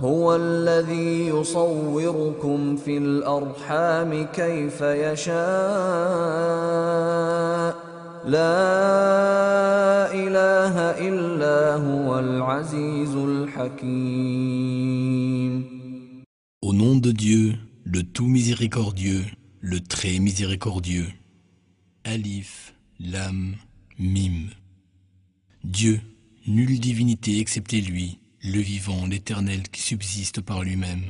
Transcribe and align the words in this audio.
هو 0.00 0.36
الذي 0.36 1.26
يصوركم 1.28 2.76
في 2.76 2.98
الارحام 2.98 4.26
كيف 4.26 4.80
يشاء 4.80 5.36
لا 8.26 10.12
اله 10.12 10.74
الا 11.08 11.74
هو 11.74 12.18
العزيز 12.18 13.14
الحكيم 13.14 14.66
Au 16.62 16.72
nom 16.72 16.96
de 16.96 17.12
Dieu, 17.12 17.54
le 17.84 18.02
tout 18.02 18.26
miséricordieux, 18.26 19.24
le 19.60 19.78
très 19.78 20.18
miséricordieux. 20.18 21.06
Alif, 22.04 22.74
Lam, 22.98 23.54
Mim. 23.98 24.50
Dieu, 25.62 26.00
nulle 26.48 26.80
divinité 26.80 27.38
excepté 27.38 27.80
lui, 27.80 28.18
le 28.43 28.59
vivant, 28.59 29.05
l'éternel 29.05 29.63
qui 29.69 29.81
subsiste 29.81 30.41
par 30.41 30.63
lui-même. 30.63 31.03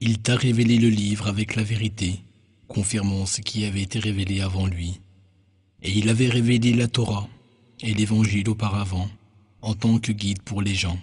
Il 0.00 0.18
t'a 0.18 0.36
révélé 0.36 0.78
le 0.78 0.90
livre 0.90 1.26
avec 1.26 1.56
la 1.56 1.62
vérité, 1.62 2.20
confirmant 2.68 3.24
ce 3.26 3.40
qui 3.40 3.64
avait 3.64 3.82
été 3.82 3.98
révélé 3.98 4.42
avant 4.42 4.66
lui. 4.66 5.00
Et 5.82 5.90
il 5.90 6.08
avait 6.08 6.28
révélé 6.28 6.74
la 6.74 6.86
Torah 6.86 7.28
et 7.80 7.94
l'évangile 7.94 8.48
auparavant, 8.50 9.08
en 9.62 9.74
tant 9.74 9.98
que 9.98 10.12
guide 10.12 10.42
pour 10.42 10.60
les 10.60 10.74
gens. 10.74 10.98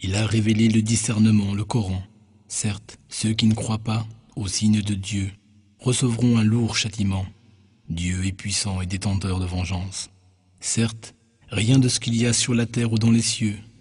Il 0.00 0.14
a 0.14 0.26
révélé 0.26 0.68
le 0.68 0.82
discernement, 0.82 1.52
le 1.54 1.64
Coran. 1.64 2.02
Certes, 2.46 2.98
ceux 3.08 3.32
qui 3.32 3.46
ne 3.46 3.54
croient 3.54 3.78
pas 3.78 4.06
au 4.36 4.46
signe 4.46 4.82
de 4.82 4.94
Dieu 4.94 5.32
recevront 5.80 6.38
un 6.38 6.44
lourd 6.44 6.76
châtiment. 6.76 7.26
Dieu 7.88 8.24
est 8.24 8.32
puissant 8.32 8.80
et 8.80 8.86
détenteur 8.86 9.40
de 9.40 9.46
vengeance. 9.46 10.10
Certes, 10.60 11.14
rien 11.48 11.78
de 11.78 11.88
ce 11.88 11.98
qu'il 11.98 12.16
y 12.16 12.26
a 12.26 12.32
sur 12.32 12.54
la 12.54 12.66
terre 12.66 12.92
ou 12.92 12.98
dans 12.98 13.10
les 13.10 13.22
cieux 13.22 13.58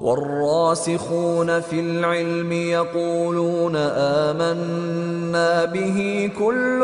والراسخون 0.00 1.60
في 1.60 1.80
العلم 1.80 2.52
يقولون 2.52 3.76
آمنا 4.26 5.64
به 5.64 6.30
كل 6.38 6.80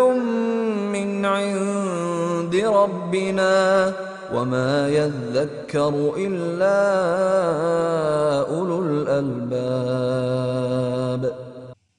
من 0.93 1.25
عند 1.25 2.57
ربنا 2.57 3.95
وما 4.35 4.89
يذكر 4.89 6.15
إلا 6.17 6.81
أولو 8.51 8.83
الألباب 8.83 10.15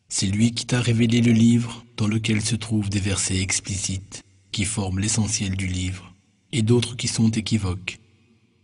C'est 0.09 0.28
lui 0.28 0.54
qui 0.54 0.66
t'a 0.66 0.80
révélé 0.80 1.20
le 1.20 1.34
livre 1.34 1.84
dans 1.98 2.08
lequel 2.08 2.42
se 2.42 2.56
trouvent 2.56 2.90
des 2.90 3.00
versets 3.02 3.42
explicites 3.42 4.24
qui 4.54 4.64
forment 4.64 5.00
l'essentiel 5.00 5.58
du 5.58 5.68
livre 5.68 6.14
et 6.54 6.62
d'autres 6.62 6.96
qui 6.96 7.09
sont 7.09 7.30
équivoques. 7.31 8.00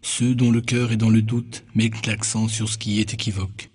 Ceux 0.01 0.35
dont 0.35 0.51
le 0.51 0.61
cœur 0.61 0.91
est 0.91 0.97
dans 0.97 1.09
le 1.09 1.21
doute 1.21 1.63
mettent 1.75 2.05
l'accent 2.07 2.47
sur 2.47 2.69
ce 2.69 2.77
qui 2.77 2.99
est 2.99 3.13
équivoque, 3.13 3.69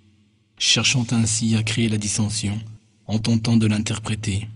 cherchant 0.59 1.06
ainsi 1.10 1.56
à 1.56 1.62
créer 1.62 1.88
la 1.88 1.98
dissension 1.98 2.59
en 3.06 3.19
tentant 3.19 3.56
de 3.56 3.66
l'interpréter, 3.66 4.48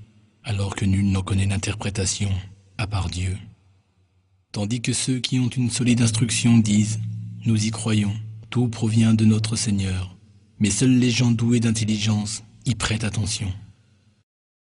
alors 0.43 0.75
que 0.75 0.85
nul 0.85 1.11
n'en 1.11 1.23
connaît 1.23 1.47
l'interprétation 1.47 2.31
à 2.79 2.87
part 2.87 3.11
Dieu. 3.11 3.37
Tandis 4.53 4.81
que 4.81 4.93
ceux 4.93 5.21
qui 5.21 5.39
ont 5.39 5.49
une 5.49 5.71
solide 5.71 6.03
instruction 6.03 6.59
disent⁇ 6.59 6.99
Nous 7.47 7.67
y 7.67 7.71
croyons, 7.71 8.15
tout 8.51 8.69
provient 8.69 9.15
de 9.15 9.25
notre 9.25 9.55
Seigneur⁇ 9.55 10.07
mais 10.61 10.71
seuls 10.71 10.99
les 10.99 11.11
gens 11.11 11.31
doués 11.31 11.59
d'intelligence 11.59 12.45
y 12.67 12.75
prêtent 12.75 13.05
attention. 13.05 13.51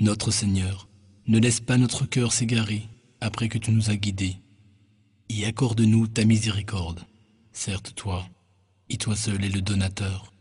Notre 0.00 0.30
Seigneur, 0.30 0.88
ne 1.26 1.38
laisse 1.38 1.60
pas 1.60 1.76
notre 1.76 2.06
cœur 2.06 2.32
s'égarer 2.32 2.88
après 3.20 3.48
que 3.48 3.58
tu 3.58 3.70
nous 3.70 3.90
as 3.90 3.96
guidés. 3.96 4.36
Et 5.28 5.44
accorde-nous 5.44 6.06
ta 6.06 6.24
miséricorde. 6.24 7.00
Certes, 7.52 7.92
toi, 7.94 8.24
et 8.88 8.96
toi 8.96 9.14
seul 9.14 9.44
est 9.44 9.54
le 9.54 9.60
donateur. 9.60 10.32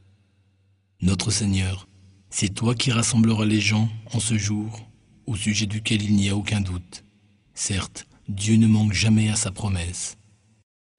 Notre 1.01 1.29
Seigneur, 1.29 1.89
c'est 2.29 2.53
toi 2.53 2.73
qui 2.73 2.91
rassembleras 2.91 3.45
les 3.45 3.59
gens 3.59 3.89
en 4.13 4.21
ce 4.21 4.37
jour, 4.37 4.79
au 5.25 5.35
sujet 5.35 5.65
duquel 5.65 6.01
il 6.01 6.15
n'y 6.15 6.29
a 6.29 6.37
aucun 6.37 6.61
doute. 6.61 7.03
Certes, 7.53 8.07
Dieu 8.29 8.55
ne 8.55 8.67
manque 8.67 8.93
jamais 8.93 9.29
à 9.29 9.35
sa 9.35 9.51
promesse. 9.51 10.17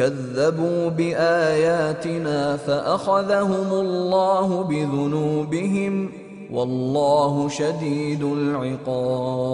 كذبوا 0.00 0.88
باياتنا 0.88 2.56
فاخذهم 2.56 3.72
الله 3.72 4.62
بذنوبهم 4.62 6.10
والله 6.50 7.48
شديد 7.48 8.22
العقاب 8.22 9.50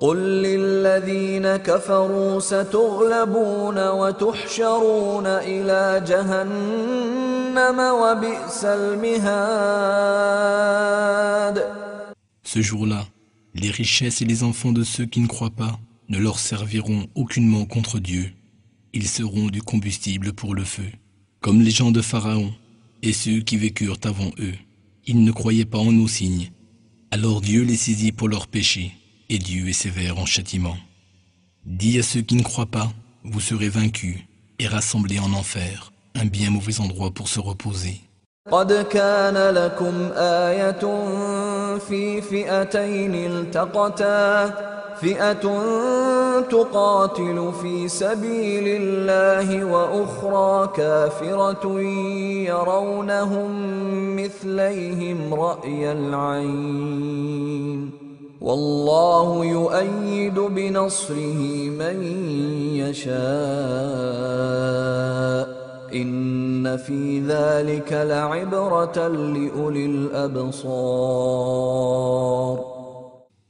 قل 0.00 0.16
للذين 0.16 1.56
كفروا 1.56 2.40
ستغلبون 2.40 3.88
وتحشرون 3.88 5.26
إلى 5.26 6.02
جهنم 6.06 7.78
وبئس 7.78 8.64
المهاد 8.64 9.62
Ce 12.44 12.60
jour-là, 12.60 13.02
les 13.54 13.70
richesses 13.70 14.22
et 14.22 14.24
les 14.24 14.44
enfants 14.44 14.72
de 14.72 14.84
ceux 14.84 15.06
qui 15.06 15.20
ne 15.20 15.26
croient 15.26 15.50
pas 15.64 15.80
ne 16.08 16.18
leur 16.18 16.38
serviront 16.38 17.06
aucunement 17.16 17.64
contre 17.64 17.98
Dieu. 17.98 18.32
Ils 18.93 19.07
seront 19.07 19.47
du 19.47 19.61
combustible 19.61 20.33
pour 20.33 20.55
le 20.55 20.63
feu, 20.63 20.89
comme 21.41 21.61
les 21.61 21.71
gens 21.71 21.91
de 21.91 22.01
Pharaon 22.01 22.53
et 23.01 23.13
ceux 23.13 23.39
qui 23.39 23.57
vécurent 23.57 23.99
avant 24.03 24.31
eux. 24.39 24.55
Ils 25.05 25.23
ne 25.23 25.31
croyaient 25.31 25.65
pas 25.65 25.77
en 25.77 25.91
nos 25.91 26.07
signes. 26.07 26.51
Alors 27.11 27.41
Dieu 27.41 27.63
les 27.63 27.77
saisit 27.77 28.11
pour 28.11 28.27
leurs 28.27 28.47
péchés, 28.47 28.91
et 29.29 29.37
Dieu 29.37 29.69
est 29.69 29.73
sévère 29.73 30.17
en 30.17 30.25
châtiment. 30.25 30.77
Dis 31.65 31.99
à 31.99 32.03
ceux 32.03 32.21
qui 32.21 32.35
ne 32.35 32.43
croient 32.43 32.65
pas, 32.65 32.91
vous 33.23 33.39
serez 33.39 33.69
vaincus 33.69 34.17
et 34.59 34.67
rassemblés 34.67 35.19
en 35.19 35.33
enfer, 35.33 35.91
un 36.15 36.25
bien 36.25 36.49
mauvais 36.49 36.79
endroit 36.79 37.11
pour 37.11 37.27
se 37.27 37.39
reposer. 37.39 38.01
قد 38.51 38.73
كان 38.73 39.37
لكم 39.53 40.11
آية 40.15 40.79
في 41.77 42.21
فئتين 42.21 43.15
التقتا 43.15 44.47
فئة 45.02 45.44
تقاتل 46.40 47.52
في 47.62 47.88
سبيل 47.88 48.64
الله 48.82 49.64
وأخرى 49.64 50.72
كافرة 50.76 51.80
يرونهم 52.50 53.50
مثليهم 54.16 55.34
رأي 55.34 55.92
العين 55.92 57.90
والله 58.40 59.44
يؤيد 59.44 60.34
بنصره 60.34 61.70
من 61.80 62.02
يشاء 62.76 63.12
إن 65.94 66.76
في 66.76 67.20
ذلك 67.20 67.92
لعبرة 67.92 69.08
لأولي 69.08 69.86
الأبصار 69.86 71.42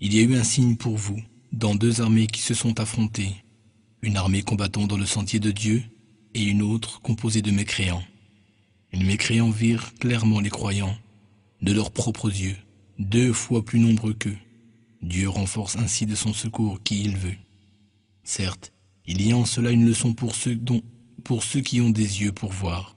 Il 0.05 0.13
y 0.17 0.19
a 0.19 0.25
eu 0.25 0.35
un 0.37 0.43
signe 0.43 0.75
pour 0.77 0.97
vous, 0.97 1.23
dans 1.53 1.75
deux 1.75 2.01
armées 2.01 2.27
qui 2.27 2.41
se 2.41 2.55
sont 2.55 2.81
affrontées, 2.81 3.35
une 4.01 4.17
armée 4.17 4.43
combattant 4.43 4.87
dans 4.87 4.97
le 4.97 5.07
sentier 5.07 5.39
de 5.39 5.51
Dieu 5.51 5.83
et 6.35 6.43
une 6.43 6.63
autre 6.63 7.01
composée 7.03 7.43
de 7.43 7.51
mécréants. 7.51 8.03
Les 8.93 9.05
mécréants 9.05 9.51
virent 9.51 9.95
clairement 9.95 10.41
les 10.41 10.51
croyants, 10.51 10.97
de 11.61 11.73
leurs 11.73 11.91
propres 11.91 12.31
yeux, 12.31 12.57
deux 12.99 13.33
fois 13.33 13.65
plus 13.65 13.79
nombreux 13.79 14.15
qu'eux. 14.15 14.37
Dieu 15.03 15.29
renforce 15.29 15.77
ainsi 15.77 16.07
de 16.07 16.15
son 16.15 16.33
secours 16.33 16.83
qui 16.83 17.03
il 17.03 17.17
veut. 17.17 17.37
Certes, 18.25 18.73
il 19.07 19.21
y 19.27 19.33
a 19.33 19.37
en 19.37 19.45
cela 19.45 19.71
une 19.71 19.87
leçon 19.87 20.15
pour 20.15 20.35
ceux, 20.35 20.55
dont, 20.55 20.83
pour 21.25 21.43
ceux 21.43 21.61
qui 21.61 21.81
ont 21.81 21.91
des 21.91 22.23
yeux 22.23 22.33
pour 22.33 22.53
voir. 22.53 22.97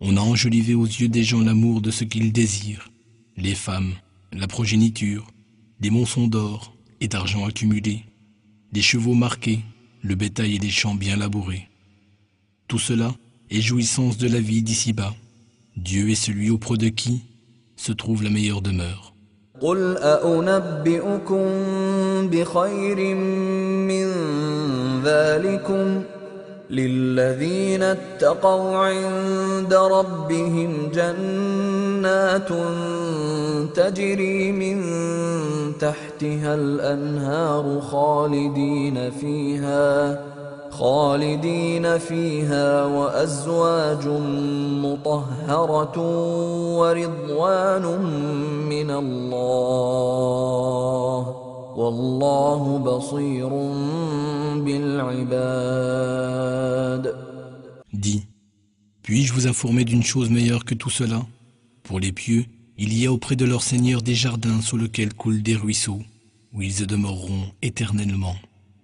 On 0.00 0.16
a 0.16 0.20
enjolivé 0.20 0.74
aux 0.74 0.86
yeux 0.86 1.08
des 1.08 1.22
gens 1.22 1.40
l'amour 1.40 1.80
de 1.80 1.90
ce 1.90 2.04
qu'ils 2.04 2.32
désirent, 2.32 2.90
les 3.36 3.54
femmes, 3.54 3.92
la 4.32 4.46
progéniture, 4.46 5.26
des 5.80 5.90
monçons 5.90 6.26
d'or 6.26 6.74
et 7.00 7.08
d'argent 7.08 7.46
accumulés, 7.46 8.04
des 8.72 8.82
chevaux 8.82 9.14
marqués, 9.14 9.60
le 10.02 10.14
bétail 10.14 10.56
et 10.56 10.58
des 10.58 10.70
champs 10.70 10.94
bien 10.94 11.16
labourés. 11.16 11.68
Tout 12.68 12.78
cela 12.78 13.14
est 13.50 13.60
jouissance 13.60 14.16
de 14.16 14.28
la 14.28 14.40
vie 14.40 14.62
d'ici-bas. 14.62 15.14
Dieu 15.76 16.10
est 16.10 16.14
celui 16.14 16.50
auprès 16.50 16.76
de 16.76 16.88
qui 16.88 17.22
se 17.76 17.92
trouve 17.92 18.22
la 18.22 18.30
meilleure 18.30 18.62
demeure. 18.62 19.09
قل 19.60 19.96
أأنبئكم 19.96 21.44
بخير 22.30 23.14
من 23.84 24.06
ذلكم 25.04 26.02
للذين 26.70 27.82
اتقوا 27.82 28.76
عند 28.76 29.74
ربهم 29.74 30.90
جنات 30.94 32.48
تجري 33.74 34.52
من 34.52 34.82
تحتها 35.80 36.54
الأنهار 36.54 37.80
خالدين 37.80 39.10
فيها 39.10 40.20
خالدين 40.79 41.97
فيها 41.97 42.85
وأزواج 42.85 44.07
مطهرة 44.83 45.99
ورضوان 46.77 47.85
من 48.69 48.89
الله 48.91 50.25
والله 51.75 52.77
بصير 52.77 53.49
بالعباد 54.65 55.95
Dis, 57.93 58.27
puis-je 59.03 59.31
vous 59.33 59.47
informer 59.47 59.85
d'une 59.85 60.03
chose 60.03 60.29
meilleure 60.29 60.65
que 60.65 60.75
tout 60.75 60.89
cela 60.89 61.25
Pour 61.83 62.01
les 62.01 62.11
pieux, 62.11 62.45
il 62.77 62.91
y 62.97 63.05
a 63.05 63.13
auprès 63.13 63.37
de 63.37 63.45
leur 63.45 63.63
Seigneur 63.63 64.01
des 64.01 64.15
jardins 64.15 64.59
sous 64.59 64.77
lesquels 64.77 65.13
coulent 65.13 65.41
des 65.41 65.55
ruisseaux, 65.55 66.01
où 66.53 66.61
ils 66.61 66.85
demeureront 66.85 67.45
éternellement, 67.61 68.35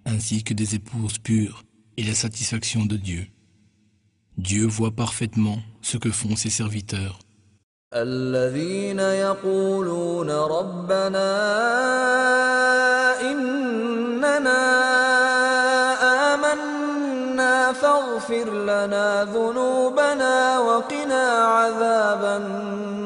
ainsi 0.06 0.42
que 0.42 0.54
des 0.54 0.74
épouses 0.76 1.18
pures 1.18 1.62
et 1.96 2.02
la 2.02 2.14
satisfaction 2.14 2.86
de 2.86 2.96
Dieu. 2.96 3.26
Dieu 4.38 4.66
voit 4.66 4.90
parfaitement 4.90 5.58
ce 5.82 5.96
que 5.98 6.10
font 6.10 6.36
ses 6.36 6.50
serviteurs. 6.50 7.18
الذين 7.94 8.98
يقولون 8.98 10.30
ربنا 10.30 11.30
إننا 13.20 14.62
آمنا 16.34 17.72
فاغفر 17.72 18.50
لنا 18.62 19.24
ذنوبنا 19.24 20.58
وقنا 20.58 21.24
عذاب 21.44 22.24
النار 22.24 23.05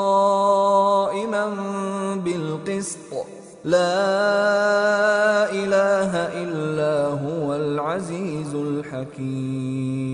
لا 3.64 5.50
إله 5.50 6.12
إلا 6.42 7.06
هو 7.06 7.54
العزيز 7.54 8.54
الحكيم 8.54 10.06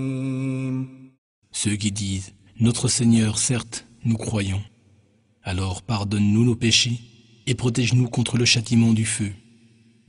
Ceux 1.51 1.75
qui 1.75 1.91
disent 1.91 2.33
Notre 2.59 2.87
Seigneur, 2.87 3.37
certes, 3.37 3.85
nous 4.05 4.17
croyons. 4.17 4.61
Alors 5.43 5.81
pardonne-nous 5.81 6.45
nos 6.45 6.55
péchés 6.55 6.99
et 7.47 7.55
protège-nous 7.55 8.09
contre 8.09 8.37
le 8.37 8.45
châtiment 8.45 8.93
du 8.93 9.05
feu. 9.05 9.31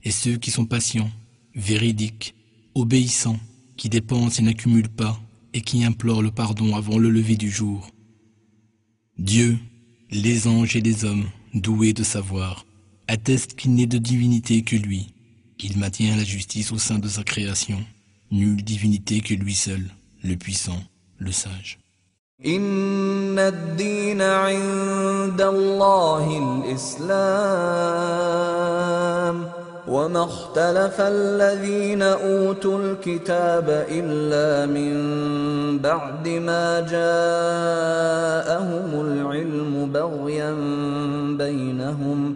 Et 0.03 0.11
ceux 0.11 0.37
qui 0.37 0.51
sont 0.51 0.65
patients, 0.65 1.09
véridiques 1.55 2.35
obéissant, 2.75 3.39
qui 3.77 3.89
dépense 3.89 4.39
et 4.39 4.43
n'accumule 4.43 4.89
pas, 4.89 5.19
et 5.53 5.61
qui 5.61 5.83
implore 5.83 6.21
le 6.21 6.31
pardon 6.31 6.75
avant 6.75 6.97
le 6.97 7.09
lever 7.09 7.37
du 7.37 7.49
jour. 7.49 7.89
Dieu, 9.17 9.57
les 10.11 10.47
anges 10.47 10.75
et 10.75 10.81
les 10.81 11.05
hommes, 11.05 11.25
doués 11.53 11.93
de 11.93 12.03
savoir, 12.03 12.65
attestent 13.09 13.55
qu'il 13.55 13.75
n'est 13.75 13.85
de 13.85 13.97
divinité 13.97 14.63
que 14.63 14.75
lui, 14.75 15.13
qu'il 15.57 15.77
maintient 15.77 16.15
la 16.15 16.23
justice 16.23 16.71
au 16.71 16.77
sein 16.77 16.99
de 16.99 17.07
sa 17.07 17.23
création, 17.23 17.79
nulle 18.31 18.63
divinité 18.63 19.21
que 19.21 19.33
lui 19.33 19.53
seul, 19.53 19.83
le 20.23 20.35
puissant, 20.35 20.81
le 21.19 21.31
sage. 21.31 21.79
إن 22.45 23.39
الدين 23.39 24.21
عند 24.21 25.41
الله 25.41 26.61
الإسلام 26.67 27.55
وما 29.87 30.23
اختلف 30.23 31.01
الذين 31.01 32.01
أوتوا 32.01 32.79
الكتاب 32.79 33.85
إلا 33.89 34.65
من 34.65 34.93
بعد 35.79 36.27
ما 36.27 36.79
جاءهم 36.79 38.21
العلم 39.01 39.91
بغيا 39.93 40.53
بينهم 41.37 42.35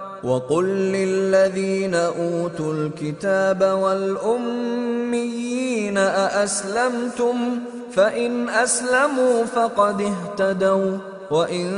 وقل 0.23 0.65
للذين 0.65 1.95
أوتوا 1.95 2.73
الكتاب 2.73 3.61
والأميين 3.81 5.17
أأسلمتم؟ 5.97 7.35
فإن 7.91 8.49
أسلموا 8.49 9.45
فقد 9.45 10.01
اهتدوا 10.01 10.97
وإن 11.31 11.71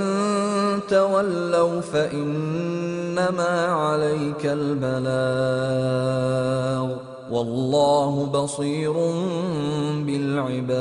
تولوا 0.90 1.82
فإنما 1.82 3.66
عليك 3.66 4.46
البلاغ. 4.46 5.04
والله 7.32 8.26
بصير 8.26 8.94
بالعباد. 10.06 10.74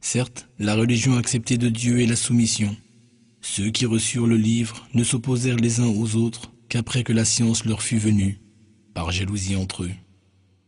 Certes, 0.00 0.46
la 0.58 0.74
religion 0.74 1.18
acceptée 1.18 1.58
de 1.58 1.68
Dieu 1.68 2.00
est 2.00 2.06
la 2.06 2.16
soumission. 2.16 2.76
Ceux 3.50 3.70
qui 3.70 3.86
reçurent 3.86 4.26
le 4.26 4.36
livre 4.36 4.86
ne 4.92 5.02
s'opposèrent 5.02 5.56
les 5.56 5.80
uns 5.80 5.88
aux 5.88 6.16
autres 6.16 6.52
qu'après 6.68 7.02
que 7.02 7.14
la 7.14 7.24
science 7.24 7.64
leur 7.64 7.82
fut 7.82 7.96
venue, 7.96 8.40
par 8.92 9.10
jalousie 9.10 9.56
entre 9.56 9.84
eux. 9.84 9.90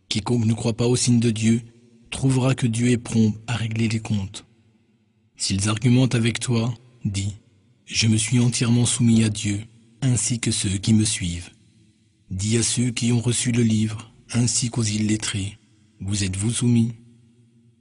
Quiconque 0.09 0.47
ne 0.47 0.55
croit 0.55 0.77
pas 0.77 0.89
au 0.89 0.97
signe 0.97 1.21
de 1.21 1.31
Dieu 1.31 1.61
trouvera 2.11 2.55
que 2.55 2.67
Dieu 2.67 2.89
est 2.89 2.99
prompt 2.99 3.37
à 3.47 3.55
régler 3.55 3.87
les 3.87 4.01
comptes. 4.01 4.47
S'ils 5.37 5.69
argumentent 5.69 6.15
avec 6.15 6.41
toi, 6.41 6.75
dis, 7.05 7.37
je 7.85 8.09
me 8.09 8.17
suis 8.17 8.41
entièrement 8.41 8.87
soumis 8.87 9.25
à 9.25 9.29
Dieu, 9.29 9.61
ainsi 10.01 10.41
que 10.41 10.51
ceux 10.51 10.79
qui 10.79 10.95
me 10.95 11.05
suivent. 11.05 11.51
Dis 12.31 12.57
à 12.57 12.63
ceux 12.63 12.91
qui 12.91 13.13
ont 13.13 13.21
reçu 13.21 13.53
le 13.53 13.63
livre, 13.63 14.11
ainsi 14.33 14.71
qu'aux 14.71 14.83
illettrés, 14.83 15.59
vous 16.01 16.25
êtes-vous 16.25 16.51
soumis? 16.51 16.93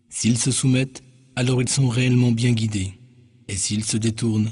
S'ils 0.10 0.38
se 0.38 0.51
soumettent, 0.51 1.03
alors 1.38 1.62
ils 1.62 1.70
sont 1.70 1.88
réellement 1.88 2.34
bien 2.34 2.51
guidés, 2.51 3.00
et 3.48 3.56
s'ils 3.56 3.86
se 3.86 3.98
détournent, 3.98 4.51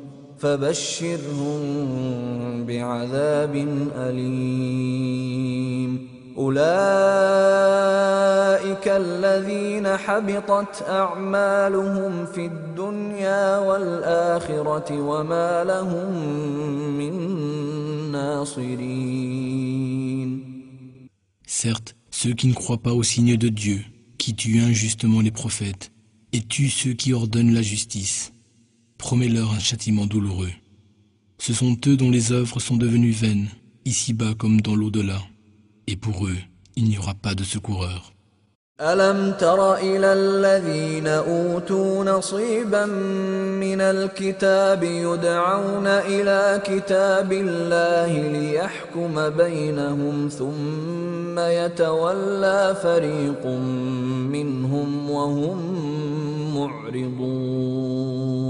فبشرهم 0.41 1.61
بعذاب 2.65 3.55
أليم 3.95 5.51
أولئك 6.37 6.61
الذين 8.87 9.87
حبطت 9.97 10.85
أعمالهم 10.89 12.25
في 12.25 12.45
الدنيا 12.45 13.59
والآخرة 13.59 15.01
وما 15.01 15.63
لهم 15.63 16.13
من 16.97 17.13
ناصرين 18.11 19.51
Certes, 21.45 21.95
ceux 22.09 22.33
qui 22.33 22.47
ne 22.47 22.53
croient 22.53 22.81
pas 22.81 22.93
au 22.93 23.03
signe 23.03 23.37
de 23.37 23.49
Dieu, 23.49 23.81
qui 24.17 24.33
tuent 24.35 24.61
injustement 24.61 25.21
les 25.21 25.29
prophètes, 25.29 25.91
et 26.33 26.41
tuent 26.41 26.69
ceux 26.69 26.93
qui 26.93 27.13
ordonnent 27.13 27.53
la 27.53 27.61
justice, 27.61 28.33
promets-leur 29.00 29.52
un 29.52 29.58
châtiment 29.58 30.06
douloureux. 30.06 30.52
Ce 31.38 31.52
sont 31.52 31.76
eux 31.86 31.96
dont 31.96 32.10
les 32.10 32.32
œuvres 32.32 32.60
sont 32.60 32.76
devenues 32.76 33.10
vaines, 33.10 33.48
ici-bas 33.84 34.34
comme 34.38 34.60
dans 34.60 34.74
l'au-delà. 34.74 35.20
Et 35.86 35.96
pour 35.96 36.26
eux, 36.26 36.38
il 36.76 36.84
n'y 36.84 36.98
aura 36.98 37.14
pas 37.14 37.34
de 37.34 37.44
secoureur. 37.44 38.12
ألم 38.80 39.32
تر 39.40 39.74
إلى 39.74 40.12
الذين 40.12 41.06
أوتوا 41.06 42.04
نصيبا 42.04 42.86
من 42.86 43.80
الكتاب 43.80 44.82
يدعون 44.82 45.86
إلى 45.86 46.62
كتاب 46.64 47.32
الله 47.32 48.28
ليحكم 48.28 49.30
بينهم 49.30 50.28
ثم 50.28 51.38
يتولى 51.38 52.76
فريق 52.82 53.46
منهم 54.36 55.10
وهم 55.10 55.58
معرضون 56.56 58.49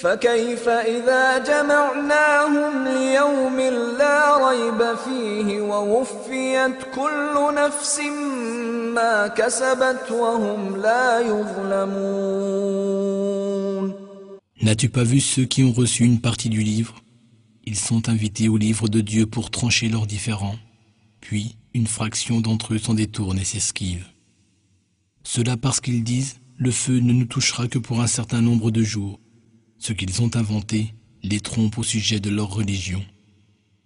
فكيف 0.00 0.68
إذا 0.68 1.38
جمعناهم 1.38 2.84
ليوم 2.84 3.60
لا 3.98 4.48
ريب 4.48 4.94
فيه 4.96 5.60
ووفيت 5.60 6.76
كل 6.94 7.54
نفس 7.54 8.00
ما 8.94 9.26
كسبت 9.26 10.10
وهم 10.10 10.76
لا 10.76 11.20
يظلمون 11.20 12.66
N'as-tu 14.62 14.88
pas 14.88 15.04
vu 15.04 15.20
ceux 15.20 15.44
qui 15.44 15.62
ont 15.62 15.70
reçu 15.72 16.04
une 16.04 16.20
partie 16.20 16.48
du 16.48 16.62
livre 16.62 16.94
Ils 17.64 17.76
sont 17.76 18.08
invités 18.08 18.48
au 18.48 18.56
livre 18.56 18.88
de 18.88 19.00
Dieu 19.00 19.26
pour 19.26 19.50
trancher 19.50 19.88
leurs 19.88 20.06
différends. 20.06 20.56
Puis, 21.20 21.56
une 21.74 21.86
fraction 21.86 22.40
d'entre 22.40 22.74
eux 22.74 22.78
s'en 22.78 22.94
détourne 22.94 23.38
et 23.38 23.44
s'esquive. 23.44 24.06
Cela 25.22 25.56
parce 25.56 25.80
qu'ils 25.80 26.02
disent 26.02 26.40
Le 26.56 26.70
feu 26.70 26.98
ne 27.00 27.12
nous 27.12 27.26
touchera 27.26 27.68
que 27.68 27.78
pour 27.78 28.00
un 28.00 28.06
certain 28.06 28.40
nombre 28.40 28.70
de 28.70 28.82
jours. 28.82 29.20
Ce 29.81 29.93
qu'ils 29.93 30.21
ont 30.21 30.29
inventé 30.35 30.93
les 31.23 31.39
trompe 31.39 31.79
au 31.79 31.83
sujet 31.83 32.19
de 32.19 32.29
leur 32.29 32.53
religion. 32.53 33.03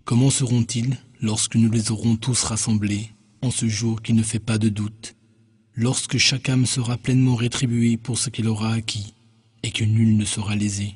Comment 0.03 0.29
seront-ils 0.29 0.97
lorsque 1.21 1.55
nous 1.55 1.71
les 1.71 1.89
aurons 1.89 2.17
tous 2.17 2.43
rassemblés 2.43 3.11
en 3.41 3.49
ce 3.49 3.69
jour 3.69 4.01
qui 4.01 4.11
ne 4.11 4.21
fait 4.21 4.39
pas 4.39 4.57
de 4.57 4.67
doute, 4.67 5.15
lorsque 5.73 6.17
chaque 6.17 6.49
âme 6.49 6.65
sera 6.65 6.97
pleinement 6.97 7.35
rétribuée 7.35 7.95
pour 7.95 8.17
ce 8.17 8.29
qu'elle 8.29 8.49
aura 8.49 8.73
acquis 8.73 9.13
et 9.63 9.71
que 9.71 9.85
nul 9.85 10.17
ne 10.17 10.25
sera 10.25 10.57
lésé? 10.57 10.95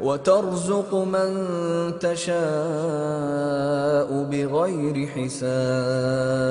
وترزق 0.00 0.94
من 0.94 1.30
تشاء 1.98 2.34
بغير 4.30 5.06
حساب 5.06 6.44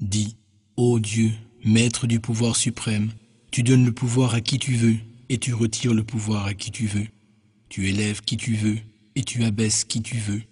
Dis, 0.00 0.36
ô 0.76 0.98
Dieu, 0.98 1.30
maître 1.64 2.06
du 2.06 2.20
pouvoir 2.20 2.56
suprême, 2.56 3.10
tu 3.50 3.62
donnes 3.62 3.84
le 3.84 3.92
pouvoir 3.92 4.34
à 4.34 4.40
qui 4.40 4.58
tu 4.58 4.72
veux 4.72 4.96
et 5.28 5.38
tu 5.38 5.54
retires 5.54 5.94
le 5.94 6.02
pouvoir 6.02 6.46
à 6.46 6.54
qui 6.54 6.70
tu 6.70 6.86
veux. 6.86 7.06
Tu 7.68 7.88
élèves 7.88 8.22
qui 8.22 8.36
tu 8.36 8.54
veux 8.54 8.78
et 9.14 9.22
tu 9.22 9.44
abaisses 9.44 9.84
qui 9.84 10.02
tu 10.02 10.16
veux. 10.16 10.42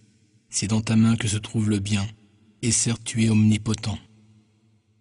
C'est 0.50 0.68
dans 0.68 0.80
ta 0.80 0.96
main 0.96 1.16
que 1.16 1.28
se 1.28 1.36
trouve 1.36 1.68
le 1.68 1.78
bien, 1.78 2.06
et 2.62 2.70
certes 2.70 3.02
tu 3.04 3.24
es 3.24 3.30
omnipotent. 3.30 3.98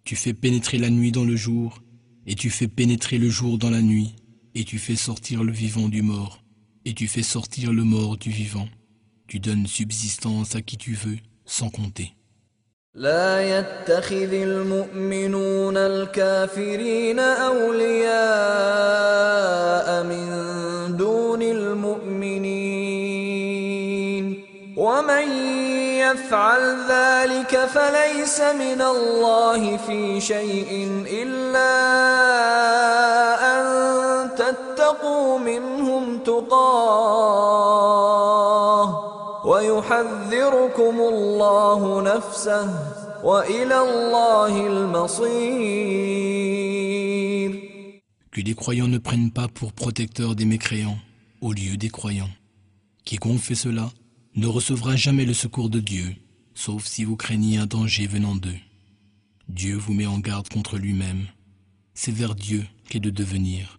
Tu 0.04 0.16
fais 0.16 0.34
pénétrer 0.34 0.78
la 0.78 0.90
nuit 0.90 1.12
dans 1.12 1.24
le 1.24 1.36
jour, 1.36 1.82
et 2.26 2.34
tu 2.34 2.50
fais 2.50 2.68
pénétrer 2.68 3.18
le 3.18 3.28
jour 3.28 3.56
dans 3.58 3.70
la 3.70 3.82
nuit, 3.82 4.14
et 4.54 4.64
tu 4.64 4.78
fais 4.78 4.96
sortir 4.96 5.44
le 5.44 5.52
vivant 5.52 5.88
du 5.88 6.02
mort, 6.02 6.42
et 6.84 6.94
tu 6.94 7.06
fais 7.08 7.22
sortir 7.22 7.72
le 7.72 7.84
mort 7.84 8.16
du 8.16 8.30
vivant. 8.30 8.68
Tu 9.26 9.40
donnes 9.40 9.66
subsistance 9.66 10.54
à 10.56 10.62
qui 10.62 10.76
tu 10.76 10.94
veux, 10.94 11.18
sans 11.44 11.70
compter. 11.70 12.14
لا 12.94 13.58
يتخذ 13.58 14.32
المؤمنون 14.32 15.76
الكافرين 15.76 17.18
أولياء 17.18 18.18
من 20.02 20.26
دون 20.96 21.42
المؤمنين 21.42 22.88
ومن 24.76 25.28
يفعل 25.98 26.76
ذلك 26.88 27.56
فليس 27.56 28.40
من 28.40 28.82
الله 28.82 29.76
في 29.76 30.20
شيء 30.20 31.04
إلا 31.12 31.74
أن 33.52 34.11
تتقوا 35.02 35.38
منهم 35.38 36.18
تقاه 36.18 37.08
ويحذركم 39.46 41.00
الله 41.00 42.02
نفسه 42.02 42.64
والى 43.24 43.80
الله 43.80 44.66
المصير 44.66 45.98
Que 48.30 48.40
les 48.40 48.54
croyants 48.54 48.86
ne 48.86 48.98
prennent 48.98 49.32
pas 49.32 49.48
pour 49.48 49.72
protecteurs 49.72 50.36
des 50.36 50.44
mécréants 50.44 51.00
au 51.40 51.52
lieu 51.52 51.76
des 51.76 51.88
croyants. 51.88 52.30
Quiconque 53.04 53.40
fait 53.40 53.56
cela 53.56 53.90
ne 54.36 54.46
recevra 54.46 54.94
jamais 54.94 55.24
le 55.24 55.34
secours 55.34 55.70
de 55.70 55.80
Dieu, 55.80 56.14
sauf 56.54 56.86
si 56.86 57.02
vous 57.02 57.16
craignez 57.16 57.58
un 57.58 57.66
danger 57.66 58.06
venant 58.06 58.36
d'eux. 58.36 58.60
Dieu 59.48 59.74
vous 59.76 59.92
met 59.92 60.06
en 60.06 60.20
garde 60.20 60.48
contre 60.48 60.78
lui-même. 60.78 61.26
C'est 61.94 62.14
vers 62.14 62.36
Dieu 62.36 62.64
qu'est 62.88 63.00
de 63.00 63.10
devenir. 63.10 63.78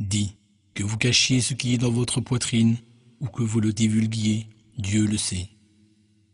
Dis, 0.00 0.36
que 0.74 0.82
vous 0.82 0.98
cachiez 0.98 1.40
ce 1.40 1.54
qui 1.54 1.74
est 1.74 1.78
dans 1.78 1.92
votre 1.92 2.20
poitrine 2.20 2.76
ou 3.20 3.28
que 3.28 3.44
vous 3.44 3.60
le 3.60 3.72
divulguiez, 3.72 4.48
Dieu 4.78 5.06
le 5.06 5.16
sait. 5.16 5.50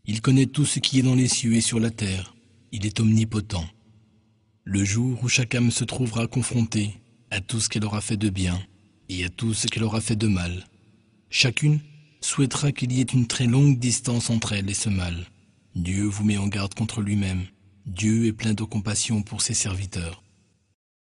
Il 0.07 0.23
connaît 0.23 0.47
tout 0.47 0.65
ce 0.65 0.79
qui 0.79 1.01
est 1.01 1.03
dans 1.03 1.15
les 1.15 1.29
cieux 1.29 1.53
et 1.53 1.61
sur 1.61 1.79
la 1.81 1.91
terre. 1.91 2.35
Il 2.73 2.87
est 2.87 2.99
omnipotent. 3.01 3.67
Le 4.65 4.83
jour 4.83 5.19
où 5.23 5.29
chaque 5.29 5.55
âme 5.55 5.71
se 5.71 5.85
trouvera 5.85 6.27
confrontée 6.27 6.95
à 7.31 7.43
tout 7.43 7.61
ce 7.61 7.69
qu'elle 7.69 7.85
aura 7.85 8.01
fait 8.01 8.17
de 8.17 8.31
bien 8.31 8.59
et 9.11 9.23
à 9.23 9.29
tout 9.29 9.53
ce 9.53 9.67
qu'elle 9.67 9.85
aura 9.85 10.01
fait 10.01 10.17
de 10.17 10.29
mal, 10.29 10.65
chacune 11.29 11.81
souhaitera 12.23 12.73
qu'il 12.73 12.93
y 12.93 13.01
ait 13.01 13.13
une 13.13 13.27
très 13.27 13.47
longue 13.47 13.79
distance 13.79 14.31
entre 14.31 14.55
elle 14.55 14.71
et 14.71 14.75
ce 14.75 14.89
mal. 14.89 15.27
Dieu 15.76 16.06
vous 16.06 16.24
met 16.24 16.38
en 16.38 16.48
garde 16.48 16.74
contre 16.74 17.02
lui-même. 17.02 17.44
Dieu 17.86 18.26
est 18.28 18.34
plein 18.34 18.54
de 18.54 18.64
compassion 18.64 19.22
pour 19.22 19.42
ses 19.42 19.54
serviteurs. 19.54 20.22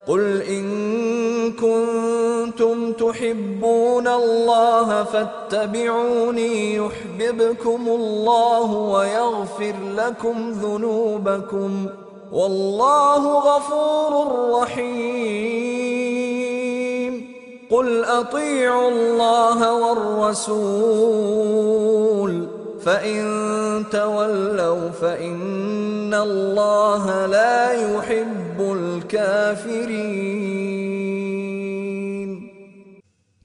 قل 0.08 0.42
إن 0.42 1.52
كنتم 1.52 2.92
تحبون 2.92 4.08
الله 4.08 5.04
فاتبعوني 5.04 6.76
يحببكم 6.76 7.88
الله 7.88 8.72
ويغفر 8.72 9.76
لكم 9.96 10.52
ذنوبكم 10.52 11.88
والله 12.32 13.40
غفور 13.40 14.14
رحيم 14.62 16.04
قل 17.72 18.04
أطيعوا 18.04 18.90
الله 18.92 19.74
والرسول 19.74 21.14
فإن 22.88 23.86
تولوا 23.92 24.92
فإن 24.92 26.14
الله 26.14 27.26
لا 27.28 27.72
يحب 27.74 28.60
الكافرين 28.60 30.44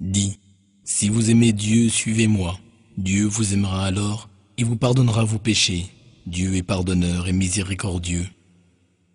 Dis, 0.00 0.38
si 0.84 1.08
vous 1.08 1.30
aimez 1.30 1.52
Dieu, 1.52 1.88
suivez-moi. 1.88 2.58
Dieu 2.96 3.26
vous 3.26 3.52
aimera 3.52 3.84
alors 3.84 4.28
et 4.56 4.64
vous 4.64 4.76
pardonnera 4.76 5.24
vos 5.24 5.38
péchés. 5.38 5.86
Dieu 6.26 6.56
est 6.56 6.62
pardonneur 6.62 7.28
et 7.28 7.32
miséricordieux. 7.32 8.26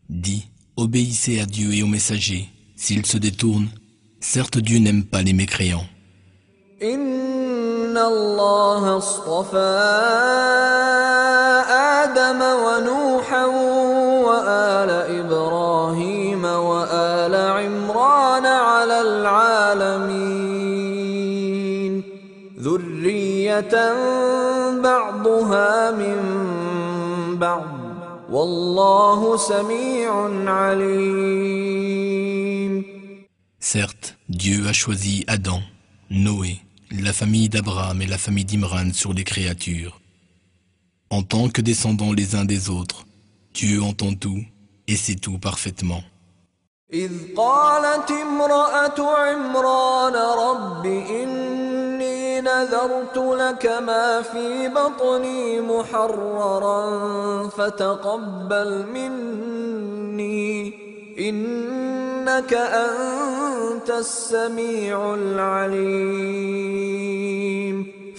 Dis, 0.10 0.48
obéissez 0.76 1.40
à 1.40 1.46
Dieu 1.46 1.74
et 1.74 1.84
aux 1.84 1.88
messagers. 1.88 2.48
S'ils 2.76 3.06
se 3.06 3.18
détournent, 3.18 3.70
certes 4.20 4.58
Dieu 4.58 4.80
n'aime 4.80 5.04
pas 5.04 5.22
les 5.22 5.34
mécréants. 5.34 5.88
إن 7.99 8.05
الله 8.05 8.97
اصطفى 8.97 9.75
آدم 12.03 12.43
ونوحا 12.43 13.45
وآل 14.27 14.91
إبراهيم 15.21 16.45
وآل 16.45 17.35
عمران 17.35 18.47
على 18.47 19.01
العالمين. 19.01 20.23
ذرية 22.61 23.75
بعضها 24.83 25.91
من 25.91 26.19
بعض. 27.39 27.65
والله 28.31 29.37
سميع 29.37 30.13
عليم. 30.47 31.39
Certes, 33.59 34.15
Dieu 34.29 34.69
a 34.69 34.73
choisi 34.73 35.25
Adam, 35.27 35.63
Noé, 36.11 36.68
la 36.92 37.14
famille 37.14 37.50
d'Abraham 37.50 38.02
et 38.02 38.08
la 38.08 38.18
famille 38.18 38.46
d'Imran 38.46 38.94
sur 38.94 39.14
les 39.14 39.24
créatures. 39.24 40.00
En 41.10 41.24
tant 41.24 41.50
que 41.50 41.62
descendants 41.62 42.14
les 42.14 42.36
uns 42.36 42.46
des 42.46 42.70
autres, 42.70 43.06
Dieu 43.54 43.82
entend 43.82 44.14
tout 44.14 44.44
et 44.88 44.96
sait 44.96 45.16
tout 45.16 45.40
parfaitement. 45.40 46.04
إذ 46.94 47.12
قالت 47.38 48.12
امرأة 48.12 49.00
عمران 49.00 50.16
رب 50.16 50.86
إني 50.86 52.42
نذرت 52.42 53.18
لك 53.18 53.66
ما 53.66 54.22
في 54.22 54.68
بطني 54.68 55.62
محررا 55.62 56.80
فتقبل 57.50 58.86
مني 58.94 60.74
إنك 61.19 62.55
أنت 62.55 63.91
السميع 63.91 65.15
العليم. 65.15 66.39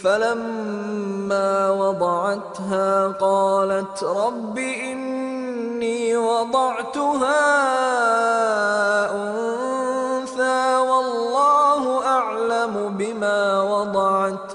فلما 0.04 1.72
وضعتها 1.72 3.08
قالت 3.08 4.04
رب 4.04 4.58
إني 4.58 6.18
وضعتها 6.18 7.42
أنثى 9.16 10.76
والله 10.78 12.06
أعلم 12.06 12.96
بما 12.98 13.62
وضعت. 13.62 14.52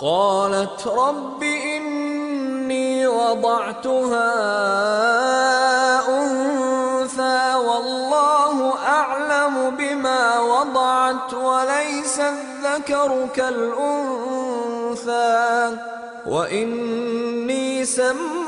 قالت 0.00 0.86
رب 0.86 1.42
إني 1.42 3.06
وضعتها 3.06 4.32
وضعت 10.40 11.34
وليس 11.34 12.20
الذكر 12.20 13.28
كالأنثى 13.34 14.52
وإني 16.26 17.84
سميتها 17.84 18.40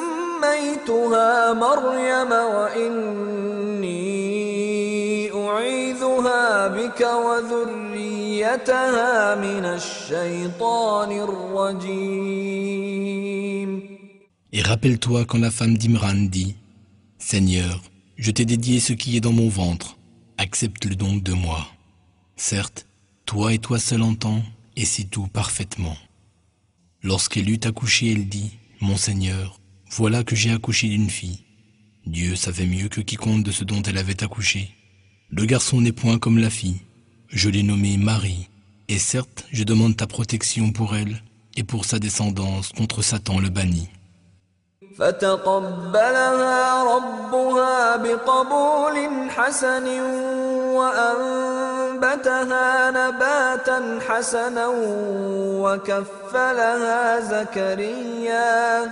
مريم 1.53 2.33
وإني 2.33 4.05
أعيذها 5.49 6.69
بك 6.69 7.01
وذريتها 7.27 8.75
من 9.35 9.65
الشيطان 9.65 11.11
الرجيم 11.13 12.95
Et 14.57 14.63
rappelle-toi 14.63 15.25
quand 15.25 15.39
la 15.39 15.51
femme 15.51 15.77
d'Imran 15.77 16.15
dit 16.31 16.55
Seigneur, 17.19 17.83
je 18.17 18.31
t'ai 18.31 18.45
dédié 18.45 18.79
ce 18.79 18.93
qui 18.93 19.17
est 19.17 19.21
dans 19.21 19.33
mon 19.33 19.49
ventre, 19.49 19.97
accepte-le 20.39 20.95
donc 20.95 21.25
de 21.25 21.33
moi. 21.33 21.67
Certes, 22.37 22.87
toi 23.27 23.55
et 23.55 23.59
toi 23.59 23.79
seul 23.79 24.03
entends, 24.03 24.43
et 24.77 24.85
c'est 24.85 25.05
tout 25.05 25.29
parfaitement. 25.29 25.97
Lorsqu'elle 27.03 27.49
eut 27.49 27.61
accouché, 27.65 28.13
elle 28.13 28.29
dit 28.29 28.59
Mon 28.81 28.97
Seigneur, 28.97 29.61
voilà 29.91 30.25
que 30.25 30.35
j'ai 30.35 30.51
accouché 30.51 30.89
d'une 30.89 31.11
fille. 31.11 31.45
Dieu 32.07 32.35
savait 32.35 32.67
mieux 32.67 32.89
que 32.89 33.01
quiconque 33.01 33.45
de 33.45 33.53
ce 33.53 33.63
dont 33.65 33.83
elle 33.83 33.99
avait 33.99 34.23
accouché. 34.25 34.75
Le 35.31 35.47
garçon 35.47 35.81
n'est 35.81 35.93
point 35.93 36.19
comme 36.19 36.39
la 36.39 36.51
fille. 36.51 36.81
Je 37.29 37.49
l'ai 37.49 37.63
nommée 37.63 37.97
Marie, 37.97 38.49
et 38.89 38.99
certes, 38.99 39.47
je 39.53 39.65
demande 39.65 39.97
ta 39.97 40.07
protection 40.07 40.73
pour 40.73 40.97
elle 40.97 41.23
et 41.57 41.63
pour 41.63 41.85
sa 41.85 41.99
descendance 41.99 42.71
contre 42.71 43.03
Satan 43.03 43.39
le 43.39 43.49
banni. 43.49 43.89
فتقبلها 44.99 46.85
ربها 46.97 47.97
بقبول 47.97 49.31
حسن 49.31 49.87
وأنبتها 51.95 52.91
نباتا 52.91 53.99
حسنا 54.09 54.67
وكفلها 55.63 57.21
زكريا 57.21 58.91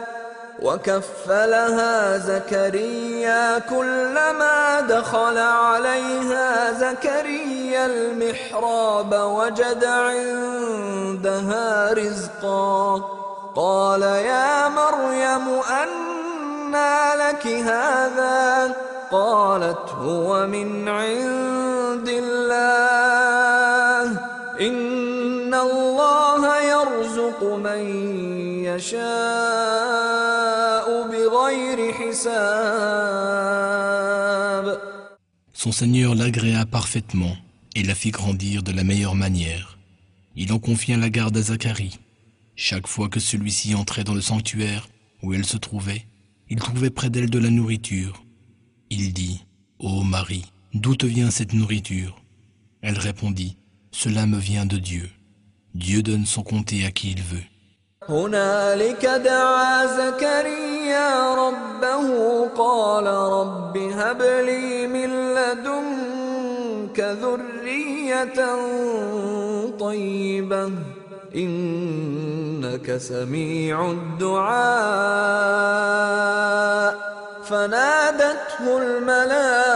وكفلها 0.62 2.19
زكريا 2.19 3.59
كلما 3.59 4.81
دخل 4.81 5.38
عليها 5.38 6.73
زكريا 6.73 7.87
المحراب 7.87 9.15
وجد 9.15 9.85
عندها 9.85 11.93
رزقا 11.93 13.22
قال 13.56 14.02
يا 14.02 14.70
مريم 14.70 15.48
أنى 15.84 17.15
لك 17.24 17.48
هذا 17.48 18.76
قالت 19.12 19.89
هو 19.89 20.48
من 20.48 20.88
عند 20.88 22.10
الله 22.10 23.08
إن 24.62 25.54
الله 25.54 26.62
يرزق 26.62 27.43
من 27.43 27.82
يشاء 28.65 29.08
بغير 31.12 31.93
حساب 31.93 33.38
Son 35.54 35.72
Seigneur 35.72 36.13
l'agréa 36.13 36.65
parfaitement 36.65 37.36
et 37.76 37.84
la 37.84 37.96
fit 37.96 38.12
grandir 38.12 38.62
de 38.62 38.72
la 38.72 38.84
meilleure 38.84 39.15
manière. 39.15 39.78
Il 40.36 40.54
en 40.54 40.60
confia 40.60 40.98
la 40.98 41.10
garde 41.10 41.36
à 41.38 41.41
Zacharie. 41.41 42.00
Chaque 42.56 42.88
fois 42.88 43.10
que 43.10 43.20
celui-ci 43.20 43.76
entrait 43.76 44.04
dans 44.04 44.13
le 44.15 44.22
sanctuaire 44.22 44.88
où 45.22 45.34
elle 45.34 45.46
se 45.46 45.58
trouvait, 45.58 46.06
il 46.50 46.60
trouvait 46.60 46.89
près 46.89 47.10
d'elle 47.10 47.30
de 47.30 47.39
la 47.39 47.50
nourriture. 47.50 48.24
Il 48.89 49.13
dit, 49.13 49.46
Ô 49.80 50.04
Marie, 50.04 50.46
d'où 50.74 50.96
te 50.96 51.06
vient 51.06 51.30
cette 51.30 51.54
nourriture 51.54 52.20
Elle 52.82 52.98
répondit, 52.98 53.58
Cela 53.91 54.26
me 54.26 54.38
vient 54.38 54.65
de 54.65 54.78
Dieu. 54.78 55.10
Dieu 55.76 56.02
donne 56.02 56.26
son 56.26 56.43
comté 56.43 56.86
à 56.86 56.91
qui 56.91 57.12
il 57.12 57.22
veut. 57.22 57.43
هنالك 58.10 59.06
دعا 59.06 59.86
زكريا 59.86 61.36
ربه 61.36 62.48
قال 62.48 63.06
رب 63.08 63.78
هب 63.78 64.22
لي 64.22 64.88
من 64.88 65.10
لدنك 65.36 67.00
ذرية 67.00 68.39
طيبة 69.80 70.72
إنك 71.37 72.97
سميع 72.97 73.90
الدعاء. 73.90 74.53
فنادته 77.45 78.79
الملائكة 78.79 79.73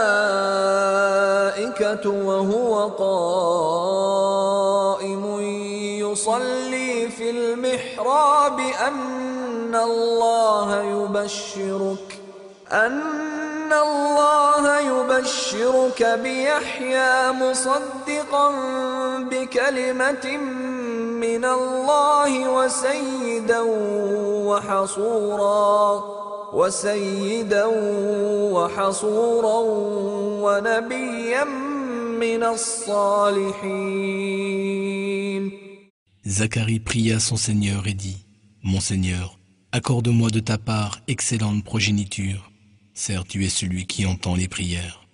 وهو 2.09 2.87
قائم 2.87 4.05
يصلي 6.11 7.09
في 7.09 7.29
المحراب. 7.29 8.59
أن 8.59 9.75
الله 9.75 10.81
يبشرك. 10.81 12.19
أن 12.71 13.01
ان 13.67 13.73
الله 13.73 14.79
يبشرك 14.79 15.99
بيحيى 16.23 17.31
مصدقا 17.31 18.47
بكلمه 19.19 20.37
من 21.19 21.45
الله 21.45 22.49
وسيدا 22.49 23.61
وحصورا 24.47 26.03
وسيدا 26.53 27.65
وحصورا 28.55 29.59
ونبيا 30.43 31.43
من 32.23 32.43
الصالحين. 32.43 33.67
زكريا 36.25 36.79
pria 36.85 37.19
son 37.19 37.35
seigneur 37.35 37.87
et 37.87 37.93
dit 37.93 38.25
mon 38.63 38.79
seigneur 38.79 39.37
accorde-moi 39.73 40.29
de 40.29 40.39
ta 40.39 40.57
part 40.57 40.99
excellente 41.09 41.63
progéniture. 41.65 42.49
Certes, 42.96 43.28
tu 43.28 43.44
es 43.44 43.48
celui 43.48 43.86
qui 43.86 44.06
entend 44.06 44.34
les 44.34 44.48
prières. 44.48 45.06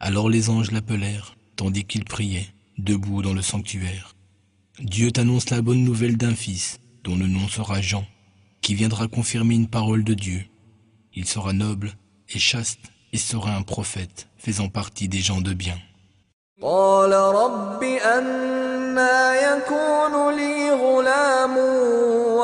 Alors 0.00 0.28
les 0.28 0.50
anges 0.50 0.70
l'appelèrent, 0.70 1.36
tandis 1.56 1.84
qu'il 1.84 2.04
priait, 2.04 2.48
debout 2.78 3.22
dans 3.22 3.34
le 3.34 3.42
sanctuaire. 3.42 4.14
Dieu 4.80 5.10
t'annonce 5.10 5.50
la 5.50 5.62
bonne 5.62 5.84
nouvelle 5.84 6.16
d'un 6.16 6.34
fils, 6.34 6.80
dont 7.04 7.16
le 7.16 7.26
nom 7.26 7.48
sera 7.48 7.80
Jean, 7.80 8.04
qui 8.60 8.74
viendra 8.74 9.08
confirmer 9.08 9.54
une 9.54 9.68
parole 9.68 10.04
de 10.04 10.14
Dieu. 10.14 10.44
Il 11.14 11.26
sera 11.26 11.52
noble 11.52 11.92
et 12.28 12.38
chaste 12.38 12.80
et 13.12 13.18
sera 13.18 13.54
un 13.54 13.62
prophète, 13.62 14.28
faisant 14.36 14.68
partie 14.68 15.08
des 15.08 15.20
gens 15.20 15.40
de 15.40 15.54
bien. 15.54 15.78
قال 16.62 17.12
رب 17.12 17.82
أنا 17.82 19.34
يكون 19.34 20.36
لي 20.36 20.70
غلام 20.70 21.54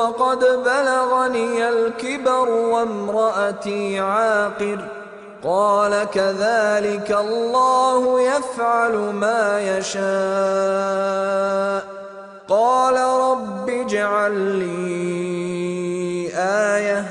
وقد 0.06 0.38
بلغني 0.38 1.68
الكبر 1.68 2.48
وامرأتي 2.48 4.00
عاقر. 4.00 4.78
قال 5.44 6.10
كذلك 6.14 7.16
الله 7.20 8.20
يفعل 8.20 8.92
ما 8.92 9.60
يشاء. 9.60 10.06
قال 12.48 12.96
رب 12.96 13.68
اجعل 13.68 14.32
لي 14.32 16.30
آية. 16.36 17.04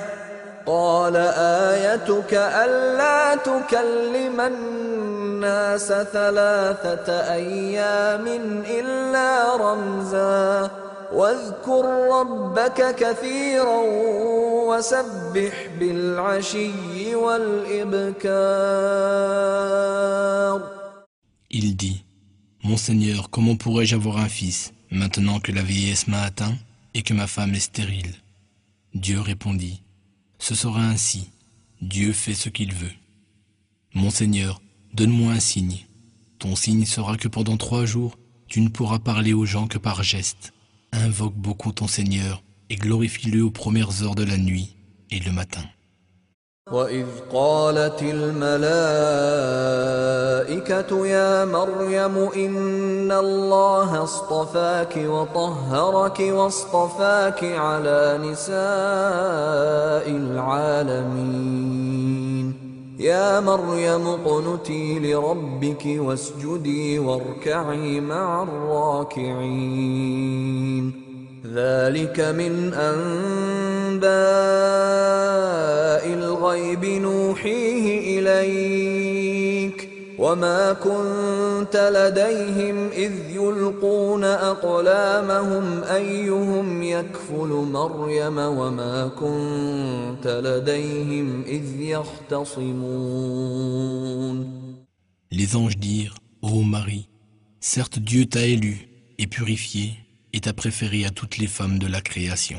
قال 0.65 1.15
آيتك 1.37 2.33
ألا 2.33 3.35
تكلم 3.35 4.41
الناس 4.41 5.87
ثلاثة 5.87 7.33
أيام 7.33 8.27
إلا 8.69 9.55
رمزا. 9.55 10.69
واذكر 11.14 11.84
ربك 12.12 12.94
كثيرا 12.94 13.80
وسبح 14.68 15.66
بالعشي 15.78 17.14
والإبكار 17.14 17.90
Il 21.52 21.76
dit 21.76 22.04
Mon 22.62 22.76
Seigneur, 22.76 23.30
comment 23.30 23.56
pourrais-je 23.56 23.96
avoir 23.96 24.18
un 24.18 24.28
fils 24.28 24.72
maintenant 24.90 25.40
que 25.40 25.50
la 25.50 25.62
vieillesse 25.62 26.06
m'a 26.06 26.22
atteint 26.22 26.54
et 26.94 27.02
que 27.02 27.14
ma 27.14 27.26
femme 27.26 27.54
est 27.54 27.60
stérile 27.60 28.14
Dieu 28.94 29.20
répondit 29.20 29.82
Ce 30.38 30.54
sera 30.54 30.80
ainsi. 30.80 31.30
Dieu 31.80 32.12
fait 32.12 32.34
ce 32.34 32.48
qu'il 32.48 32.74
veut. 32.74 32.92
Mon 33.94 34.10
Seigneur, 34.10 34.60
donne-moi 34.94 35.32
un 35.32 35.40
signe. 35.40 35.86
Ton 36.38 36.54
signe 36.54 36.84
sera 36.84 37.16
que 37.16 37.28
pendant 37.28 37.56
trois 37.56 37.84
jours, 37.84 38.16
tu 38.46 38.60
ne 38.60 38.68
pourras 38.68 38.98
parler 38.98 39.32
aux 39.32 39.46
gens 39.46 39.66
que 39.66 39.78
par 39.78 40.02
geste. 40.02 40.52
Invoque 40.94 41.34
beaucoup 41.34 41.72
ton 41.72 41.86
Seigneur 41.86 42.42
et 42.68 42.76
glorifie-le 42.76 43.42
aux 43.42 43.50
premières 43.50 44.02
heures 44.02 44.14
de 44.14 44.24
la 44.24 44.36
nuit 44.36 44.76
et 45.10 45.20
le 45.20 45.32
matin. 45.32 45.62
وإذ 46.72 47.06
قالت 47.32 48.02
الملائكة 48.02 48.66
يا 51.06 51.44
مريم 51.44 52.16
إن 52.36 53.12
الله 53.12 54.02
اصطفاك 54.02 54.96
وطهرك 54.96 56.20
واصطفاك 56.20 57.44
على 57.44 58.18
نساء 58.22 60.10
العالمين 60.16 61.70
يا 62.99 63.39
مريم 63.39 64.07
اقنتي 64.07 64.99
لربك 64.99 65.85
واسجدي 65.85 66.99
واركعي 66.99 67.99
مع 68.01 68.43
الراكعين. 68.43 69.41
ذلك 71.45 72.19
من 72.19 72.73
أنباء 72.73 74.05
الغيب 76.13 76.85
نوحيه 76.85 78.19
إليك. 78.19 79.84
وما 80.20 80.72
كنت 80.72 81.76
لديهم 81.96 82.88
إذ 82.88 83.30
يلقون 83.30 84.24
أقلامهم 84.24 85.82
أيهم 85.84 86.82
يكفل 86.82 87.48
مريم 87.48 88.38
وما 88.38 89.08
كنت 89.08 90.26
لديهم 90.26 91.42
إذ 91.42 91.80
يختصمون 91.80 93.30
Les 95.32 95.54
anges 95.54 95.76
dirent, 95.78 96.18
Ô 96.42 96.62
Marie, 96.62 97.08
certes 97.60 98.00
Dieu 98.00 98.26
t'a 98.26 98.44
élu 98.44 98.88
et 99.18 99.28
purifié 99.28 99.94
et 100.32 100.40
t'a 100.40 100.52
préféré 100.52 101.04
à 101.04 101.10
toutes 101.10 101.38
les 101.38 101.46
femmes 101.46 101.78
de 101.78 101.86
la 101.86 102.00
création. 102.00 102.58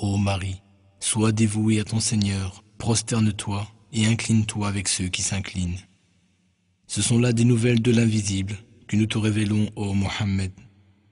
Ô 0.00 0.16
Marie, 0.16 0.62
sois 0.98 1.32
dévouée 1.32 1.80
à 1.80 1.84
ton 1.84 2.00
Seigneur, 2.00 2.64
prosterne-toi 2.78 3.66
et 3.92 4.06
incline-toi 4.06 4.66
avec 4.66 4.88
ceux 4.88 5.08
qui 5.08 5.22
s'inclinent. 5.22 5.78
Ce 6.92 7.02
sont 7.02 7.18
là 7.18 7.32
des 7.32 7.44
nouvelles 7.44 7.82
de 7.82 7.92
l'invisible 7.92 8.56
que 8.86 8.96
nous 8.96 9.06
te 9.06 9.18
révélons, 9.18 9.68
ô 9.76 9.92
Mohammed. 9.92 10.52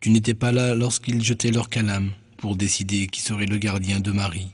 Tu 0.01 0.11
n'étais 0.11 0.35
pas 0.35 0.53
là 0.53 0.75
lorsqu'ils 0.75 1.23
jetaient 1.23 1.51
leur 1.51 1.69
calame 1.69 2.11
pour 2.39 2.57
décider 2.57 3.07
qui 3.07 3.21
serait 3.21 3.47
le 3.47 3.59
gardien 3.59 4.01
de 4.01 4.11
Marie. 4.11 4.49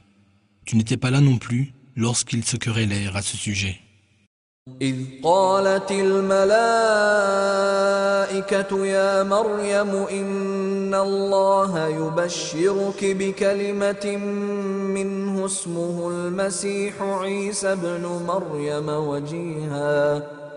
Tu 0.65 0.77
n'étais 0.77 0.97
pas 0.97 1.11
là 1.11 1.21
non 1.21 1.39
plus 1.39 1.73
lorsqu'ils 1.97 2.45
se 2.45 2.57
querellèrent 2.57 3.17
à 3.17 3.23
ce 3.23 3.37
sujet. 3.37 3.81
إذ 4.81 4.97
قالت 5.23 5.91
الملائكة 5.91 6.37
يا 8.87 9.23
مريم 9.23 9.91
إن 9.91 10.95
الله 10.95 11.89
يبشرك 11.89 13.05
بكلمة 13.05 14.17
منه 14.97 15.47
اسمه 15.47 16.09
المسيح 16.11 17.03
عيسى 17.03 17.73
ابن 17.73 18.03
مريم 18.27 18.89
وجيها 18.89 20.23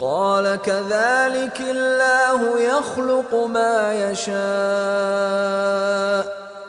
قال 0.00 0.56
كذلك 0.56 1.60
الله 1.60 2.60
يخلق 2.60 3.34
ما 3.34 4.10
يشاء. 4.10 4.40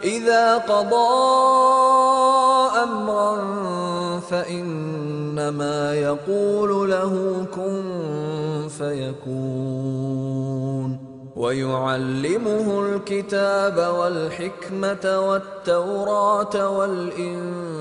إذا 0.04 0.58
قضى 0.58 1.12
أمرا 2.84 3.36
فإنما 4.20 5.96
يقول 5.96 6.90
له 6.90 7.46
كن 7.56 8.68
فيكون. 8.78 10.12
ويعلمه 11.36 12.86
الكتاب 12.86 13.78
والحكمة 13.78 15.20
والتوراة 15.20 16.70
والإنجيل. 16.70 17.72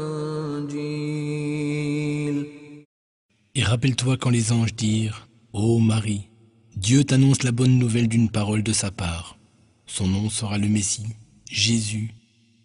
Et 3.57 3.65
rappelle-toi 3.65 4.17
quand 4.17 4.31
les 4.31 4.53
anges 4.53 4.75
dirent 4.75 5.30
Ô 5.53 5.81
Marie, 5.81 6.29
Dieu 6.77 7.03
t'annonce 7.03 7.43
la 7.43 7.51
bonne 7.51 7.77
nouvelle 7.77 8.07
d'une 8.07 8.31
parole 8.31 8.63
de 8.63 8.73
sa 8.73 8.93
part. 8.93 9.37
Son 9.85 10.07
nom 10.07 10.31
sera 10.31 10.59
le 10.59 10.69
Messie, 10.69 11.09
Jésus, 11.51 12.15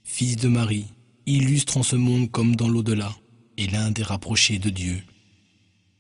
fils 0.04 0.36
de 0.36 0.48
Marie, 0.48 0.86
illustre 1.26 1.78
en 1.78 1.84
ce 1.84 1.96
monde 1.96 2.30
comme 2.30 2.56
dans 2.56 2.68
l'au-delà, 2.68 3.12
et 3.58 3.66
l'un 3.66 3.90
des 3.90 4.04
rapprochés 4.04 4.60
de 4.60 4.70
Dieu. 4.70 5.02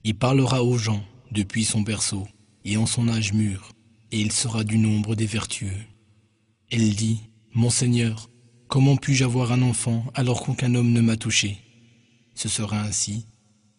Il 0.03 0.13
parlera 0.13 0.63
aux 0.63 0.77
gens 0.77 1.03
depuis 1.31 1.65
son 1.65 1.81
berceau 1.81 2.27
et 2.65 2.77
en 2.77 2.85
son 2.85 3.07
âge 3.07 3.33
mûr, 3.33 3.71
et 4.11 4.21
il 4.21 4.31
sera 4.31 4.63
du 4.63 4.77
nombre 4.77 5.15
des 5.15 5.25
vertueux. 5.25 5.81
Elle 6.69 6.93
dit, 6.93 7.19
Mon 7.55 7.71
Seigneur, 7.71 8.29
comment 8.67 8.95
puis-je 8.95 9.23
avoir 9.23 9.51
un 9.51 9.63
enfant 9.63 10.05
alors 10.13 10.43
qu'aucun 10.43 10.75
homme 10.75 10.91
ne 10.91 11.01
m'a 11.01 11.17
touché? 11.17 11.57
Ce 12.35 12.47
sera 12.47 12.79
ainsi. 12.79 13.25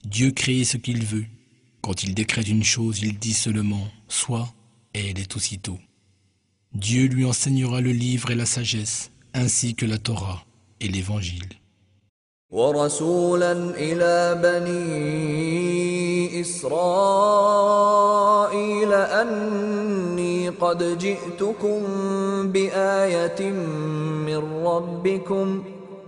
Dieu 0.05 0.33
crée 0.33 0.65
ce 0.65 0.77
qu'il 0.77 1.05
veut. 1.05 1.27
Quand 1.86 2.04
il 2.04 2.14
décrète 2.14 2.48
une 2.48 2.64
chose, 2.64 3.02
il 3.02 3.18
dit 3.18 3.34
seulement 3.34 3.88
Soit, 4.08 4.54
et 4.94 5.10
elle 5.10 5.20
est 5.20 5.36
aussitôt. 5.36 5.80
Dieu 6.74 7.08
lui 7.08 7.26
enseignera 7.26 7.82
le 7.82 7.92
livre 7.92 8.32
et 8.32 8.36
la 8.36 8.46
sagesse, 8.46 9.12
ainsi 9.34 9.76
que 9.76 9.86
la 9.86 9.98
Torah 9.98 10.46
et 10.80 10.88
l'Évangile. 10.88 11.50
ورسولا 12.52 13.52
إلى 13.78 14.40
بني 14.44 16.42
إسرائيل 16.42 17.72
أني 18.94 20.50
قد 20.50 20.98
جئتكم 20.98 21.82
بآية 22.52 23.52
من 24.28 24.64
ربكم 24.66 25.64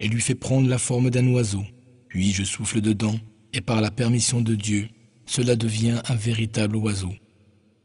et 0.00 0.08
lui 0.08 0.20
fais 0.20 0.34
prendre 0.34 0.68
la 0.68 0.78
forme 0.78 1.10
d'un 1.10 1.26
oiseau. 1.28 1.64
Puis 2.08 2.32
je 2.32 2.44
souffle 2.44 2.80
dedans, 2.80 3.18
et 3.52 3.60
par 3.60 3.80
la 3.80 3.90
permission 3.90 4.40
de 4.40 4.54
Dieu, 4.54 4.88
cela 5.26 5.56
devient 5.56 6.00
un 6.08 6.14
véritable 6.14 6.76
oiseau. 6.76 7.12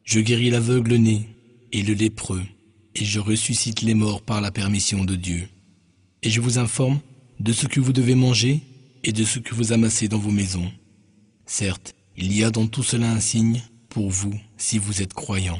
Je 0.04 0.19
guéris 0.19 0.49
l'aveugle 0.49 0.95
né 0.95 1.30
et 1.71 1.82
le 1.82 1.93
lépreux, 1.93 2.43
et 2.95 3.06
je 3.06 3.19
ressuscite 3.19 3.82
les 3.82 3.95
morts 3.95 4.21
par 4.21 4.41
la 4.41 4.52
permission 4.52 5.04
de 5.04 5.15
Dieu. 5.15 5.47
Et 6.21 6.30
je 6.30 6.41
vous 6.41 6.58
informe 6.58 6.99
de 7.39 7.52
ce 7.52 7.67
que 7.67 7.80
vous 7.80 7.93
devez 7.93 8.15
manger 8.15 8.62
et 9.04 9.12
de 9.12 9.23
ce 9.23 9.39
que 9.39 9.56
vous 9.56 9.73
amassez 9.73 10.08
dans 10.08 10.17
vos 10.17 10.32
maisons. 10.32 10.71
Certes, 11.45 11.93
il 12.15 12.36
y 12.36 12.43
a 12.43 12.52
dans 12.52 12.67
tout 12.67 12.84
cela 12.84 13.12
un 13.12 13.19
signe 13.19 13.62
pour 13.89 14.10
vous 14.10 14.39
si 14.58 14.78
vous 14.78 15.02
êtes 15.02 15.13
croyants. 15.13 15.60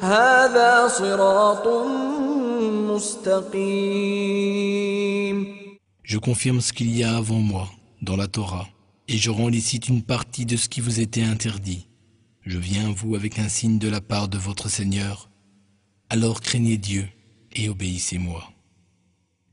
هذا 0.00 0.88
صراط 0.88 1.66
مستقيم 2.90 4.26
Je 6.02 6.18
confirme 6.18 6.60
ce 6.60 6.72
qu'il 6.72 6.96
y 6.96 7.02
a 7.02 7.16
avant 7.16 7.40
moi 7.40 7.68
dans 8.00 8.16
la 8.16 8.28
Torah, 8.28 8.68
et 9.08 9.16
je 9.16 9.30
rends 9.30 9.48
licite 9.48 9.88
une 9.88 10.02
partie 10.02 10.46
de 10.46 10.56
ce 10.56 10.68
qui 10.68 10.80
vous 10.80 11.00
était 11.00 11.24
interdit. 11.24 11.88
Je 12.42 12.58
viens 12.58 12.90
à 12.90 12.92
vous 12.92 13.16
avec 13.16 13.40
un 13.40 13.48
signe 13.48 13.78
de 13.78 13.88
la 13.88 14.00
part 14.00 14.28
de 14.28 14.38
votre 14.38 14.68
Seigneur. 14.68 15.28
Alors 16.08 16.40
craignez 16.40 16.76
Dieu 16.76 17.08
et 17.56 17.68
obéissez-moi. 17.68 18.44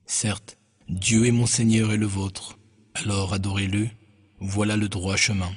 Certes, 0.06 0.58
Dieu 0.90 1.26
est 1.26 1.32
mon 1.32 1.48
Seigneur 1.48 1.92
et 1.92 1.98
le 1.98 2.06
vôtre. 2.06 2.60
Alors 2.94 3.34
adorez-le. 3.34 3.88
Voilà 4.40 4.76
le 4.76 4.90
droit 4.90 5.16
chemin. 5.16 5.52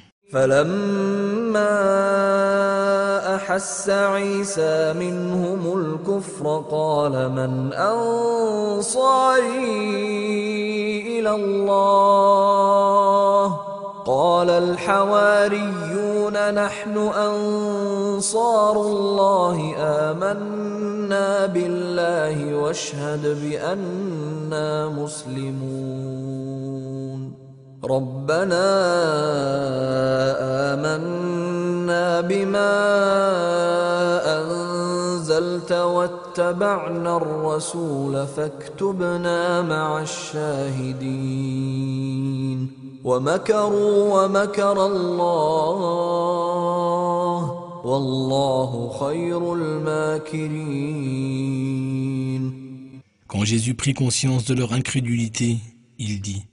أحس 3.22 3.90
عيسى 3.90 4.92
منهم 4.92 5.78
الكفر 5.78 6.64
قال 6.70 7.32
من 7.32 7.72
أنصاري 7.72 8.38
إلى 11.18 11.30
الله؟ 11.34 12.52
قال 14.06 14.50
الحواريون 14.50 16.36
نحن 16.54 16.96
أنصار 16.98 18.76
الله 18.80 19.74
آمنا 19.78 21.46
بالله 21.46 22.54
واشهد 22.54 23.24
بأننا 23.42 24.88
مسلمون. 24.88 26.32
ربنا 27.84 28.66
آمنا 30.74 32.20
بما 32.20 32.74
أنزلت 34.38 35.72
واتبعنا 35.72 37.16
الرسول 37.16 38.26
فاكتبنا 38.26 39.62
مع 39.62 40.02
الشاهدين 40.02 41.42
ومكروا 43.04 44.24
ومكر 44.24 44.86
الله 44.86 46.12
والله 47.84 48.90
خير 49.00 49.54
الماكرين. 49.54 50.92
Quand 53.26 53.44
Jésus 53.44 53.74
prit 53.74 53.94
conscience 53.94 54.44
de 54.44 54.54
leur 54.54 54.72
incrédulité, 54.72 55.56
il 55.98 56.20
dit 56.20 56.44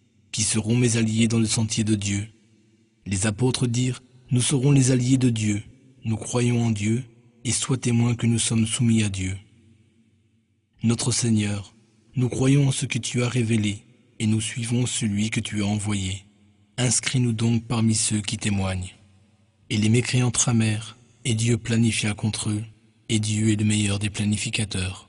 Seront 0.44 0.76
mes 0.76 0.98
alliés 0.98 1.28
dans 1.28 1.38
le 1.38 1.46
sentier 1.46 1.84
de 1.84 1.94
Dieu 1.94 2.28
Les 3.06 3.28
apôtres 3.28 3.68
dirent 3.68 4.02
Nous 4.32 4.42
serons 4.42 4.72
les 4.72 4.90
alliés 4.90 5.20
de 5.20 5.30
Dieu, 5.30 5.62
nous 6.06 6.18
croyons 6.18 6.66
en 6.66 6.72
Dieu, 6.72 7.04
et 7.46 7.52
sois 7.52 7.78
témoin 7.78 8.16
que 8.16 8.26
nous 8.26 8.40
sommes 8.40 8.66
soumis 8.66 9.04
à 9.04 9.10
Dieu. 9.10 9.38
Notre 10.82 11.12
Seigneur, 11.12 11.76
nous 12.16 12.30
croyons 12.30 12.70
en 12.70 12.72
ce 12.72 12.88
que 12.88 12.98
tu 12.98 13.22
as 13.22 13.30
révélé, 13.30 13.84
et 14.18 14.26
nous 14.26 14.42
suivons 14.42 14.88
celui 14.88 15.30
que 15.30 15.40
tu 15.40 15.62
as 15.62 15.68
envoyé. 15.68 16.24
Inscris-nous 16.78 17.34
donc 17.34 17.66
parmi 17.66 17.94
ceux 17.94 18.22
qui 18.22 18.38
témoignent. 18.38 18.96
Et 19.70 19.78
les 19.78 19.90
mécréants 19.90 20.32
tramèrent, 20.32 20.98
et 21.26 21.36
Dieu 21.36 21.58
planifia 21.58 22.16
contre 22.16 22.50
eux, 22.50 22.64
et 23.08 23.20
Dieu 23.20 23.52
est 23.52 23.56
le 23.56 23.66
meilleur 23.66 24.00
des 24.00 24.10
planificateurs. 24.10 25.09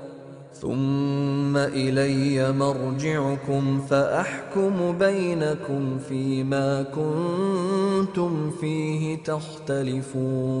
ثم 0.60 1.56
إلي 1.56 2.52
مرجعكم 2.52 3.80
فأحكم 3.80 4.98
بينكم 4.98 5.98
فيما 5.98 6.82
كنتم 6.82 8.50
فيه 8.50 9.16
تختلفون 9.16 10.56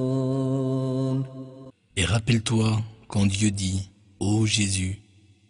Et 1.98 2.04
rappelle-toi 2.04 2.82
quand 3.08 3.24
Dieu 3.26 3.50
dit 3.50 3.90
Ô 4.20 4.44
Jésus, 4.44 5.00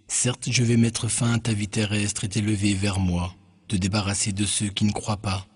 certes 0.07 0.49
je 0.51 0.63
vais 0.63 0.77
mettre 0.77 1.09
fin 1.09 1.33
à 1.33 1.39
ta 1.39 1.53
vie 1.53 1.67
terrestre 1.69 2.23
et 2.25 2.29
t'élever 2.29 2.75
vers 2.75 3.01
moi, 3.01 3.35
te 3.67 3.75
débarrasser 3.75 4.33
de 4.33 4.45
ceux 4.45 4.69
qui 4.69 4.85
ne 4.85 4.93
croient 4.93 5.17
pas, 5.17 5.47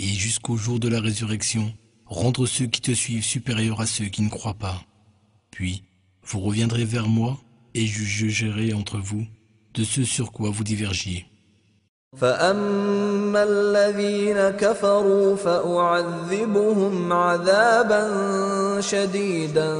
et 0.00 0.08
jusqu'au 0.08 0.56
jour 0.56 0.80
de 0.80 0.88
la 0.88 1.00
résurrection, 1.00 1.72
rendre 2.06 2.46
ceux 2.46 2.66
qui 2.66 2.80
te 2.80 2.90
suivent 2.92 3.24
supérieurs 3.24 3.80
à 3.80 3.86
ceux 3.86 4.06
qui 4.06 4.22
ne 4.22 4.28
croient 4.28 4.54
pas. 4.54 4.82
Puis, 5.52 5.84
vous 6.24 6.40
reviendrez 6.40 6.84
vers 6.84 7.08
moi 7.08 7.38
et 7.74 7.86
je 7.86 8.02
jugerai 8.04 8.72
entre 8.72 8.98
vous 8.98 9.26
de 9.74 9.84
ce 9.84 10.04
sur 10.04 10.32
quoi 10.32 10.50
vous 10.50 10.64
divergiez. 10.64 11.26
فأما 12.16 13.42
الذين 13.42 14.50
كفروا 14.56 15.36
فأعذبهم 15.36 17.12
عذابا 17.12 18.10
شديدا 18.80 19.74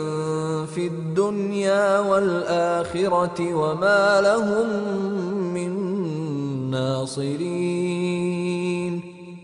في 0.67 0.87
الدنيا 0.87 2.01
والآخرة 2.01 3.55
وما 3.55 4.21
لهم 4.21 4.69
من 5.55 5.71
ناصرين 6.71 8.15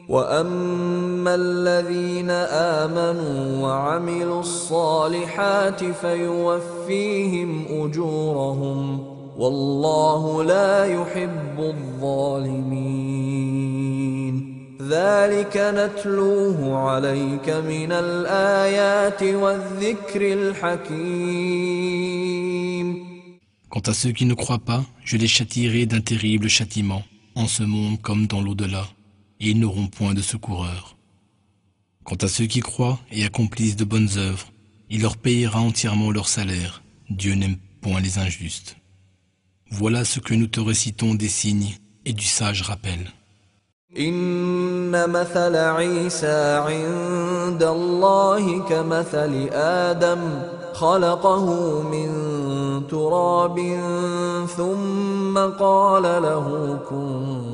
وأما 0.10 1.36
الذين 1.36 2.30
آمنوا 2.80 3.68
وعملوا 3.68 4.40
الصالحات 4.40 5.84
فيوفيهم 5.84 7.66
أجورهم 7.70 9.00
والله 9.38 10.44
لا 10.44 10.86
يحب 10.86 11.60
الظالمين 11.60 13.06
ذلك 14.90 15.58
نتلوه 15.58 16.78
عليك 16.78 17.50
من 17.50 17.92
الآيات 17.92 19.24
والذكر 19.24 20.34
الحكيم 20.34 21.86
Quant 23.70 23.90
à 23.92 23.94
ceux 23.94 24.12
qui 24.14 24.26
ne 24.26 24.34
croient 24.36 24.60
pas, 24.60 24.84
je 25.04 25.18
les 25.18 25.28
châtierai 25.28 25.86
d'un 25.86 26.00
terrible 26.00 26.48
châtiment, 26.48 27.04
en 27.36 27.48
ce 27.48 27.64
monde 27.64 28.02
comme 28.02 28.26
dans 28.26 28.42
l'au-delà, 28.42 28.86
et 29.41 29.51
ils 29.51 29.59
n'auront 29.59 29.89
point 29.89 30.15
de 30.15 30.23
secoureur. 30.23 30.97
Quant 32.05 32.17
à 32.17 32.29
ceux 32.29 32.47
qui 32.47 32.61
croient 32.61 32.99
et 33.11 33.25
accomplissent 33.25 33.77
de 33.77 33.85
bonnes 33.85 34.11
œuvres, 34.17 34.53
il 34.89 35.03
leur 35.03 35.17
payera 35.17 35.61
entièrement 35.61 36.11
leur 36.11 36.29
salaire. 36.29 36.83
Dieu 37.09 37.35
n'aime 37.35 37.57
point 37.81 38.01
les 38.01 38.19
injustes. 38.19 38.77
Voilà 39.71 40.05
ce 40.05 40.19
que 40.21 40.35
nous 40.35 40.49
te 40.49 40.61
récitons 40.61 41.15
des 41.15 41.29
signes 41.29 41.77
et 42.05 42.13
du 42.13 42.25
sage 42.25 42.63
rappel. 42.63 43.13
إن 43.99 45.11
مثل 45.11 45.57
عيسى 45.57 46.55
عند 46.55 47.63
الله 47.63 48.63
كمثل 48.69 49.49
آدم 49.53 50.43
خلقه 50.73 51.47
من 51.83 52.09
تراب 52.87 53.59
ثم 54.57 55.39
قال 55.39 56.03
له 56.03 56.79
كن 56.91 57.54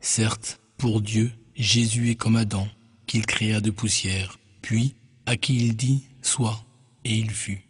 Certes, 0.00 0.60
pour 0.78 1.02
Dieu, 1.02 1.30
Jésus 1.54 2.10
est 2.10 2.14
comme 2.14 2.36
Adam, 2.36 2.66
qu'il 3.06 3.26
créa 3.26 3.60
de 3.60 3.70
poussière, 3.70 4.38
puis 4.62 4.94
à 5.26 5.36
qui 5.36 5.56
il 5.56 5.76
dit 5.76 6.04
Sois, 6.22 6.64
et 7.04 7.14
il 7.14 7.30
fut. 7.30 7.66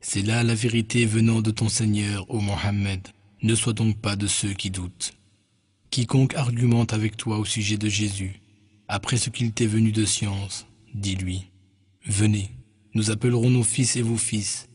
C'est 0.00 0.22
là 0.22 0.42
la 0.42 0.54
vérité 0.54 1.06
venant 1.06 1.40
de 1.40 1.50
ton 1.50 1.68
Seigneur, 1.68 2.28
ô 2.30 2.40
Mohammed. 2.40 3.08
Ne 3.42 3.54
sois 3.54 3.72
donc 3.72 3.98
pas 3.98 4.16
de 4.16 4.26
ceux 4.26 4.54
qui 4.54 4.70
doutent. 4.70 5.14
Quiconque 5.90 6.34
argumente 6.34 6.92
avec 6.92 7.16
toi 7.16 7.38
au 7.38 7.44
sujet 7.44 7.76
de 7.76 7.88
Jésus, 7.88 8.40
après 8.88 9.16
ce 9.16 9.30
qu'il 9.30 9.52
t'est 9.52 9.66
venu 9.66 9.92
de 9.92 10.04
science, 10.04 10.66
dis-lui 10.94 11.50
Venez, 12.04 12.50
nous 12.94 13.10
appellerons 13.10 13.50
nos 13.50 13.62
fils 13.62 13.96
et 13.96 14.02
vos 14.02 14.16
fils, 14.16 14.68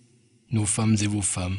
nos 0.52 0.66
femmes 0.66 0.96
et 1.02 1.08
vos 1.08 1.22
femmes, 1.22 1.58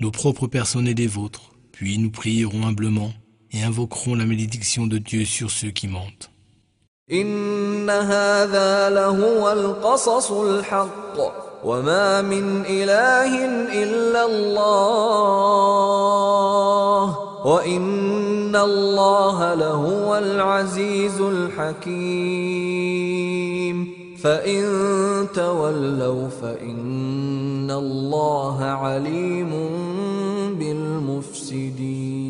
nos 0.00 0.10
propres 0.10 0.46
personnes 0.46 0.88
et 0.88 0.94
les 0.94 1.06
vôtres, 1.06 1.54
puis 1.72 1.98
nous 1.98 2.10
prierons 2.10 2.66
humblement 2.66 3.12
et 3.52 3.62
invoqueront 3.62 4.14
la 4.14 4.24
malédiction 4.24 4.86
de 4.86 4.98
Dieu 4.98 5.24
sur 5.24 5.50
ceux 5.50 5.70
qui 5.70 5.88
mentent. 5.88 6.30
إن 7.12 7.90
هذا 7.90 8.90
لهو 8.90 9.52
القصص 9.52 10.30
الحق 10.30 11.16
وما 11.64 12.22
من 12.22 12.64
إله 12.66 13.44
إلا 13.82 14.26
الله. 14.26 15.00
وإن 17.46 18.56
الله 18.56 19.54
لهو 19.54 20.16
العزيز 20.16 21.20
الحكيم. 21.20 22.00
فإن 24.22 24.62
تولوا 25.34 26.28
فإن 26.28 27.70
الله 27.70 28.64
عليم 28.64 29.50
بالمفسدين. 30.58 32.29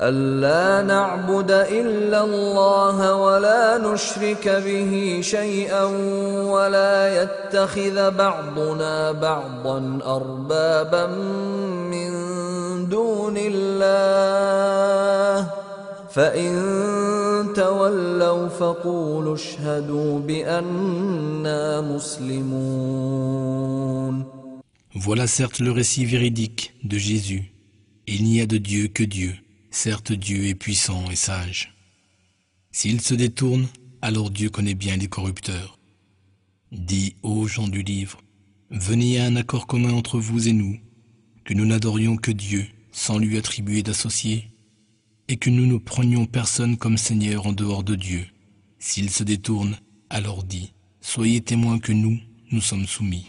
ألا 0.00 0.82
نعبد 0.86 1.50
إلا 1.50 2.24
الله 2.24 3.14
ولا 3.14 3.78
نشرك 3.78 4.48
به 4.48 5.20
شيئا 5.22 5.84
ولا 6.54 7.22
يتخذ 7.22 8.10
بعضنا 8.10 9.12
بعضا 9.12 9.98
أربابا 10.06 11.06
من 11.90 12.10
دون 12.88 13.34
الله 13.38 13.98
فإن 16.10 16.52
تولوا 17.56 18.48
فقولوا 18.48 19.34
اشهدوا 19.34 20.18
بأننا 20.18 21.80
مسلمون 21.80 23.48
Voilà 24.94 25.26
certes 25.28 25.60
le 25.60 25.70
récit 25.70 26.06
véridique 26.06 26.74
de 26.82 26.98
Jésus. 26.98 27.52
Il 28.08 28.24
n'y 28.24 28.40
a 28.40 28.46
de 28.46 28.56
Dieu 28.56 28.88
que 28.88 29.04
Dieu. 29.04 29.34
Certes 29.70 30.12
Dieu 30.12 30.46
est 30.46 30.54
puissant 30.54 31.10
et 31.10 31.16
sage. 31.16 31.74
S'il 32.72 33.00
se 33.00 33.14
détourne, 33.14 33.68
alors 34.02 34.30
Dieu 34.30 34.50
connaît 34.50 34.74
bien 34.74 34.96
les 34.96 35.08
corrupteurs. 35.08 35.78
Dis 36.72 37.16
aux 37.22 37.46
gens 37.46 37.68
du 37.68 37.82
livre, 37.82 38.20
venez 38.70 39.20
à 39.20 39.24
un 39.24 39.36
accord 39.36 39.66
commun 39.66 39.92
entre 39.92 40.18
vous 40.18 40.48
et 40.48 40.52
nous, 40.52 40.78
que 41.44 41.54
nous 41.54 41.66
n'adorions 41.66 42.16
que 42.16 42.30
Dieu 42.30 42.66
sans 42.98 43.18
lui 43.18 43.38
attribuer 43.38 43.82
d'associés, 43.82 44.50
et 45.28 45.36
que 45.36 45.50
nous 45.50 45.66
ne 45.66 45.78
prenions 45.78 46.26
personne 46.26 46.76
comme 46.76 46.98
Seigneur 46.98 47.46
en 47.46 47.52
dehors 47.52 47.84
de 47.84 47.94
Dieu. 47.94 48.26
S'il 48.78 49.10
se 49.10 49.22
détourne, 49.22 49.76
alors 50.10 50.42
dis, 50.42 50.72
soyez 51.00 51.40
témoins 51.40 51.78
que 51.78 51.92
nous, 51.92 52.18
nous 52.50 52.60
sommes 52.60 52.86
soumis. 52.86 53.28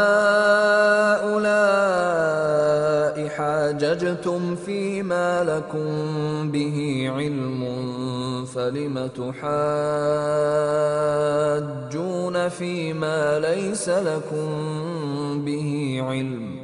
حاججتم 3.81 4.55
فيما 4.55 5.43
لكم 5.43 6.51
به 6.51 7.09
علم 7.15 7.65
فلم 8.45 9.07
تحاجون 9.07 9.39
فيما 12.49 13.39
ليس 13.39 13.89
لكم 13.89 14.47
به 15.45 16.01
علم 16.07 16.55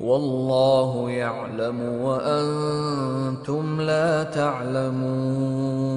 والله 0.00 1.10
يعلم 1.10 1.80
وأنتم 2.02 3.80
لا 3.80 4.22
تعلمون 4.22 5.90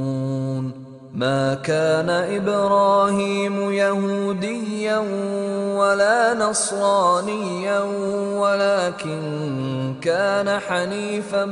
ما 1.13 1.53
كان 1.53 2.09
إبراهيم 2.09 3.71
يهوديا 3.71 4.97
ولا 5.77 6.33
نصرانيا 6.33 7.79
ولكن 8.39 9.72
كان 10.02 10.58
حنيفا 10.60 11.44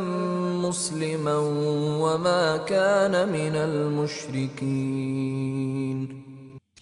مسلما 0.65 1.37
وما 2.03 2.57
كان 2.57 3.29
من 3.29 3.57
المشركين 3.57 5.27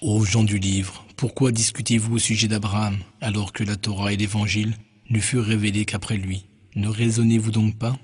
Ô 0.00 0.24
gens 0.24 0.44
du 0.44 0.58
livre, 0.58 1.04
pourquoi 1.16 1.50
discutez-vous 1.50 2.16
au 2.16 2.18
sujet 2.18 2.48
d'Abraham 2.48 2.98
alors 3.22 3.52
que 3.52 3.64
la 3.64 3.76
Torah 3.76 4.12
et 4.12 4.16
l'Évangile 4.16 4.74
ne 5.08 5.18
furent 5.18 5.44
révélés 5.44 5.86
qu'après 5.86 6.16
lui 6.16 6.44
Ne 6.76 6.88
raisonnez-vous 6.88 7.50
donc 7.50 7.78
pas 7.78 7.96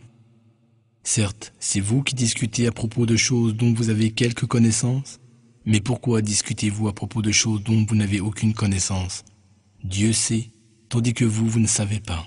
Certes, 1.03 1.53
c'est 1.59 1.81
vous 1.81 2.03
qui 2.03 2.15
discutez 2.15 2.67
à 2.67 2.73
propos 2.73 3.05
de 3.05 3.17
choses 3.17 3.55
dont 3.55 3.73
vous 3.75 3.91
avez 3.91 4.13
quelques 4.13 4.47
connaissances, 4.47 5.19
mais 5.67 5.81
pourquoi 5.81 6.23
discutez-vous 6.23 6.89
à 6.89 6.95
propos 6.95 7.21
de 7.21 7.33
choses 7.33 7.63
dont 7.65 7.85
vous 7.87 7.97
n'avez 7.97 8.21
aucune 8.21 8.55
connaissance 8.55 9.25
Dieu 9.85 10.13
sait, 10.13 10.51
tandis 10.89 11.15
que 11.15 11.25
vous, 11.25 11.49
vous 11.49 11.61
ne 11.61 11.67
savez 11.67 12.01
pas. 12.01 12.27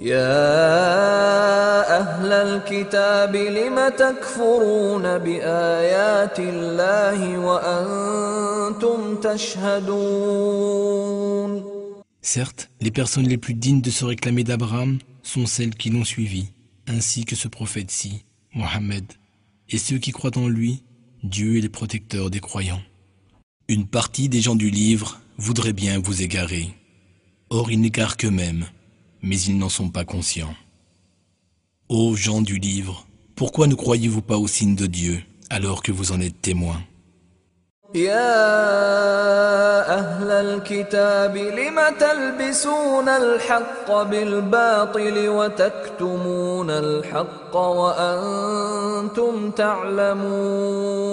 يا 0.00 0.40
أهل 2.00 2.32
الكتاب 2.32 3.36
لم 3.36 3.88
تكفرون 3.88 5.18
بآيات 5.18 6.38
الله 6.38 7.38
وأنتم 7.38 9.16
تشهدون 9.20 10.64
Certes, 12.22 12.70
les 12.80 12.90
personnes 12.90 13.28
les 13.28 13.36
plus 13.36 13.52
dignes 13.54 13.82
de 13.82 13.90
se 13.90 14.04
réclamer 14.04 14.44
d'Abraham 14.44 14.98
sont 15.22 15.46
celles 15.46 15.74
qui 15.74 15.90
l'ont 15.90 16.04
suivi, 16.04 16.46
ainsi 16.86 17.26
que 17.26 17.36
ce 17.36 17.48
prophète-ci, 17.48 18.24
Mohammed, 18.54 19.04
et 19.68 19.76
ceux 19.76 19.98
qui 19.98 20.10
croient 20.10 20.38
en 20.38 20.48
lui, 20.48 20.82
Dieu 21.22 21.58
est 21.58 21.60
le 21.60 21.68
protecteur 21.68 22.30
des 22.30 22.40
croyants. 22.40 22.82
Une 23.68 23.86
partie 23.86 24.30
des 24.30 24.40
gens 24.40 24.56
du 24.56 24.70
livre 24.70 25.20
voudrait 25.36 25.74
bien 25.74 25.98
vous 25.98 26.22
égarer. 26.22 26.74
Or 27.50 27.70
ils 27.70 27.80
n'égarent 27.80 28.16
qu'eux-mêmes, 28.16 28.64
mais 29.22 29.40
ils 29.40 29.58
n'en 29.58 29.68
sont 29.68 29.90
pas 29.90 30.04
conscients. 30.04 30.54
Ô 31.88 32.14
gens 32.14 32.42
du 32.42 32.58
livre, 32.58 33.06
pourquoi 33.36 33.66
ne 33.66 33.74
croyez-vous 33.74 34.22
pas 34.22 34.38
au 34.38 34.48
signe 34.48 34.74
de 34.74 34.86
Dieu 34.86 35.22
alors 35.50 35.82
que 35.82 35.92
vous 35.92 36.12
en 36.12 36.20
êtes 36.20 36.40
témoins 36.40 36.80
يا 37.94 38.34
أهل 39.98 40.30
الكتاب 40.30 41.36
لم 41.36 41.80
تلبسون 42.00 43.08
الحق 43.08 44.02
بالباطل 44.02 45.28
وتكتمون 45.28 46.70
الحق 46.70 47.56
وأنتم 47.56 49.50
تعلمون 49.50 51.04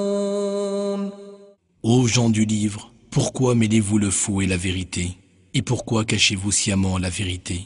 Ô 1.84 2.08
gens 2.08 2.30
du 2.30 2.46
livre, 2.46 2.92
pourquoi 3.12 3.54
mêlez-vous 3.56 3.98
le 4.00 4.10
faux 4.10 4.42
et 4.42 4.48
la 4.48 4.58
vérité 4.58 5.18
Et 5.54 5.62
pourquoi 5.62 6.04
cachez-vous 6.06 6.52
sciemment 6.52 6.98
la 6.98 7.10
vérité 7.10 7.66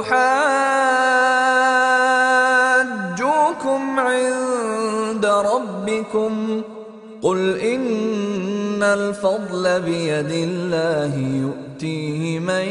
إن 8.81 8.87
الفضل 8.99 9.81
بيد 9.81 10.31
الله 10.31 11.13
يؤتيه 11.15 12.39
من 12.39 12.65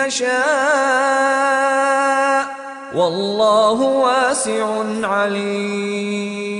يشاء 0.00 0.32
والله 2.96 3.80
واسع 3.80 4.84
عليم. 5.04 6.52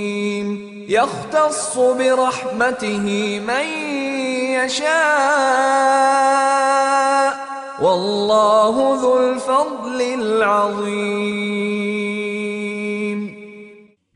يختص 0.89 1.77
برحمته 1.77 3.39
من 3.39 3.65
يشاء 4.61 4.93
والله 7.81 8.99
ذو 9.01 9.33
الفضل 9.33 10.01
العظيم. 10.01 11.33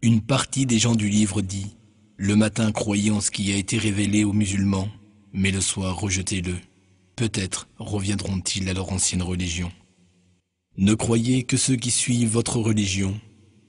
Une 0.04 0.22
partie 0.22 0.68
des 0.68 0.78
gens 0.78 0.96
du 0.96 1.10
livre 1.10 1.42
dit 1.42 1.77
Le 2.20 2.36
matin 2.36 2.72
croyez 2.72 3.12
en 3.12 3.22
ce 3.22 3.30
qui 3.30 3.52
a 3.52 3.56
été 3.56 3.78
révélé 3.78 4.24
aux 4.24 4.34
musulmans, 4.34 4.90
mais 5.34 5.52
le 5.52 5.62
soir 5.62 6.00
rejetez-le. 6.00 6.56
Peut-être 7.16 7.68
reviendront-ils 7.78 8.68
à 8.70 8.74
leur 8.74 8.92
ancienne 8.92 9.22
religion. 9.22 9.72
Ne 10.78 10.96
croyez 10.96 11.44
que 11.44 11.58
ceux 11.58 11.76
qui 11.76 11.92
suivent 11.92 12.32
votre 12.32 12.58
religion. 12.58 13.20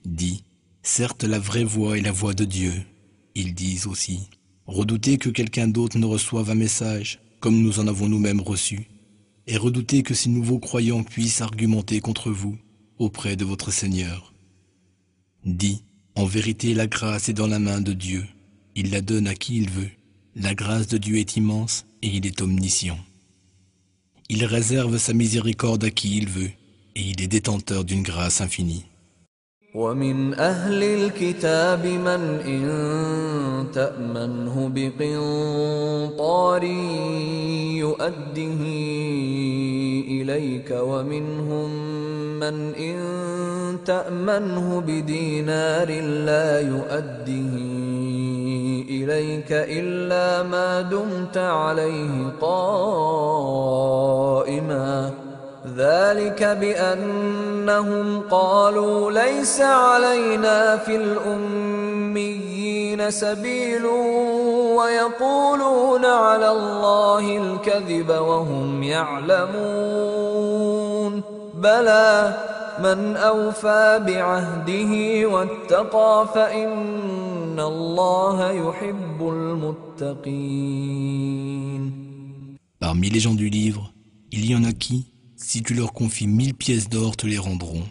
Dit 0.03 0.43
Certes, 0.81 1.23
la 1.23 1.37
vraie 1.37 1.63
voie 1.63 1.99
est 1.99 2.01
la 2.01 2.11
voie 2.11 2.33
de 2.33 2.43
Dieu. 2.43 2.73
Ils 3.35 3.53
disent 3.53 3.85
aussi 3.85 4.29
Redoutez 4.65 5.19
que 5.19 5.29
quelqu'un 5.29 5.67
d'autre 5.67 5.99
ne 5.99 6.05
reçoive 6.07 6.49
un 6.49 6.55
message, 6.55 7.19
comme 7.39 7.61
nous 7.61 7.79
en 7.79 7.87
avons 7.87 8.09
nous-mêmes 8.09 8.41
reçu, 8.41 8.87
et 9.45 9.57
redoutez 9.57 10.01
que 10.01 10.15
ces 10.15 10.29
nouveaux 10.29 10.59
croyants 10.59 11.03
puissent 11.03 11.41
argumenter 11.41 11.99
contre 11.99 12.31
vous 12.31 12.57
auprès 12.97 13.35
de 13.35 13.45
votre 13.45 13.71
Seigneur. 13.71 14.33
Dit 15.45 15.83
En 16.15 16.25
vérité, 16.25 16.73
la 16.73 16.87
grâce 16.87 17.29
est 17.29 17.33
dans 17.33 17.47
la 17.47 17.59
main 17.59 17.81
de 17.81 17.93
Dieu. 17.93 18.25
Il 18.78 18.90
la 18.90 19.00
donne 19.00 19.28
à 19.28 19.34
qui 19.34 19.56
il 19.56 19.70
veut. 19.70 19.90
La 20.36 20.54
grâce 20.54 20.88
de 20.88 20.98
Dieu 20.98 21.16
est 21.18 21.36
immense 21.36 21.86
et 22.02 22.08
il 22.08 22.26
est 22.26 22.42
omniscient. 22.42 22.98
Il 24.28 24.44
réserve 24.44 24.98
sa 24.98 25.12
miséricorde 25.12 25.84
à 25.84 25.90
qui 25.90 26.16
il 26.16 26.28
veut 26.28 26.50
et 26.96 27.02
il 27.02 27.22
est 27.22 27.28
détenteur 27.28 27.84
d'une 27.84 28.02
grâce 28.02 28.40
infinie. 28.40 28.84
ومن 29.74 30.34
أهل 30.34 30.82
الكتاب 30.82 31.86
من 31.86 32.22
إن 32.46 32.64
تأمنه 33.74 34.70
بقنطار 34.74 36.64
يؤده 37.74 38.60
إليك 40.08 40.70
ومنهم 40.70 41.70
من 42.39 42.75
إن 42.75 42.97
تأمنه 43.85 44.81
بدينار 44.87 46.01
لا 46.01 46.59
يؤده 46.59 47.53
إليك 48.89 49.51
إلا 49.51 50.43
ما 50.43 50.81
دمت 50.81 51.37
عليه 51.37 52.33
قائماً 52.41 53.69
ذلك 55.79 56.43
بأنهم 56.43 58.21
قالوا 58.31 59.11
ليس 59.11 59.61
علينا 59.61 60.77
في 60.77 60.95
الأميين 60.95 62.49
سبيل 63.11 63.85
ويقولون 64.75 66.05
على 66.05 66.51
الله 66.51 67.37
الكذب 67.37 68.09
وهم 68.09 68.83
يعلمون 68.83 69.49
بلى 71.58 72.38
من 72.78 73.16
أوفى 73.16 74.02
بعهده 74.06 75.26
واتقى 75.28 76.28
فإن 76.34 77.60
الله 77.60 78.50
يحب 78.50 79.28
المتقين 79.28 80.94
Parmi 82.80 83.08
les 83.08 83.20
gens 83.20 83.34
du 83.34 83.48
livre, 83.48 83.94
il 84.30 84.44
y 84.44 84.54
en 84.54 84.64
a 84.64 84.72
qui, 84.72 85.06
si 85.36 85.62
tu 85.62 85.72
leur 85.72 85.94
confies 85.94 86.26
mille 86.26 86.52
pièces 86.54 86.90
d'or, 86.90 87.16
te 87.16 87.26
les 87.26 87.38
rendront. 87.38 87.84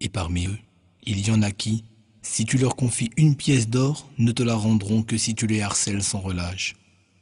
Et 0.00 0.08
parmi 0.08 0.46
eux, 0.46 0.58
il 1.04 1.24
y 1.24 1.30
en 1.30 1.40
a 1.42 1.52
qui, 1.52 1.84
si 2.22 2.44
tu 2.44 2.58
leur 2.58 2.74
confies 2.74 3.10
une 3.16 3.36
pièce 3.36 3.68
d'or, 3.68 4.08
ne 4.18 4.32
te 4.32 4.42
la 4.42 4.56
rendront 4.56 5.02
que 5.02 5.16
si 5.16 5.36
tu 5.36 5.46
les 5.46 5.60
harcèles 5.60 6.02
sans 6.02 6.18
relâche. 6.18 6.74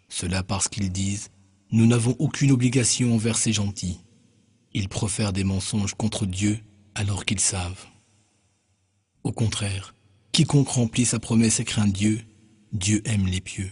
Cela 0.09 0.43
parce 0.43 0.69
qu'ils 0.69 0.91
disent 0.91 1.29
Nous 1.71 1.87
n'avons 1.87 2.17
aucune 2.19 2.53
obligation 2.53 3.15
envers 3.15 3.37
ces 3.37 3.53
gentils. 3.53 3.99
Ils 4.78 4.90
profèrent 4.90 5.34
des 5.34 5.44
mensonges 5.44 5.96
contre 5.96 6.28
Dieu 6.28 6.60
alors 6.94 7.26
qu'ils 7.26 7.40
savent. 7.40 7.88
Au 9.24 9.32
contraire, 9.32 9.96
quiconque 10.32 10.70
remplit 10.70 11.06
sa 11.06 11.18
promesse 11.18 11.60
et 11.60 11.66
craint 11.66 11.88
Dieu, 11.88 12.22
Dieu 12.74 13.02
aime 13.06 13.26
les 13.26 13.42
pieux. 13.42 13.72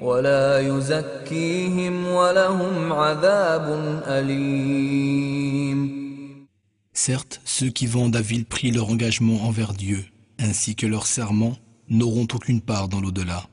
ولا 0.00 0.60
يزكيهم 0.60 2.06
ولهم 2.06 2.92
عذاب 2.92 3.66
أليم 4.06 5.96
Certes, 6.92 7.40
ceux 7.44 7.68
qui 7.68 7.86
vendent 7.86 8.16
à 8.16 8.22
vil 8.22 8.46
prix 8.46 8.70
leur 8.70 8.88
engagement 8.88 9.44
envers 9.44 9.74
Dieu, 9.74 10.02
ainsi 10.38 10.74
que 10.74 10.86
leur 10.86 11.06
serment, 11.06 11.56
n'auront 11.90 12.26
aucune 12.32 12.62
part 12.62 12.88
dans 12.88 13.00
l'au-delà. 13.00 13.46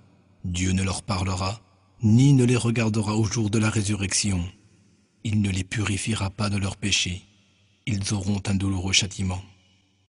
Dieu 0.45 0.71
ne 0.71 0.81
leur 0.81 1.03
parlera, 1.03 1.59
ni 2.01 2.33
ne 2.33 2.45
les 2.45 2.55
regardera 2.55 3.15
au 3.15 3.25
jour 3.25 3.49
de 3.49 3.59
la 3.59 3.69
résurrection. 3.69 4.39
Il 5.25 5.41
ne 5.41 5.49
les 5.49 5.63
purifiera 5.63 6.29
pas 6.29 6.49
de 6.49 6.57
leurs 6.57 6.77
péchés. 6.77 7.21
Ils 7.85 8.13
auront 8.13 8.41
un 8.47 8.55
douloureux 8.55 8.93
châtiment. 8.93 9.41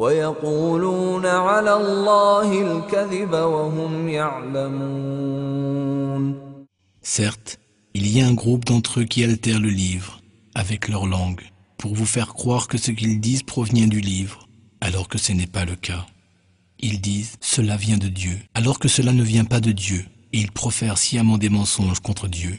ويقولون 0.00 1.26
على 1.26 1.76
الله 1.76 2.60
الكذب 2.62 3.32
وهم 3.32 4.08
يعلمون 4.08 5.56
Certes, 7.02 7.58
il 7.94 8.08
y 8.08 8.20
a 8.20 8.26
un 8.26 8.34
groupe 8.34 8.64
d'entre 8.64 9.00
eux 9.00 9.04
qui 9.04 9.22
altèrent 9.22 9.60
le 9.60 9.70
livre 9.70 10.20
avec 10.54 10.88
leur 10.88 11.06
langue 11.06 11.42
pour 11.78 11.94
vous 11.94 12.04
faire 12.04 12.34
croire 12.34 12.66
que 12.68 12.78
ce 12.78 12.90
qu'ils 12.90 13.20
disent 13.20 13.44
provient 13.44 13.86
du 13.86 14.00
livre, 14.00 14.48
alors 14.80 15.08
que 15.08 15.18
ce 15.18 15.32
n'est 15.32 15.46
pas 15.46 15.64
le 15.64 15.76
cas. 15.76 16.04
Ils 16.80 17.00
disent 17.00 17.36
cela 17.40 17.76
vient 17.76 17.96
de 17.96 18.08
Dieu, 18.08 18.38
alors 18.54 18.78
que 18.78 18.88
cela 18.88 19.12
ne 19.12 19.22
vient 19.22 19.44
pas 19.44 19.60
de 19.60 19.72
Dieu, 19.72 20.04
et 20.32 20.40
ils 20.40 20.52
profèrent 20.52 20.98
sciemment 20.98 21.38
des 21.38 21.48
mensonges 21.48 22.00
contre 22.00 22.28
Dieu. 22.28 22.58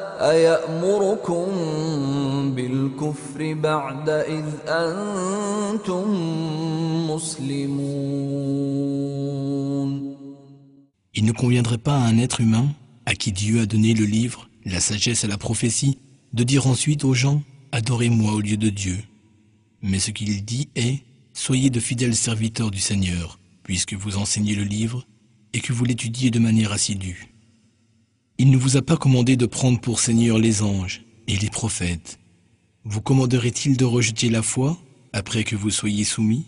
أيأمركم 0.20 1.46
بالكفر 2.54 3.54
بعد 3.54 4.08
إذ 4.08 4.44
أنتم 4.68 6.04
مسلمون 7.10 8.46
Il 11.18 11.24
ne 11.24 11.32
conviendrait 11.32 11.78
pas 11.78 11.96
à 11.96 12.06
un 12.06 12.18
être 12.18 12.42
humain, 12.42 12.68
à 13.06 13.14
qui 13.14 13.32
Dieu 13.32 13.60
a 13.60 13.66
donné 13.66 13.94
le 13.94 14.04
livre, 14.04 14.50
la 14.66 14.80
sagesse 14.80 15.24
et 15.24 15.28
la 15.28 15.38
prophétie, 15.38 15.98
de 16.34 16.44
dire 16.44 16.66
ensuite 16.66 17.04
aux 17.04 17.14
gens 17.14 17.40
Adorez-moi 17.72 18.32
au 18.32 18.40
lieu 18.40 18.56
de 18.56 18.68
Dieu. 18.68 18.98
Mais 19.82 19.98
ce 19.98 20.10
qu'il 20.10 20.44
dit 20.44 20.68
est 20.76 21.00
Soyez 21.32 21.70
de 21.70 21.80
fidèles 21.80 22.16
serviteurs 22.16 22.70
du 22.70 22.80
Seigneur, 22.80 23.38
puisque 23.62 23.92
vous 23.92 24.16
enseignez 24.16 24.54
le 24.54 24.64
livre 24.64 25.06
et 25.52 25.60
que 25.60 25.72
vous 25.72 25.84
l'étudiez 25.84 26.30
de 26.30 26.38
manière 26.38 26.72
assidue. 26.72 27.29
Il 28.43 28.49
ne 28.49 28.57
vous 28.57 28.75
a 28.75 28.81
pas 28.81 28.97
commandé 28.97 29.37
de 29.37 29.45
prendre 29.45 29.79
pour 29.79 29.99
Seigneur 29.99 30.39
les 30.39 30.63
anges 30.63 31.05
et 31.27 31.37
les 31.37 31.51
prophètes. 31.51 32.17
Vous 32.85 32.99
commanderait-il 32.99 33.77
de 33.77 33.85
rejeter 33.85 34.31
la 34.31 34.41
foi 34.41 34.79
après 35.13 35.43
que 35.43 35.55
vous 35.55 35.69
soyez 35.69 36.03
soumis? 36.03 36.47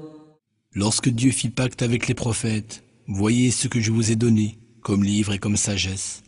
Lorsque 0.73 1.09
Dieu 1.09 1.31
fit 1.31 1.49
pacte 1.49 1.81
avec 1.81 2.07
les 2.07 2.13
prophètes, 2.13 2.83
voyez 3.05 3.51
ce 3.51 3.67
que 3.67 3.81
je 3.81 3.91
vous 3.91 4.11
ai 4.11 4.15
donné, 4.15 4.57
comme 4.81 5.03
livre 5.03 5.33
et 5.33 5.39
comme 5.39 5.57
sagesse. 5.57 6.23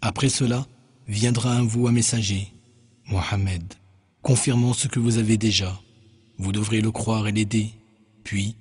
Après 0.00 0.28
cela, 0.28 0.68
viendra 1.08 1.52
un 1.54 1.64
vous 1.64 1.88
un 1.88 1.92
messager, 1.92 2.52
Mohammed, 3.06 3.74
confirmant 4.22 4.72
ce 4.72 4.86
que 4.86 5.00
vous 5.00 5.18
avez 5.18 5.36
déjà. 5.36 5.80
Vous 6.38 6.52
devrez 6.52 6.80
le 6.80 6.92
croire 6.92 7.26
et 7.26 7.32
l'aider. 7.32 7.70
Puis, 8.22 8.54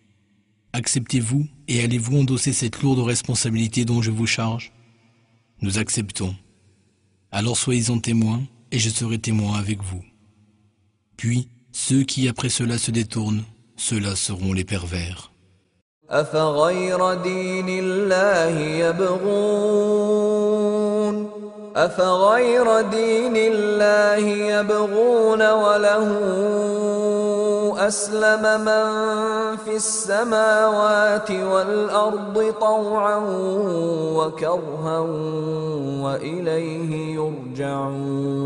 acceptez-vous 0.74 1.48
et 1.68 1.84
allez-vous 1.84 2.18
endosser 2.18 2.52
cette 2.52 2.82
lourde 2.82 3.00
responsabilité 3.00 3.86
dont 3.86 4.02
je 4.02 4.10
vous 4.10 4.26
charge? 4.26 4.74
Nous 5.62 5.78
acceptons. 5.78 6.36
Alors 7.30 7.58
soyez-en 7.58 8.00
témoins 8.00 8.44
et 8.72 8.80
je 8.80 8.90
serai 8.90 9.20
témoin 9.20 9.60
avec 9.60 9.84
vous. 9.84 10.04
Puis, 11.16 11.48
ceux 11.72 12.04
qui 12.04 12.28
après 12.28 12.50
cela 12.50 12.80
se 12.80 12.90
détournent, 12.90 13.44
ceux-là 13.77 14.17
seront 14.17 14.53
les 14.53 14.65
pervers. 14.65 15.33
أفغير 16.11 17.15
دين 17.15 17.69
الله 17.69 18.59
يبغون 18.85 20.53
أفغير 21.77 22.81
دين 22.81 23.37
الله 23.37 24.17
يبغون 24.29 25.51
وله 25.51 26.09
أسلم 27.89 28.43
من 28.61 28.87
في 29.57 29.77
السماوات 29.77 31.31
والأرض 31.31 32.55
طوعا 32.61 33.19
وكرها 34.17 34.99
وإليه 36.05 37.15
يرجعون 37.15 38.43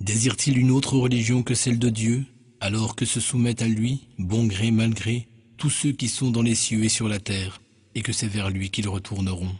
Désire-t-il 0.00 0.58
une 0.58 0.70
autre 0.72 0.96
religion 0.96 1.42
que 1.42 1.54
celle 1.54 1.78
de 1.78 1.88
Dieu 1.88 2.24
alors 2.60 2.94
que 2.94 3.04
se 3.04 3.20
soumettent 3.20 3.62
à 3.62 3.68
lui, 3.68 4.08
bon 4.18 4.46
gré 4.46 4.70
mal 4.70 4.92
gré, 4.94 5.28
tous 5.56 5.70
ceux 5.70 5.92
qui 5.92 6.08
sont 6.08 6.30
dans 6.30 6.42
les 6.42 6.54
cieux 6.54 6.84
et 6.84 6.88
sur 6.88 7.08
la 7.08 7.18
terre, 7.18 7.60
et 7.94 8.02
que 8.02 8.12
c'est 8.12 8.26
vers 8.26 8.50
lui 8.50 8.70
qu'ils 8.70 8.88
retourneront. 8.88 9.54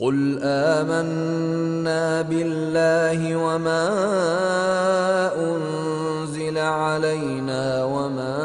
قل 0.00 0.38
آمنا 0.42 2.22
بالله 2.22 3.36
وما 3.36 3.88
أنزل 5.36 6.58
علينا 6.58 7.84
وما 7.84 8.36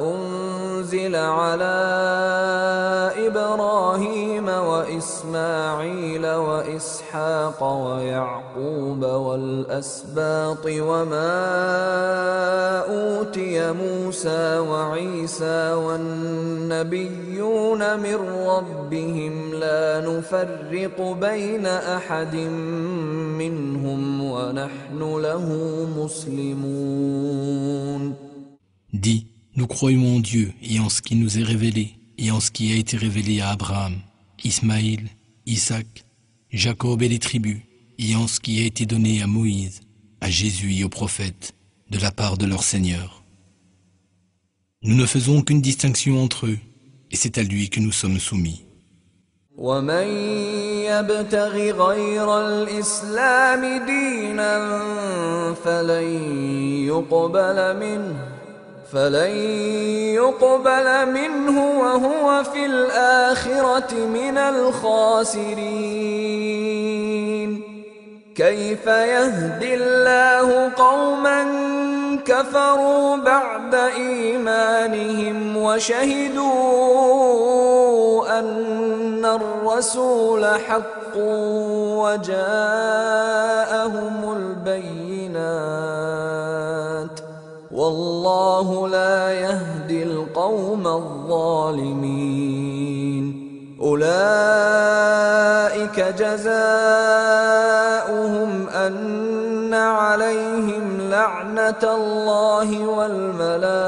أنزل 0.00 1.16
على 1.16 1.76
إبراهيم 3.26 4.15
وإسماعيل 5.07 6.25
وإسحاق 6.27 7.63
ويعقوب 7.63 9.01
والأسباط 9.03 10.65
وما 10.65 11.37
أوتي 12.91 13.71
موسى 13.71 14.59
وعيسى 14.59 15.71
والنبيون 15.85 17.19
من 17.99 18.15
ربهم 18.51 19.53
لا 19.53 20.03
نفرق 20.09 21.01
بين 21.21 21.65
أحد 21.65 22.35
منهم 23.39 24.21
ونحن 24.23 24.99
له 24.99 25.45
مسلمون. 25.97 27.47
Dis, 28.93 29.27
nous 29.55 29.67
croyons 29.67 30.15
en 30.17 30.19
Dieu 30.19 30.51
et 30.61 30.79
en 30.81 30.89
ce 30.89 31.01
qui 31.01 31.15
nous 31.15 31.39
est 31.39 31.43
révélé, 31.43 31.95
et 32.17 32.31
en 32.31 32.41
ce 32.41 32.51
qui 32.51 32.73
a 32.73 32.75
été 32.75 32.97
révélé 32.97 33.39
à 33.41 33.51
Abraham, 33.51 33.93
Ismaïl, 34.44 35.08
Isaac, 35.46 36.04
Jacob 36.50 37.02
et 37.02 37.08
les 37.08 37.18
tribus, 37.18 37.60
et 37.98 38.16
en 38.16 38.26
ce 38.26 38.40
qui 38.40 38.60
a 38.62 38.66
été 38.66 38.86
donné 38.86 39.22
à 39.22 39.26
Moïse, 39.26 39.80
à 40.20 40.30
Jésus 40.30 40.74
et 40.74 40.84
aux 40.84 40.88
prophètes, 40.88 41.54
de 41.90 41.98
la 41.98 42.10
part 42.10 42.36
de 42.38 42.46
leur 42.46 42.62
Seigneur. 42.62 43.22
Nous 44.82 44.96
ne 44.96 45.06
faisons 45.06 45.38
aucune 45.38 45.60
distinction 45.60 46.22
entre 46.22 46.46
eux, 46.46 46.58
et 47.10 47.16
c'est 47.16 47.38
à 47.38 47.42
lui 47.42 47.70
que 47.70 47.80
nous 47.80 47.92
sommes 47.92 48.18
soumis. 48.18 48.64
ومن 49.58 50.06
يبتغ 50.88 51.54
غير 51.86 52.40
الإسلام 52.40 53.86
دينا 53.86 54.54
فلن 55.64 56.08
يقبل 56.88 57.76
منه 57.76 58.35
فلن 58.93 59.35
يقبل 60.15 61.05
منه 61.05 61.79
وهو 61.79 62.43
في 62.43 62.65
الآخرة 62.65 63.93
من 63.93 64.37
الخاسرين 64.37 65.57
كيف 68.35 68.87
يهدي 68.87 69.75
الله 69.75 70.71
قوما 70.77 71.45
كفروا 72.25 73.15
بعد 73.15 73.75
إيمانهم 73.75 75.57
وشهدوا 75.57 76.97
أن 78.39 79.25
الرسول 79.25 80.45
حق 80.45 81.17
وجاءهم 81.97 82.47
البينات 84.37 85.27
والله 87.77 88.87
لا 88.87 89.31
يهدي 89.31 90.03
القوم 90.03 90.87
الظالمين. 90.87 92.17
أولئك 93.81 94.17
جزاؤهم 95.99 96.49
أن 98.69 99.73
عليهم 99.73 100.97
لعنة 101.09 101.83
الله 101.83 102.87
والملائكة 102.87 103.85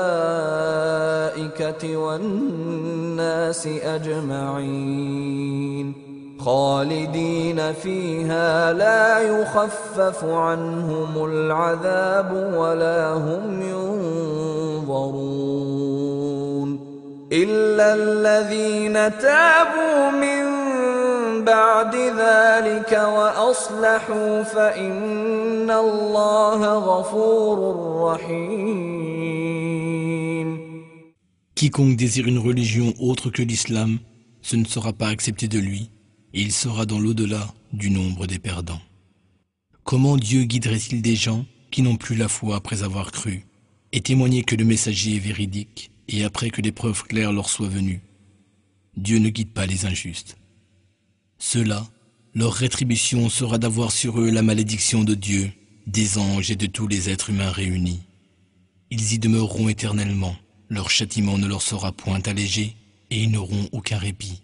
والناس 1.97 3.67
أجمعين. 3.67 5.29
خالدين 6.39 7.73
فيها 7.73 8.73
لا 8.73 9.19
يخفف 9.19 10.23
عنهم 10.23 11.25
العذاب 11.25 12.53
ولا 12.55 13.13
هم 13.13 13.61
ينظرون 13.61 15.29
إلا 17.31 17.93
الذين 17.93 18.93
تابوا 19.19 20.11
من 20.11 20.45
بعد 21.45 21.95
ذلك 21.95 22.91
وأصلحوا 22.91 24.43
فإن 24.43 25.71
الله 25.71 26.61
غفور 26.77 27.57
رحيم. 28.11 29.39
Quiconque 31.55 31.97
désire 31.97 32.27
une 32.27 32.39
religion 32.39 32.93
autre 33.01 33.29
que 33.29 33.41
l'islam, 33.41 33.97
ce 34.41 34.55
ne 34.55 34.63
sera 34.63 34.93
pas 34.93 35.09
accepté 35.09 35.49
de 35.49 35.59
lui, 35.59 35.91
il 36.33 36.51
sera 36.51 36.85
dans 36.85 36.99
l'au-delà 36.99 37.53
du 37.73 37.89
nombre 37.89 38.27
des 38.27 38.39
perdants. 38.39 38.81
Comment 39.83 40.17
Dieu 40.17 40.43
guiderait-il 40.43 41.01
des 41.01 41.15
gens 41.15 41.45
qui 41.71 41.81
n'ont 41.81 41.95
plus 41.95 42.15
la 42.15 42.27
foi 42.27 42.55
après 42.55 42.83
avoir 42.83 43.11
cru, 43.11 43.45
et 43.91 44.01
témoigner 44.01 44.43
que 44.43 44.55
le 44.55 44.65
messager 44.65 45.15
est 45.15 45.19
véridique, 45.19 45.91
et 46.07 46.23
après 46.23 46.49
que 46.49 46.61
des 46.61 46.71
preuves 46.71 47.03
claires 47.03 47.33
leur 47.33 47.49
soient 47.49 47.67
venues? 47.67 48.01
Dieu 48.97 49.17
ne 49.19 49.29
guide 49.29 49.51
pas 49.51 49.65
les 49.65 49.85
injustes. 49.85 50.37
Ceux-là, 51.39 51.87
leur 52.35 52.53
rétribution 52.53 53.29
sera 53.29 53.57
d'avoir 53.57 53.91
sur 53.91 54.19
eux 54.19 54.29
la 54.29 54.43
malédiction 54.43 55.03
de 55.03 55.15
Dieu, 55.15 55.51
des 55.87 56.17
anges 56.17 56.51
et 56.51 56.55
de 56.55 56.67
tous 56.67 56.87
les 56.87 57.09
êtres 57.09 57.31
humains 57.31 57.51
réunis. 57.51 58.01
Ils 58.91 59.13
y 59.13 59.19
demeureront 59.19 59.69
éternellement, 59.69 60.35
leur 60.67 60.91
châtiment 60.91 61.37
ne 61.37 61.47
leur 61.47 61.63
sera 61.63 61.91
point 61.91 62.21
allégé, 62.25 62.75
et 63.09 63.23
ils 63.23 63.31
n'auront 63.31 63.67
aucun 63.71 63.97
répit. 63.97 64.43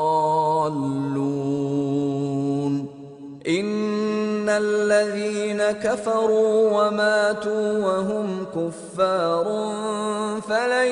إن 3.47 4.49
الذين 4.49 5.63
كفروا 5.71 6.81
وماتوا 6.81 7.85
وهم 7.85 8.45
كفار 8.55 9.45
فلن 10.49 10.87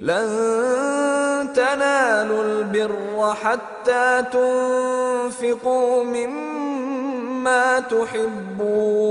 لن 0.00 1.52
تنالوا 1.54 2.42
البر 2.44 3.34
حتى 3.34 4.24
تنفقوا 4.32 6.04
مما 6.04 7.80
تحبون. 7.80 9.10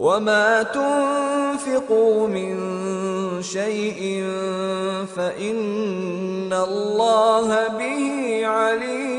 وما 0.00 0.62
تنفقوا 0.62 2.28
من 2.28 2.56
شيء 3.42 4.24
فإن 5.16 6.52
الله 6.52 7.68
به 7.68 8.46
عليم. 8.46 9.16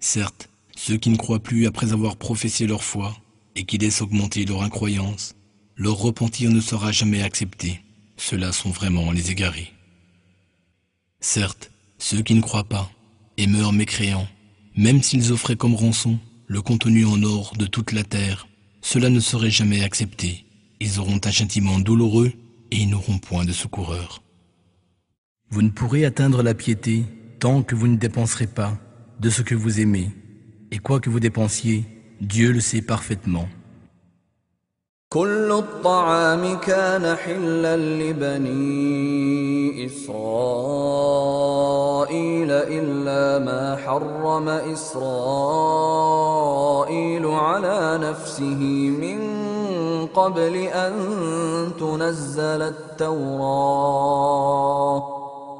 Certes, 0.00 0.49
ceux 0.82 0.96
qui 0.96 1.10
ne 1.10 1.18
croient 1.18 1.42
plus 1.42 1.66
après 1.66 1.92
avoir 1.92 2.16
professé 2.16 2.66
leur 2.66 2.82
foi 2.82 3.14
et 3.54 3.64
qui 3.64 3.76
laissent 3.76 4.00
augmenter 4.00 4.46
leur 4.46 4.62
incroyance, 4.62 5.36
leur 5.76 5.98
repentir 5.98 6.50
ne 6.50 6.60
sera 6.60 6.90
jamais 6.90 7.22
accepté. 7.22 7.82
Ceux-là 8.16 8.50
sont 8.50 8.70
vraiment 8.70 9.12
les 9.12 9.30
égarés. 9.30 9.74
Certes, 11.20 11.70
ceux 11.98 12.22
qui 12.22 12.34
ne 12.34 12.40
croient 12.40 12.64
pas 12.64 12.90
et 13.36 13.46
meurent 13.46 13.74
mécréants, 13.74 14.26
même 14.74 15.02
s'ils 15.02 15.32
offraient 15.32 15.54
comme 15.54 15.74
rançon 15.74 16.18
le 16.46 16.62
contenu 16.62 17.04
en 17.04 17.22
or 17.24 17.52
de 17.58 17.66
toute 17.66 17.92
la 17.92 18.02
terre, 18.02 18.48
cela 18.80 19.10
ne 19.10 19.20
serait 19.20 19.50
jamais 19.50 19.84
accepté. 19.84 20.46
Ils 20.80 20.98
auront 20.98 21.20
un 21.22 21.30
châtiment 21.30 21.78
douloureux 21.78 22.32
et 22.70 22.78
ils 22.78 22.88
n'auront 22.88 23.18
point 23.18 23.44
de 23.44 23.52
secoureur. 23.52 24.22
Vous 25.50 25.60
ne 25.60 25.68
pourrez 25.68 26.06
atteindre 26.06 26.42
la 26.42 26.54
piété 26.54 27.04
tant 27.38 27.62
que 27.62 27.74
vous 27.74 27.86
ne 27.86 27.98
dépenserez 27.98 28.46
pas 28.46 28.78
de 29.20 29.28
ce 29.28 29.42
que 29.42 29.54
vous 29.54 29.80
aimez, 29.80 30.10
Et 30.72 30.78
quoi 30.78 31.00
que 31.00 31.10
vous 31.10 31.20
dépensiez, 31.20 31.84
Dieu 32.20 32.52
le 32.52 32.60
sait 32.60 32.82
parfaitement. 32.82 33.48
كل 35.12 35.52
الطعام 35.52 36.56
كان 36.58 37.16
حلا 37.16 37.76
لبني 37.76 39.86
إسرائيل 39.86 40.20
إلا 42.50 43.38
ما 43.44 43.76
حرم 43.76 44.48
إسرائيل 44.48 44.96
على 47.26 47.98
نفسه 48.02 48.90
من 49.02 49.20
قبل 50.06 50.56
أن 50.56 50.92
تنزل 51.80 52.62
التوراة 52.62 54.30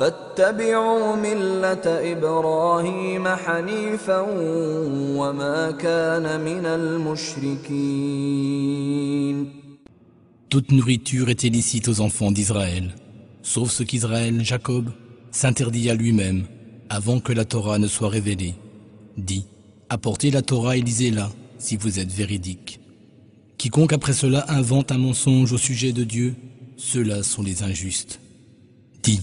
فاتبعوا 0.00 1.16
ملة 1.16 1.86
إبراهيم 2.12 3.28
حنيفا 3.28 4.20
وما 5.18 5.70
كان 5.70 6.40
من 6.40 6.66
المشركين 6.66 8.04
Toute 10.50 10.70
nourriture 10.70 11.30
était 11.30 11.48
licite 11.48 11.88
aux 11.88 12.00
enfants 12.00 12.30
d'Israël, 12.30 12.94
sauf 13.42 13.72
ce 13.72 13.82
qu'Israël, 13.82 14.44
Jacob, 14.44 14.90
s'interdit 15.32 15.90
à 15.90 15.94
lui-même 15.94 16.44
avant 16.88 17.18
que 17.18 17.32
la 17.32 17.44
Torah 17.44 17.78
ne 17.78 17.88
soit 17.88 18.08
révélée. 18.08 18.54
Dit, 19.16 19.46
apportez 19.88 20.30
la 20.30 20.42
Torah 20.42 20.76
et 20.76 20.80
lisez-la 20.80 21.30
si 21.58 21.76
vous 21.76 21.98
êtes 21.98 22.12
véridique. 22.12 22.78
Quiconque 23.58 23.92
après 23.92 24.12
cela 24.12 24.44
invente 24.48 24.92
un 24.92 24.98
mensonge 24.98 25.52
au 25.52 25.58
sujet 25.58 25.92
de 25.92 26.04
Dieu, 26.04 26.36
ceux-là 26.76 27.24
sont 27.24 27.42
les 27.42 27.64
injustes. 27.64 28.20
Dit, 29.02 29.22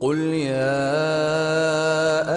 قل 0.00 0.18
يا 0.18 0.80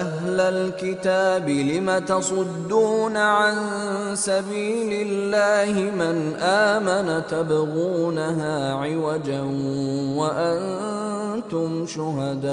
أهل 0.00 0.40
الكتاب 0.40 1.48
لم 1.48 1.98
تصدون 1.98 3.16
عن 3.16 3.56
سبيل 4.14 5.08
الله 5.08 5.72
من 5.90 6.34
امن 6.40 7.26
تبغونها 7.26 8.72
عوجا 8.74 9.40
وأنتم 10.20 11.86
شهداء 11.86 12.44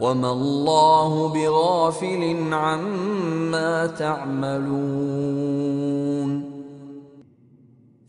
وما 0.00 0.32
الله 0.32 1.28
بغافل 1.28 2.52
عما 2.52 3.86
تعملون 3.86 5.36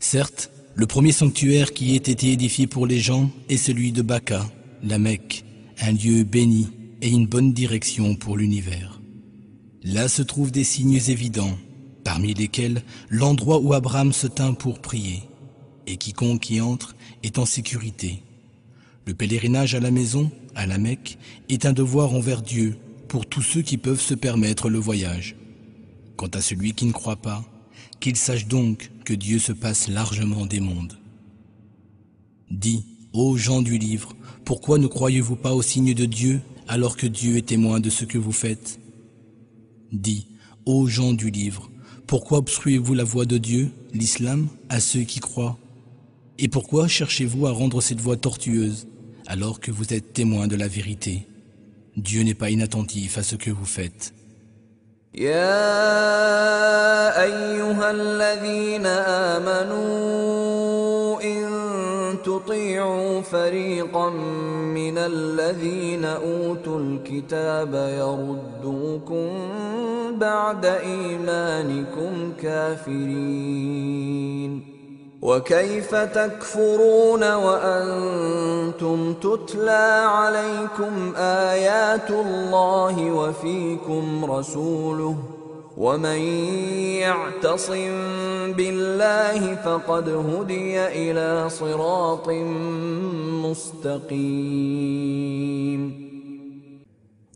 Certes, 0.00 0.50
le 0.74 0.86
premier 0.86 1.12
sanctuaire 1.12 1.72
qui 1.72 1.94
ait 1.94 1.96
été 1.96 2.32
édifié 2.32 2.66
pour 2.66 2.86
les 2.86 2.98
gens 2.98 3.28
est 3.50 3.58
celui 3.58 3.92
de 3.92 4.00
Baka, 4.00 4.40
la 4.82 4.98
Mecque, 4.98 5.44
un 5.80 5.92
lieu 5.92 6.24
béni 6.24 6.68
et 7.02 7.08
une 7.08 7.26
bonne 7.26 7.52
direction 7.52 8.14
pour 8.14 8.36
l'univers. 8.36 9.00
Là 9.82 10.08
se 10.08 10.22
trouvent 10.22 10.50
des 10.50 10.64
signes 10.64 11.00
évidents, 11.08 11.56
parmi 12.04 12.34
lesquels 12.34 12.82
l'endroit 13.10 13.58
où 13.58 13.72
Abraham 13.74 14.12
se 14.12 14.26
tint 14.26 14.54
pour 14.54 14.80
prier, 14.80 15.22
et 15.86 15.96
quiconque 15.96 16.50
y 16.50 16.60
entre 16.60 16.96
est 17.22 17.38
en 17.38 17.46
sécurité. 17.46 18.22
Le 19.06 19.14
pèlerinage 19.14 19.74
à 19.74 19.80
la 19.80 19.90
maison, 19.90 20.30
à 20.54 20.66
la 20.66 20.78
Mecque, 20.78 21.18
est 21.48 21.64
un 21.64 21.72
devoir 21.72 22.12
envers 22.12 22.42
Dieu 22.42 22.76
pour 23.08 23.26
tous 23.26 23.42
ceux 23.42 23.62
qui 23.62 23.78
peuvent 23.78 24.00
se 24.00 24.14
permettre 24.14 24.68
le 24.68 24.78
voyage. 24.78 25.36
Quant 26.16 26.28
à 26.28 26.40
celui 26.40 26.74
qui 26.74 26.84
ne 26.84 26.92
croit 26.92 27.16
pas, 27.16 27.44
qu'il 28.00 28.16
sache 28.16 28.46
donc 28.46 28.90
que 29.04 29.14
Dieu 29.14 29.38
se 29.38 29.52
passe 29.52 29.88
largement 29.88 30.46
des 30.46 30.60
mondes. 30.60 30.98
Dis, 32.50 32.84
ô 33.12 33.36
gens 33.36 33.62
du 33.62 33.78
livre, 33.78 34.14
pourquoi 34.47 34.77
ne 34.77 34.87
croyez-vous 34.87 35.35
pas 35.35 35.53
au 35.53 35.61
signe 35.61 35.93
de 35.93 36.05
Dieu 36.05 36.41
alors 36.67 36.97
que 36.97 37.07
Dieu 37.07 37.37
est 37.37 37.47
témoin 37.47 37.79
de 37.79 37.89
ce 37.89 38.05
que 38.05 38.17
vous 38.17 38.31
faites 38.31 38.79
Dis, 39.91 40.27
ô 40.65 40.87
gens 40.87 41.13
du 41.13 41.29
livre, 41.29 41.69
pourquoi 42.07 42.39
obstruez-vous 42.39 42.93
la 42.93 43.03
voie 43.03 43.25
de 43.25 43.37
Dieu, 43.37 43.71
l'islam, 43.93 44.47
à 44.69 44.79
ceux 44.79 45.01
qui 45.01 45.19
croient 45.19 45.57
Et 46.39 46.47
pourquoi 46.47 46.87
cherchez-vous 46.87 47.47
à 47.47 47.51
rendre 47.51 47.81
cette 47.81 48.01
voie 48.01 48.17
tortueuse 48.17 48.87
alors 49.25 49.59
que 49.59 49.71
vous 49.71 49.93
êtes 49.93 50.13
témoin 50.13 50.47
de 50.47 50.55
la 50.55 50.67
vérité 50.67 51.27
Dieu 51.95 52.23
n'est 52.23 52.33
pas 52.33 52.49
inattentif 52.49 53.17
à 53.17 53.23
ce 53.23 53.35
que 53.35 53.51
vous 53.51 53.65
faites. 53.65 54.13
يا 55.15 55.53
ايها 57.23 57.91
الذين 57.91 58.85
امنوا 59.45 61.21
ان 61.21 61.56
تطيعوا 62.38 63.20
فريقا 63.20 64.10
من 64.74 64.98
الذين 64.98 66.04
اوتوا 66.04 66.78
الكتاب 66.80 67.74
يردوكم 67.74 69.28
بعد 70.18 70.64
ايمانكم 70.64 72.32
كافرين 72.42 73.98
وكيف 75.22 75.94
تكفرون 75.94 77.34
وأنتم 77.34 79.14
تتلى 79.14 80.04
عليكم 80.08 81.12
ايات 81.16 82.10
الله 82.10 83.10
وفيكم 83.10 84.24
رسوله 84.32 85.16
ومن 85.77 86.19
يعتصم 87.01 88.53
بالله 88.53 89.55
فقد 89.55 90.09
هدي 90.09 90.87
الى 90.87 91.49
صراط 91.49 92.29
مستقيم 93.45 95.03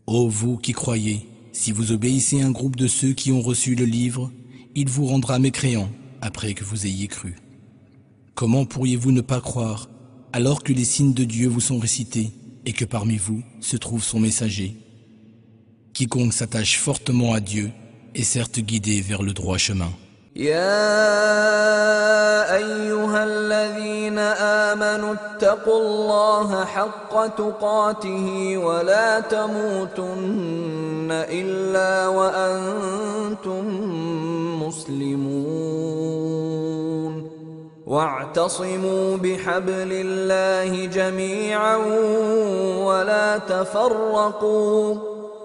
Ô 0.09 0.29
vous 0.29 0.57
qui 0.57 0.71
croyez, 0.71 1.27
si 1.51 1.73
vous 1.73 1.91
obéissez 1.91 2.41
à 2.41 2.45
un 2.45 2.51
groupe 2.51 2.77
de 2.77 2.87
ceux 2.87 3.11
qui 3.11 3.33
ont 3.33 3.41
reçu 3.41 3.75
le 3.75 3.83
livre, 3.83 4.31
il 4.73 4.87
vous 4.87 5.05
rendra 5.05 5.37
mécréant 5.37 5.89
après 6.21 6.53
que 6.53 6.63
vous 6.63 6.85
ayez 6.85 7.07
cru. 7.09 7.35
Comment 8.33 8.65
pourriez-vous 8.65 9.11
ne 9.11 9.19
pas 9.19 9.41
croire 9.41 9.89
alors 10.31 10.63
que 10.63 10.71
les 10.71 10.85
signes 10.85 11.13
de 11.13 11.25
Dieu 11.25 11.49
vous 11.49 11.59
sont 11.59 11.79
récités 11.79 12.31
et 12.65 12.71
que 12.71 12.85
parmi 12.85 13.17
vous 13.17 13.41
se 13.59 13.75
trouve 13.75 14.03
son 14.03 14.19
messager 14.19 14.77
Quiconque 15.93 16.31
s'attache 16.31 16.77
fortement 16.77 17.33
à 17.33 17.39
Dieu 17.41 17.71
est 18.14 18.24
certes 18.24 18.60
guidé 18.60 19.00
vers 19.00 19.22
le 19.22 19.32
droit 19.32 19.58
chemin. 19.58 19.92
يا 20.36 20.56
أيها 22.56 23.24
الذين 23.24 24.18
آمنوا 24.18 25.14
اتقوا 25.14 25.80
الله 25.80 26.64
حق 26.64 27.26
تقاته 27.36 28.56
ولا 28.56 29.20
تموتن 29.20 31.08
إلا 31.10 32.08
وأنتم 32.08 33.64
مسلمون 34.62 36.22
واعتصموا 37.86 39.16
بحبل 39.16 39.92
الله 39.92 40.86
جميعا 40.86 41.76
ولا 42.76 43.38
تفرقوا 43.38 44.94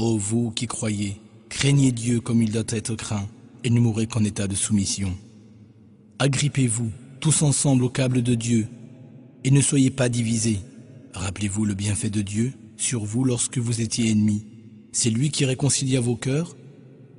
Ô 0.00 0.16
vous 0.16 0.52
qui 0.52 0.68
croyez, 0.68 1.20
craignez 1.48 1.90
Dieu 1.90 2.20
comme 2.20 2.40
il 2.40 2.52
doit 2.52 2.62
être 2.68 2.94
craint, 2.94 3.26
et 3.64 3.70
ne 3.70 3.80
mourrez 3.80 4.06
qu'en 4.06 4.22
état 4.22 4.46
de 4.46 4.54
soumission. 4.54 5.12
Agrippez-vous 6.20 6.92
tous 7.18 7.42
ensemble 7.42 7.82
au 7.82 7.88
câble 7.88 8.22
de 8.22 8.36
Dieu, 8.36 8.68
et 9.42 9.50
ne 9.50 9.60
soyez 9.60 9.90
pas 9.90 10.08
divisés. 10.08 10.60
Rappelez-vous 11.14 11.64
le 11.64 11.74
bienfait 11.74 12.10
de 12.10 12.22
Dieu 12.22 12.52
sur 12.76 13.04
vous 13.04 13.24
lorsque 13.24 13.58
vous 13.58 13.80
étiez 13.80 14.12
ennemis. 14.12 14.46
C'est 14.92 15.10
lui 15.10 15.32
qui 15.32 15.44
réconcilia 15.44 16.00
vos 16.00 16.14
cœurs, 16.14 16.56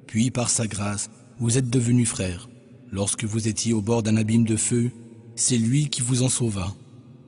puis 0.07 0.31
par 0.31 0.49
sa 0.49 0.65
grâce, 0.65 1.09
vous 1.37 1.57
êtes 1.57 1.69
devenus 1.69 2.07
frères. 2.07 2.47
Lorsque 2.93 3.25
vous 3.25 3.49
étiez 3.49 3.73
au 3.73 3.81
bord 3.81 4.03
d'un 4.03 4.15
abîme 4.15 4.45
de 4.45 4.55
feu, 4.55 4.91
c'est 5.35 5.57
lui 5.57 5.89
qui 5.89 6.01
vous 6.01 6.23
en 6.23 6.29
sauva. 6.29 6.73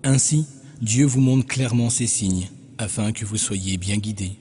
Ainsi, 0.05 0.45
Dieu 0.81 1.05
vous 1.05 1.19
montre 1.19 1.45
clairement 1.45 1.89
ses 1.89 2.07
signes, 2.07 2.49
afin 2.77 3.11
que 3.11 3.25
vous 3.25 3.35
soyez 3.35 3.75
bien 3.75 3.97
guidés. 3.97 4.40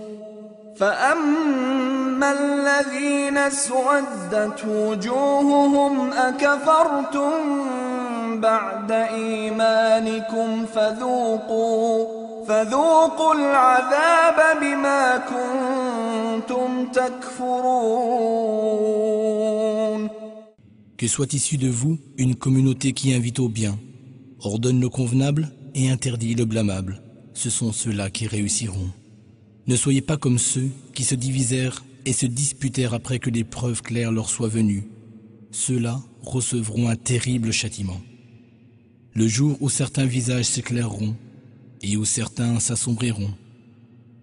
فأما 0.80 2.32
الذين 2.32 3.36
اسودت 3.38 4.64
وجوههم 4.68 6.10
أكفرتم 6.12 7.30
بعد 8.40 8.92
إيمانكم 8.92 10.66
فذوقوا 10.66 12.26
فذوقوا 12.48 13.34
العذاب 13.34 14.60
بما 14.60 15.16
كنتم 15.16 16.86
تكفرون 16.92 18.06
Que 20.96 21.08
soit 21.08 21.34
issue 21.34 21.58
de 21.58 21.68
vous 21.68 21.98
une 22.16 22.36
communauté 22.36 22.94
qui 22.94 23.12
invite 23.12 23.38
au 23.38 23.50
bien, 23.50 23.78
ordonne 24.40 24.80
le 24.80 24.88
convenable 24.88 25.50
et 25.74 25.90
interdit 25.90 26.34
le 26.34 26.46
blâmable. 26.46 27.02
Ce 27.34 27.50
sont 27.50 27.70
ceux-là 27.70 28.08
qui 28.08 28.26
réussiront. 28.26 28.90
Ne 29.71 29.77
soyez 29.77 30.01
pas 30.01 30.17
comme 30.17 30.37
ceux 30.37 30.69
qui 30.93 31.05
se 31.05 31.15
divisèrent 31.15 31.85
et 32.05 32.11
se 32.11 32.25
disputèrent 32.25 32.93
après 32.93 33.19
que 33.19 33.29
les 33.29 33.45
preuves 33.45 33.81
claires 33.81 34.11
leur 34.11 34.29
soient 34.29 34.49
venues. 34.49 34.89
Ceux-là 35.51 36.01
recevront 36.21 36.89
un 36.89 36.97
terrible 36.97 37.53
châtiment. 37.53 38.01
Le 39.13 39.29
jour 39.29 39.55
où 39.61 39.69
certains 39.69 40.05
visages 40.05 40.43
s'éclaireront 40.43 41.15
et 41.81 41.95
où 41.95 42.03
certains 42.03 42.59
s'assombriront. 42.59 43.33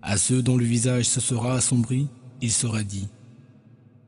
À 0.02 0.18
ceux 0.18 0.42
dont 0.42 0.58
le 0.58 0.66
visage 0.66 1.06
se 1.06 1.18
sera 1.18 1.54
assombri, 1.54 2.08
il 2.42 2.52
sera 2.52 2.82
dit 2.82 3.08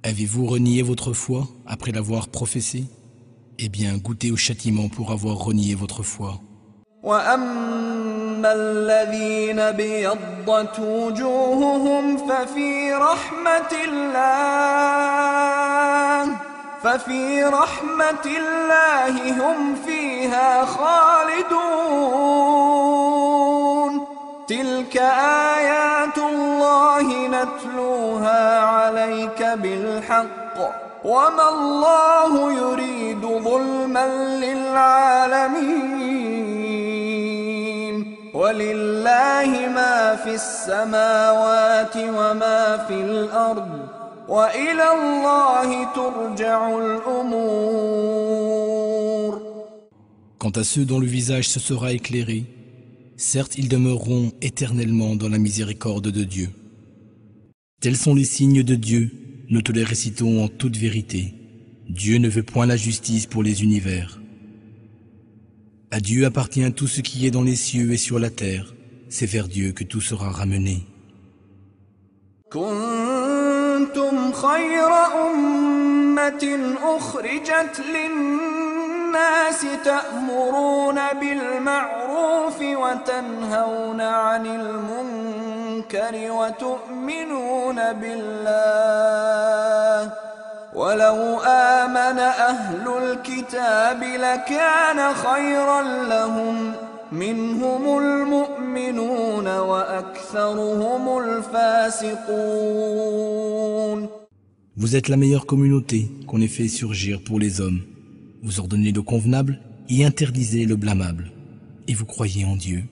Avez-vous 0.03 0.45
renié 0.45 0.83
votre 0.83 1.15
foi 1.15 1.49
après 1.65 1.91
l'avoir 1.91 2.29
professée 2.29 2.85
Eh 3.59 3.71
bien, 3.71 3.97
goûtez 3.97 4.31
au 4.31 4.37
châtiment 4.37 4.91
pour 4.91 5.11
avoir 5.11 5.39
renié 5.39 5.75
votre 5.75 6.03
foi. 6.03 6.39
وأما 8.41 8.53
الذين 8.53 9.71
بيضت 9.71 10.79
وجوههم 10.79 12.17
ففي 12.17 12.93
رحمة 12.93 13.73
الله 13.85 15.17
ففي 16.83 17.45
رحمة 17.45 18.25
الله 18.27 19.33
هم 19.33 19.75
فيها 19.87 20.65
خالدون 20.65 21.51
تلك 24.49 24.97
آيات 25.57 26.19
الله 26.19 27.29
نتلوها 27.29 28.61
عليك 28.61 29.43
بالحق 29.43 30.59
وما 31.05 31.49
الله 31.49 32.53
يريد 32.53 33.21
ظلما 33.21 34.07
للعالمين 34.45 36.01
ولله 38.34 39.52
ما 39.80 40.16
في 40.24 40.36
السماوات 40.36 41.98
وما 41.98 42.86
في 42.88 42.94
الأرض 42.94 43.90
وإلى 44.28 44.88
الله 44.98 45.94
ترجع 45.94 46.78
الأمور 46.78 48.26
Quant 50.38 50.52
à 50.62 50.64
ceux 50.64 50.86
dont 50.86 51.00
le 51.00 51.08
visage 51.08 51.50
se 51.50 51.60
sera 51.60 51.92
éclairé, 51.94 52.44
certes 53.18 53.58
ils 53.58 53.70
demeureront 53.70 54.32
éternellement 54.42 55.16
dans 55.16 55.30
la 55.30 55.40
miséricorde 55.40 56.10
de 56.10 56.24
Dieu. 56.24 56.50
Tels 57.82 57.98
sont 57.98 58.14
les 58.14 58.26
signes 58.26 58.62
de 58.62 58.76
Dieu, 58.76 59.12
nous 59.50 59.62
te 59.62 59.72
les 59.72 59.84
récitons 59.84 60.44
en 60.44 60.48
toute 60.48 60.78
vérité. 60.78 61.34
Dieu 61.90 62.18
ne 62.18 62.30
veut 62.30 62.44
point 62.44 62.66
la 62.66 62.78
justice 62.78 63.26
pour 63.28 63.44
les 63.44 63.64
univers. 63.64 64.20
À 65.92 66.00
Dieu 66.00 66.26
appartient 66.26 66.72
tout 66.74 66.88
ce 66.88 67.02
qui 67.02 67.26
est 67.26 67.32
dans 67.32 67.44
les 67.44 67.56
cieux 67.56 67.92
et 67.92 67.98
sur 67.98 68.20
la 68.20 68.30
terre. 68.30 68.74
C'est 69.10 69.26
vers 69.26 69.48
Dieu 69.48 69.72
que 69.72 69.84
tout 69.84 70.02
sera 70.02 70.30
ramené. 70.30 70.84
كنتم 72.56 74.32
خير 74.32 74.90
أمة 75.28 76.44
أخرجت 76.84 77.82
للناس 77.96 79.66
تأمرون 79.86 81.00
بالمعروف 81.20 82.62
وتنهون 82.62 84.02
عن 84.02 84.46
المنكر 84.46 86.32
وتؤمنون 86.32 87.94
بالله 87.94 89.46
ولو 90.80 91.40
آمن 91.40 92.20
أهل 92.20 92.88
الكتاب 93.04 94.04
لكان 94.04 95.14
خيرا 95.14 95.82
لهم 96.10 96.74
منهم 97.12 97.98
المؤمنون 97.98 99.48
وأكثرهم 99.48 101.18
الفاسقون 101.20 102.56
Vous 104.78 104.98
êtes 104.98 105.08
la 105.08 105.16
meilleure 105.16 105.46
communauté 105.46 106.12
qu'on 106.28 106.42
ait 106.42 106.50
fait 106.50 106.68
surgir 106.68 107.22
pour 107.24 107.40
les 107.40 107.62
hommes. 107.62 107.80
Vous 108.44 108.60
ordonnez 108.60 108.92
le 108.92 109.02
convenable 109.02 109.62
et 109.88 110.04
interdisez 110.04 110.66
le 110.66 110.76
blâmable. 110.76 111.32
Et 111.88 111.94
vous 111.94 112.04
croyez 112.06 112.44
en 112.44 112.58
Dieu. 112.58 112.84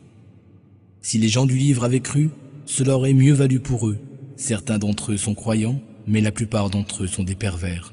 Si 1.02 1.18
les 1.18 1.28
gens 1.28 1.46
du 1.46 1.58
livre 1.58 1.84
avaient 1.84 2.00
cru, 2.00 2.30
cela 2.66 2.96
aurait 2.96 3.14
mieux 3.14 3.34
valu 3.34 3.60
pour 3.60 3.90
eux. 3.90 3.98
Certains 4.38 4.80
d'entre 4.80 5.12
eux 5.12 5.18
sont 5.18 5.36
croyants, 5.36 5.82
mais 6.09 6.21
la 6.21 6.33
plupart 6.33 6.71
d'entre 6.71 7.05
eux 7.05 7.07
sont 7.07 7.23
des 7.23 7.35
pervers. 7.35 7.93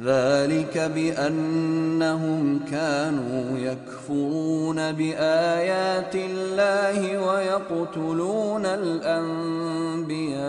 ذلك 0.00 0.78
بأنهم 0.94 2.60
كانوا 2.70 3.58
يكفرون 3.58 4.92
بآيات 4.92 6.14
الله 6.14 7.18
ويقتلون 7.26 8.66
الأنبياء 8.66 10.46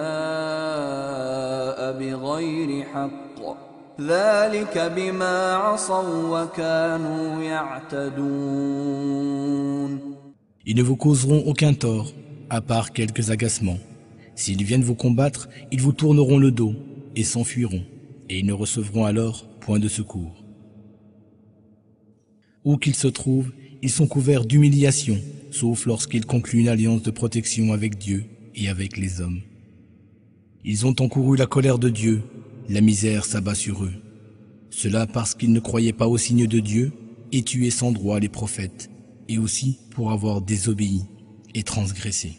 بغير 1.99 2.83
حق 2.83 3.57
ذلك 4.01 4.91
بما 4.95 5.53
عصوا 5.53 6.43
وكانوا 6.43 7.43
يعتدون 7.43 8.97
Ils 10.69 10.75
ne 10.75 10.83
vous 10.83 10.97
causeront 10.97 11.43
aucun 11.47 11.73
tort, 11.73 12.11
à 12.49 12.59
part 12.59 12.91
quelques 12.91 13.31
agacements. 13.31 13.79
S'ils 14.35 14.63
viennent 14.65 14.83
vous 14.83 14.95
combattre, 14.95 15.47
ils 15.71 15.79
vous 15.81 15.93
tourneront 15.93 16.37
le 16.39 16.51
dos 16.51 16.73
et 17.15 17.23
s'enfuiront, 17.23 17.83
et 18.28 18.38
ils 18.38 18.46
ne 18.46 18.52
recevront 18.52 19.04
alors 19.04 19.48
point 19.60 19.78
de 19.78 19.88
secours. 19.88 20.44
Où 22.64 22.76
qu'ils 22.76 22.94
se 22.94 23.08
trouvent, 23.08 23.52
ils 23.82 23.90
sont 23.90 24.06
couverts 24.06 24.44
d'humiliation, 24.44 25.18
sauf 25.50 25.86
lorsqu'ils 25.86 26.26
concluent 26.26 26.60
une 26.60 26.68
alliance 26.68 27.02
de 27.02 27.10
protection 27.10 27.72
avec 27.72 27.98
Dieu 27.98 28.24
et 28.54 28.68
avec 28.68 28.96
les 28.96 29.20
hommes. 29.20 29.40
Ils 30.64 30.86
ont 30.86 30.94
encouru 31.00 31.36
la 31.36 31.46
colère 31.46 31.78
de 31.78 31.88
Dieu, 31.88 32.22
la 32.68 32.80
misère 32.80 33.24
s'abat 33.24 33.56
sur 33.56 33.84
eux. 33.84 33.92
Cela 34.70 35.06
parce 35.06 35.34
qu'ils 35.34 35.52
ne 35.52 35.60
croyaient 35.60 35.92
pas 35.92 36.06
au 36.06 36.16
signe 36.16 36.46
de 36.46 36.60
Dieu 36.60 36.92
et 37.32 37.42
tuaient 37.42 37.70
sans 37.70 37.90
droit 37.90 38.20
les 38.20 38.28
prophètes, 38.28 38.90
et 39.28 39.38
aussi 39.38 39.78
pour 39.90 40.12
avoir 40.12 40.40
désobéi 40.40 41.02
et 41.54 41.64
transgressé. 41.64 42.38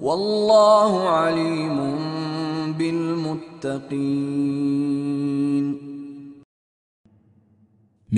Mais 0.00 0.06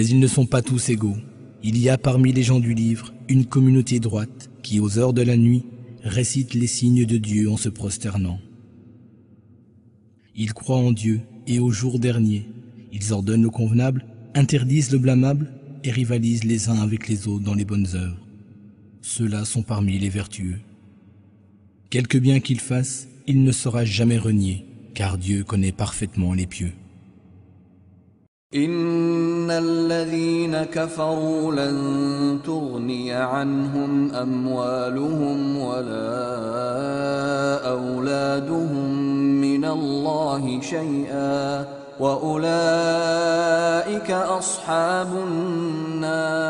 ils 0.07 0.19
ne 0.19 0.27
sont 0.27 0.45
pas 0.45 0.61
tous 0.61 0.91
égaux. 0.91 1.17
Il 1.63 1.79
y 1.79 1.89
a 1.89 1.97
parmi 1.97 2.35
les 2.35 2.43
gens 2.43 2.61
du 2.61 2.75
livre 2.75 3.15
une 3.31 3.47
communauté 3.47 3.99
droite 3.99 4.51
qui, 4.63 4.79
aux 4.79 4.99
heures 4.99 5.15
de 5.15 5.23
la 5.23 5.39
nuit, 5.39 5.65
récite 6.03 6.53
les 6.53 6.67
signes 6.67 7.07
de 7.07 7.17
Dieu 7.17 7.51
en 7.51 7.57
se 7.57 7.71
prosternant. 7.71 8.41
Ils 10.37 10.53
croient 10.53 10.77
en 10.77 10.93
Dieu 10.93 11.23
et 11.47 11.61
au 11.61 11.71
jour 11.71 11.99
dernier. 11.99 12.47
Ils 12.93 13.15
ordonnent 13.15 13.45
le 13.45 13.51
convenable, 13.51 14.05
interdisent 14.35 14.93
le 14.93 14.99
blâmable 14.99 15.51
et 15.83 15.91
rivalisent 15.91 16.45
les 16.45 16.69
uns 16.69 16.81
avec 16.81 17.09
les 17.09 17.27
autres 17.27 17.45
dans 17.45 17.55
les 17.55 17.65
bonnes 17.65 17.89
œuvres. 17.95 18.21
Ceux-là 19.01 19.47
sont 19.47 19.63
parmi 19.63 19.99
les 19.99 20.11
vertueux. 20.11 20.59
Quelque 21.90 22.18
bien 22.18 22.40
qu'il 22.40 22.60
fasse, 22.60 23.08
il 23.28 23.44
ne 23.44 23.52
sera 23.52 23.86
jamais 23.86 24.18
renié, 24.18 24.66
car 24.94 25.18
Dieu 25.18 25.44
connaît 25.44 25.72
parfaitement 25.72 26.34
les 26.34 26.48
pieux. 26.48 26.74
إن 28.56 29.52
الذين 29.52 30.64
كفروا 30.64 31.52
لن 31.54 32.40
تغني 32.46 33.12
عنهم 33.12 34.12
أموالهم 34.12 35.58
ولا 35.58 36.16
أولادهم 37.70 38.96
من 39.42 39.66
الله 39.66 40.62
شيئا 40.62 41.66
وأولئك 42.00 43.32
أصحاب 44.12 45.08
النار 45.28 46.46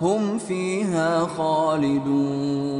هم 0.00 0.38
فيها 0.38 1.20
خالدون 1.20 2.79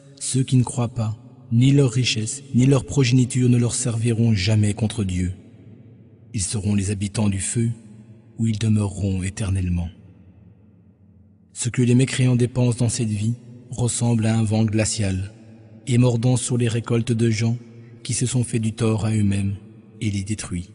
Ceux 0.33 0.43
qui 0.43 0.55
ne 0.55 0.63
croient 0.63 0.87
pas, 0.87 1.17
ni 1.51 1.73
leur 1.73 1.91
richesse, 1.91 2.41
ni 2.55 2.65
leur 2.65 2.85
progéniture 2.85 3.49
ne 3.49 3.57
leur 3.57 3.75
serviront 3.75 4.33
jamais 4.33 4.73
contre 4.73 5.03
Dieu. 5.03 5.33
Ils 6.33 6.41
seront 6.41 6.73
les 6.73 6.89
habitants 6.89 7.27
du 7.27 7.41
feu, 7.41 7.69
où 8.37 8.47
ils 8.47 8.57
demeureront 8.57 9.23
éternellement. 9.23 9.89
Ce 11.51 11.67
que 11.67 11.81
les 11.81 11.95
mécréants 11.95 12.37
dépensent 12.37 12.77
dans 12.77 12.87
cette 12.87 13.09
vie 13.09 13.33
ressemble 13.71 14.25
à 14.25 14.37
un 14.37 14.43
vent 14.43 14.63
glacial, 14.63 15.33
et 15.85 15.97
mordant 15.97 16.37
sur 16.37 16.57
les 16.57 16.69
récoltes 16.69 17.11
de 17.11 17.29
gens 17.29 17.57
qui 18.01 18.13
se 18.13 18.25
sont 18.25 18.45
fait 18.45 18.59
du 18.59 18.71
tort 18.71 19.05
à 19.05 19.11
eux-mêmes 19.11 19.55
et 19.99 20.09
les 20.11 20.23
détruit. 20.23 20.69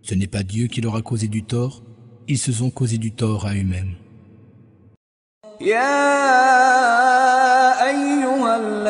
Ce 0.00 0.14
n'est 0.14 0.26
pas 0.26 0.42
Dieu 0.42 0.68
qui 0.68 0.80
leur 0.80 0.96
a 0.96 1.02
causé 1.02 1.28
du 1.28 1.42
tort, 1.42 1.84
ils 2.28 2.38
se 2.38 2.50
sont 2.50 2.70
causé 2.70 2.96
du 2.96 3.12
tort 3.12 3.44
à 3.44 3.54
eux-mêmes. 3.54 3.92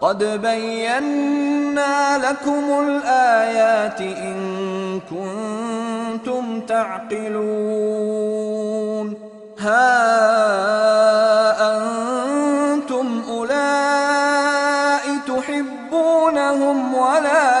قد 0.00 0.24
بينا 0.24 2.18
لكم 2.18 2.86
الآيات 2.88 4.00
إن 4.00 5.00
كنتم 5.10 6.60
تعقلون. 6.60 7.70
ها 9.58 10.00
أنتم 11.76 13.22
أولئك 13.30 13.70
تحبونهم 15.40 16.94
ولا 16.94 17.60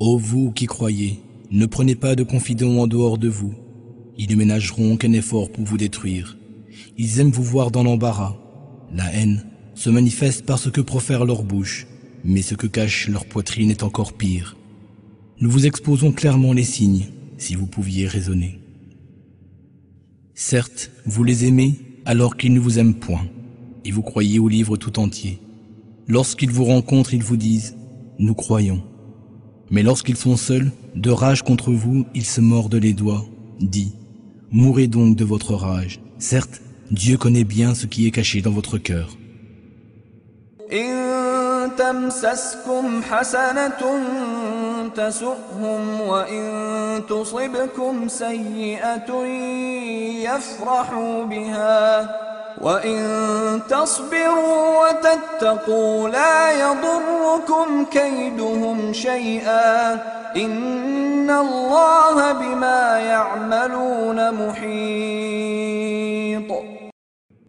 Ô 0.00 0.16
vous 0.16 0.50
qui 0.50 0.64
croyez, 0.64 1.20
ne 1.50 1.66
prenez 1.66 1.94
pas 1.94 2.16
de 2.16 2.22
confidents 2.22 2.78
en 2.78 2.86
dehors 2.86 3.18
de 3.18 3.28
vous. 3.28 3.54
Ils 4.16 4.30
ne 4.30 4.36
ménageront 4.36 4.96
qu'un 4.96 5.12
effort 5.12 5.52
pour 5.52 5.64
vous 5.64 5.76
détruire. 5.76 6.38
Ils 6.96 7.20
aiment 7.20 7.30
vous 7.30 7.42
voir 7.42 7.70
dans 7.70 7.82
l'embarras. 7.82 8.38
La 8.94 9.14
haine 9.14 9.44
se 9.74 9.90
manifeste 9.90 10.46
par 10.46 10.58
ce 10.58 10.70
que 10.70 10.80
profère 10.80 11.26
leur 11.26 11.42
bouche, 11.42 11.86
mais 12.24 12.40
ce 12.40 12.54
que 12.54 12.66
cache 12.66 13.08
leur 13.08 13.26
poitrine 13.26 13.70
est 13.70 13.82
encore 13.82 14.14
pire. 14.14 14.56
Nous 15.38 15.50
vous 15.50 15.66
exposons 15.66 16.12
clairement 16.12 16.54
les 16.54 16.64
signes, 16.64 17.08
si 17.36 17.54
vous 17.54 17.66
pouviez 17.66 18.06
raisonner. 18.06 18.58
Certes, 20.32 20.92
vous 21.04 21.24
les 21.24 21.44
aimez 21.44 21.78
alors 22.06 22.38
qu'ils 22.38 22.54
ne 22.54 22.60
vous 22.60 22.78
aiment 22.78 22.94
point, 22.94 23.26
et 23.84 23.90
vous 23.90 24.02
croyez 24.02 24.38
au 24.38 24.48
livre 24.48 24.78
tout 24.78 24.98
entier. 24.98 25.40
Lorsqu'ils 26.08 26.52
vous 26.52 26.64
rencontrent, 26.64 27.12
ils 27.12 27.22
vous 27.22 27.36
disent⁇ 27.36 27.72
Nous 28.18 28.34
croyons⁇ 28.34 28.76
Mais 29.71 29.83
lorsqu'ils 29.83 30.17
sont 30.17 30.37
seuls, 30.37 30.71
de 30.95 31.11
rage 31.11 31.41
contre 31.43 31.71
vous, 31.71 32.05
ils 32.13 32.25
se 32.25 32.41
mordent 32.41 32.75
les 32.75 32.93
doigts, 32.93 33.25
dit ⁇ 33.59 34.05
Mourrez 34.51 34.87
donc 34.87 35.15
de 35.15 35.25
votre 35.25 35.53
rage. 35.55 35.99
Certes, 36.19 36.61
Dieu 36.91 37.17
connaît 37.17 37.43
bien 37.43 37.73
ce 37.73 37.87
qui 37.87 38.07
est 38.07 38.11
caché 38.11 38.41
dans 38.41 38.51
votre 38.51 38.77
cœur. 38.77 39.09
إن 40.71 41.05
تمسسكم 41.77 43.01
حسنة 43.03 43.81
تسؤهم 44.95 46.01
وإن 46.01 46.45
تصبكم 47.09 48.07
سيئة 48.07 49.25
يفرحوا 50.25 51.25
بها 51.25 52.09
وإن 52.61 53.61
تصبروا 53.69 54.89
وتتقوا 54.89 56.09
لا 56.09 56.51
يضركم 56.51 57.85
كيدهم 57.91 58.93
شيئا 58.93 59.93
إن 60.35 61.29
الله 61.29 62.33
بما 62.33 62.99
يعملون 62.99 64.31
محيط 64.31 65.65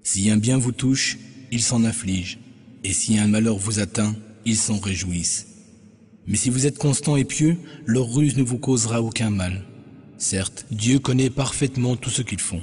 Si 0.03 0.31
un 0.31 0.37
bien 0.37 0.57
vous 0.57 0.73
touche, 0.73 1.19
ils 1.51 1.63
s'en 1.63 1.85
affligent, 1.85 2.39
et 2.85 2.93
si 2.93 3.19
un 3.19 3.27
malheur 3.27 3.57
vous 3.57 3.81
atteint, 3.81 4.15
ils 4.45 4.57
s'en 4.57 4.79
réjouissent. 4.79 5.47
Mais 6.27 6.37
si 6.37 6.49
vous 6.49 6.67
êtes 6.67 6.79
constant 6.79 7.17
et 7.17 7.25
pieux, 7.25 7.59
leur 7.85 8.07
ruse 8.15 8.37
ne 8.37 8.43
vous 8.43 8.59
causera 8.59 9.03
aucun 9.03 9.31
mal. 9.31 9.65
Certes, 10.17 10.65
Dieu 10.71 10.99
connaît 11.01 11.29
parfaitement 11.29 11.97
tout 11.97 12.11
ce 12.11 12.23
qu'ils 12.23 12.41
font. 12.41 12.63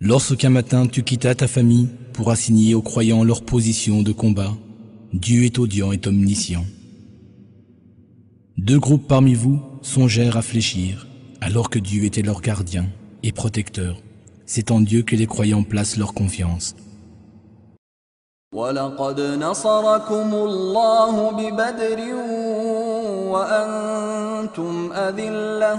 Lorsqu'un 0.00 0.50
matin 0.50 0.86
tu 0.86 1.02
quittas 1.02 1.36
ta 1.36 1.48
famille 1.48 1.88
pour 2.12 2.30
assigner 2.30 2.74
aux 2.74 2.82
croyants 2.82 3.24
leur 3.24 3.42
position 3.42 4.02
de 4.02 4.12
combat, 4.12 4.52
Dieu 5.12 5.44
est 5.44 5.58
audient 5.58 5.92
et 5.92 6.00
omniscient. 6.06 6.66
Deux 8.58 8.78
groupes 8.78 9.08
parmi 9.08 9.34
vous 9.34 9.60
songèrent 9.82 10.36
à 10.36 10.42
fléchir, 10.42 11.06
alors 11.40 11.70
que 11.70 11.78
Dieu 11.78 12.04
était 12.04 12.22
leur 12.22 12.40
gardien 12.40 12.86
et 13.22 13.32
protecteur. 13.32 13.96
C'est 14.44 14.70
en 14.70 14.80
Dieu 14.80 15.02
que 15.02 15.16
les 15.16 15.26
croyants 15.26 15.62
placent 15.62 15.96
leur 15.96 16.14
confiance. 16.14 16.74
ولقد 18.54 19.20
نصركم 19.20 20.34
الله 20.34 21.30
ببدر 21.30 22.00
وأنتم 23.32 24.92
أذلة 24.92 25.78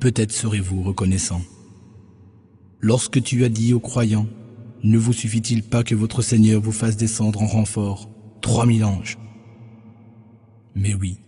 peut-être 0.00 0.32
serez-vous 0.32 0.82
reconnaissant. 0.82 1.40
Lorsque 2.80 3.22
tu 3.22 3.44
as 3.44 3.48
dit 3.48 3.74
aux 3.74 3.80
croyants, 3.80 4.26
ne 4.82 4.98
vous 4.98 5.12
suffit-il 5.12 5.62
pas 5.62 5.82
que 5.82 5.94
votre 5.94 6.22
Seigneur 6.22 6.60
vous 6.60 6.72
fasse 6.72 6.96
descendre 6.96 7.42
en 7.42 7.46
renfort 7.46 8.08
trois 8.40 8.66
mille 8.66 8.84
anges 8.84 9.18
Mais 10.74 10.94
oui, 10.94 11.18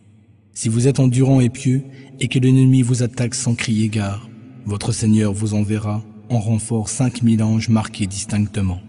si 0.55 0.69
vous 0.69 0.87
êtes 0.87 1.01
endurant 1.01 1.41
et 1.41 1.49
pieux 1.49 1.83
et 2.21 2.29
que 2.29 2.39
l'ennemi 2.39 2.83
vous 2.83 3.03
attaque 3.03 3.35
sans 3.35 3.55
crier 3.55 3.89
gare, 3.89 4.29
votre 4.67 4.93
Seigneur 4.93 5.33
vous 5.33 5.55
enverra 5.55 6.03
en 6.31 6.39
renfort 6.39 6.89
cinq 6.89 7.23
mille 7.23 7.43
anges 7.43 7.69
marqués 7.69 8.07
distinctement. 8.07 8.81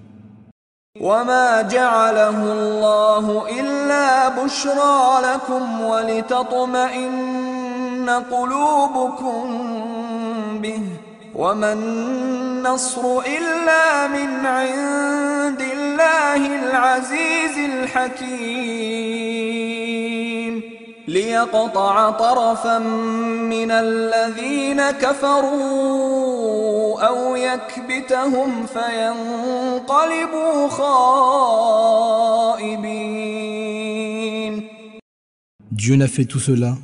وما 1.02 1.62
جعله 1.62 2.54
الله 2.54 3.60
إلا 3.60 4.30
بشرى 4.30 5.22
لكم 5.24 5.82
ولتطمئن 5.82 7.73
قلوبكم 8.11 9.45
به 10.63 10.83
وما 11.35 11.73
النصر 11.73 13.19
إلا 13.19 14.07
من 14.07 14.47
عند 14.47 15.61
الله 15.61 16.47
العزيز 16.63 17.59
الحكيم. 17.59 19.15
ليقطع 21.09 22.11
طرفا 22.11 22.79
من 22.79 23.71
الذين 23.71 24.91
كفروا 24.91 26.55
أو 27.09 27.37
يكبتهم 27.37 28.67
فينقلبوا 28.67 30.69
خائبين. 30.69 31.75
Dieu 35.71 35.97
n'a 35.97 36.09
fait 36.09 36.25
tout 36.25 36.39
cela 36.39 36.77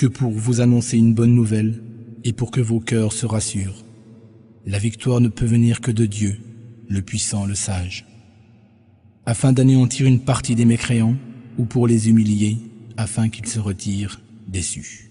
que 0.00 0.06
pour 0.06 0.30
vous 0.30 0.60
annoncer 0.60 0.98
une 0.98 1.14
bonne 1.14 1.34
nouvelle 1.34 1.82
et 2.24 2.32
pour 2.32 2.50
que 2.50 2.60
vos 2.60 2.80
cœurs 2.80 3.12
se 3.12 3.26
rassurent. 3.26 3.84
La 4.66 4.78
victoire 4.78 5.20
ne 5.20 5.28
peut 5.28 5.46
venir 5.46 5.80
que 5.80 5.92
de 5.92 6.06
Dieu, 6.06 6.36
le 6.88 7.02
puissant, 7.02 7.46
le 7.46 7.54
sage. 7.54 8.06
Afin 9.24 9.52
d'anéantir 9.52 10.06
une 10.06 10.20
partie 10.20 10.54
des 10.54 10.64
mécréants 10.64 11.16
ou 11.58 11.64
pour 11.64 11.86
les 11.86 12.08
humilier, 12.08 12.58
afin 12.96 13.28
qu'ils 13.28 13.48
se 13.48 13.60
retirent 13.60 14.20
déçus. 14.48 15.02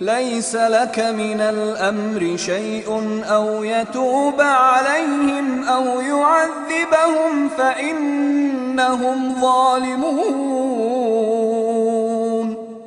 ليس 0.00 0.54
لك 0.54 0.98
من 0.98 1.40
الأمر 1.40 2.36
شيء 2.36 2.88
أو 3.24 3.64
يتوب 3.64 4.40
عليهم 4.40 5.64
أو 5.64 6.00
يعذبهم 6.00 7.48
فإنهم 7.58 9.40
ظالمون 9.40 10.72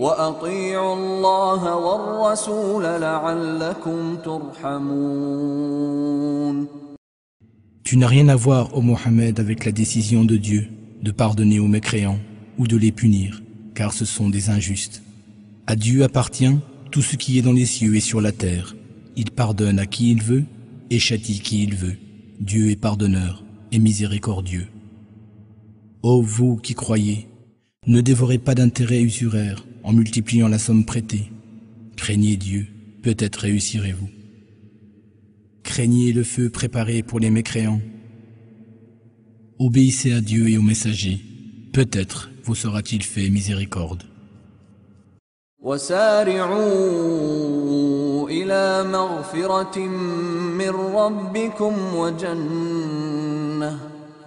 واطيعوا 0.00 0.94
الله 0.94 1.76
والرسول 1.76 2.84
لعلكم 2.84 4.16
ترحمون 4.24 5.76
Tu 7.84 7.96
n'as 7.96 8.08
rien 8.08 8.28
à 8.28 8.34
voir, 8.34 8.76
ô 8.76 8.82
Mohammed, 8.82 9.38
avec 9.38 9.64
la 9.64 9.70
décision 9.70 10.24
de 10.24 10.36
Dieu 10.36 10.68
de 11.02 11.12
pardonner 11.12 11.60
aux 11.60 11.68
mécréants 11.68 12.18
ou 12.58 12.66
de 12.66 12.76
les 12.76 12.90
punir, 12.90 13.42
car 13.76 13.92
ce 13.92 14.04
sont 14.04 14.28
des 14.28 14.50
injustes. 14.50 15.02
À 15.68 15.76
Dieu 15.76 16.02
appartient 16.02 16.56
tout 16.90 17.02
ce 17.02 17.14
qui 17.14 17.38
est 17.38 17.42
dans 17.42 17.52
les 17.52 17.64
cieux 17.64 17.94
et 17.94 18.00
sur 18.00 18.20
la 18.20 18.32
terre. 18.32 18.74
Il 19.14 19.30
pardonne 19.30 19.78
à 19.78 19.86
qui 19.86 20.10
il 20.10 20.20
veut 20.20 20.44
et 20.90 20.98
châtie 20.98 21.38
qui 21.38 21.62
il 21.62 21.76
veut. 21.76 21.96
Dieu 22.40 22.70
est 22.70 22.80
pardonneur 22.88 23.44
et 23.70 23.78
miséricordieux. 23.78 24.66
Ô 26.02 26.22
vous 26.22 26.56
qui 26.56 26.74
croyez, 26.74 27.28
ne 27.86 28.00
dévorez 28.00 28.38
pas 28.38 28.54
d'intérêts 28.54 29.02
usuraires 29.02 29.64
en 29.82 29.92
multipliant 29.92 30.48
la 30.48 30.58
somme 30.58 30.84
prêtée. 30.84 31.30
Craignez 31.96 32.36
Dieu, 32.36 32.66
peut-être 33.02 33.36
réussirez-vous. 33.36 34.10
Craignez 35.62 36.12
le 36.12 36.24
feu 36.24 36.50
préparé 36.50 37.02
pour 37.02 37.20
les 37.20 37.30
mécréants. 37.30 37.80
Obéissez 39.58 40.12
à 40.12 40.20
Dieu 40.20 40.48
et 40.48 40.58
aux 40.58 40.62
messagers, 40.62 41.20
peut-être 41.72 42.30
vous 42.44 42.54
sera-t-il 42.54 43.02
fait 43.02 43.30
miséricorde. 43.30 44.04
وسارعوا 45.66 46.68
إلى 48.28 48.84
مغفرة 48.92 49.78
من 50.58 50.70
ربكم 50.70 51.94
وجنة 51.94 53.89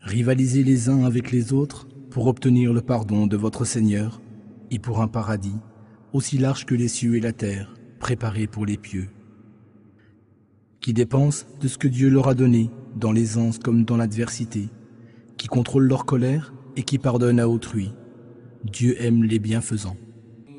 Rivalisez 0.00 0.62
les 0.62 0.88
uns 0.88 1.04
avec 1.04 1.32
les 1.32 1.52
autres 1.52 1.88
pour 2.10 2.28
obtenir 2.28 2.72
le 2.72 2.82
pardon 2.82 3.26
de 3.26 3.36
votre 3.36 3.64
Seigneur 3.64 4.20
et 4.70 4.78
pour 4.78 5.02
un 5.02 5.08
paradis 5.08 5.56
aussi 6.12 6.38
large 6.38 6.66
que 6.66 6.76
les 6.76 6.86
cieux 6.86 7.16
et 7.16 7.20
la 7.20 7.32
terre, 7.32 7.74
préparé 7.98 8.46
pour 8.46 8.64
les 8.64 8.76
pieux, 8.76 9.08
qui 10.80 10.92
dépensent 10.92 11.46
de 11.60 11.66
ce 11.66 11.78
que 11.78 11.88
Dieu 11.88 12.08
leur 12.08 12.28
a 12.28 12.34
donné 12.34 12.70
dans 12.94 13.10
l'aisance 13.10 13.58
comme 13.58 13.84
dans 13.84 13.96
l'adversité, 13.96 14.68
qui 15.36 15.48
contrôlent 15.48 15.88
leur 15.88 16.04
colère 16.04 16.54
et 16.76 16.84
qui 16.84 16.98
pardonnent 16.98 17.40
à 17.40 17.48
autrui. 17.48 17.90
Dieu 18.64 18.94
aime 19.02 19.24
les 19.24 19.40
bienfaisants. 19.40 19.96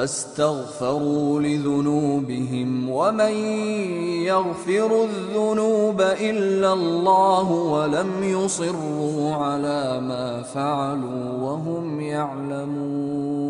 فاستغفروا 0.00 1.40
لذنوبهم 1.40 2.90
ومن 2.90 3.34
يغفر 4.24 5.04
الذنوب 5.04 6.00
إلا 6.00 6.72
الله 6.72 7.50
ولم 7.52 8.10
يصروا 8.22 9.34
على 9.34 10.00
ما 10.00 10.42
فعلوا 10.42 11.42
وهم 11.42 12.00
يعلمون 12.00 13.40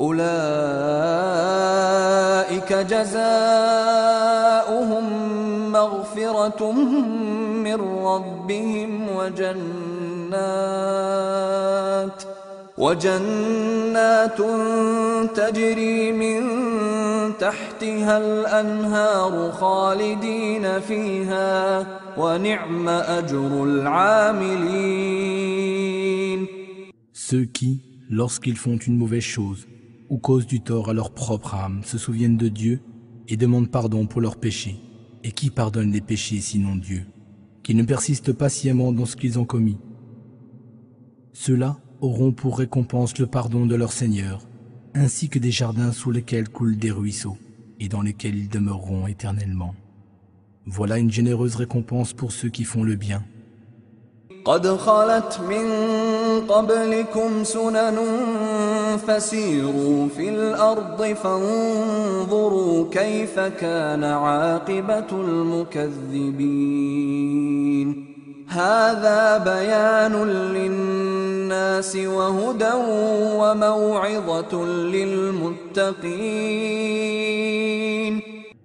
أولئك 0.00 0.22
جزاؤهم 2.72 3.46
مغفرة 5.72 6.72
من 7.62 7.80
ربهم 8.04 9.16
وجنات 9.16 9.66
وجنات 12.77 14.37
تجري 15.35 16.11
من 16.11 16.41
تحتها 17.37 18.17
الأنهار 18.17 19.51
خالدين 19.51 20.79
فيها 20.79 21.87
ونعم 22.17 22.89
أجر 22.89 23.63
العاملين 23.63 25.11
Ceux 27.13 27.45
qui, 27.45 27.81
lorsqu'ils 28.09 28.57
font 28.57 28.77
une 28.77 28.97
mauvaise 28.97 29.23
chose 29.23 29.67
ou 30.09 30.17
causent 30.17 30.47
du 30.47 30.61
tort 30.61 30.89
à 30.89 30.93
leur 30.93 31.11
propre 31.13 31.55
âme, 31.55 31.81
se 31.85 31.97
souviennent 31.97 32.35
de 32.35 32.49
Dieu 32.49 32.81
et 33.29 33.37
demandent 33.37 33.71
pardon 33.71 34.05
pour 34.05 34.19
leurs 34.21 34.35
péchés. 34.35 34.75
Et 35.23 35.31
qui 35.31 35.49
pardonne 35.49 35.91
les 35.91 36.01
péchés 36.01 36.41
sinon 36.41 36.75
Dieu 36.75 37.05
Qui 37.63 37.75
ne 37.75 37.83
persistent 37.83 38.33
pas 38.33 38.49
sciemment 38.49 38.91
dans 38.91 39.05
ce 39.05 39.15
qu'ils 39.15 39.37
ont 39.39 39.45
commis. 39.45 39.77
Ceux-là 41.31 41.77
auront 42.00 42.32
pour 42.32 42.58
récompense 42.58 43.18
le 43.18 43.26
pardon 43.26 43.66
de 43.66 43.74
leur 43.74 43.92
Seigneur, 43.92 44.40
ainsi 44.94 45.28
que 45.28 45.38
des 45.38 45.50
jardins 45.50 45.92
sous 45.92 46.10
lesquels 46.10 46.48
coulent 46.48 46.76
des 46.76 46.90
ruisseaux, 46.90 47.36
et 47.80 47.88
dans 47.88 48.02
lesquels 48.02 48.36
ils 48.36 48.48
demeureront 48.48 49.06
éternellement. 49.06 49.74
Voilà 50.66 50.98
une 50.98 51.10
généreuse 51.10 51.56
récompense 51.56 52.12
pour 52.12 52.32
ceux 52.32 52.48
qui 52.48 52.64
font 52.64 52.82
le 52.82 52.96
bien. 52.96 53.22
هذا 68.47 69.37
بيان 69.37 70.13
للناس 70.55 71.95
وهدى 71.95 72.73
وموعظة 73.39 74.65
للمتقين 74.65 76.21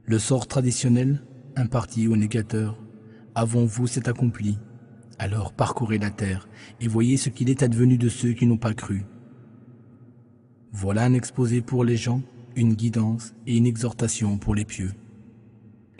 Le 0.09 0.18
sort 0.20 0.47
traditionnel, 0.47 1.20
imparti 1.56 2.06
aux 2.06 2.16
négateurs, 2.16 2.78
avant 3.34 3.64
vous 3.64 3.88
s'est 3.88 4.09
accompli. 4.09 4.56
Alors 5.18 5.52
parcourez 5.52 5.98
la 5.98 6.10
terre 6.10 6.48
et 6.80 6.88
voyez 6.88 7.16
ce 7.16 7.28
qu'il 7.28 7.51
est 7.51 7.62
advenu 7.62 7.98
de 7.98 8.09
ceux 8.09 8.32
qui 8.32 8.47
n'ont 8.47 8.56
pas 8.56 8.74
cru. 8.74 9.05
Voilà 10.72 11.02
un 11.05 11.14
exposé 11.14 11.60
pour 11.60 11.84
les 11.84 11.97
gens, 11.97 12.22
une 12.55 12.74
guidance 12.74 13.34
et 13.47 13.56
une 13.56 13.66
exhortation 13.66 14.38
pour 14.38 14.55
les 14.55 14.64
pieux. 14.64 14.93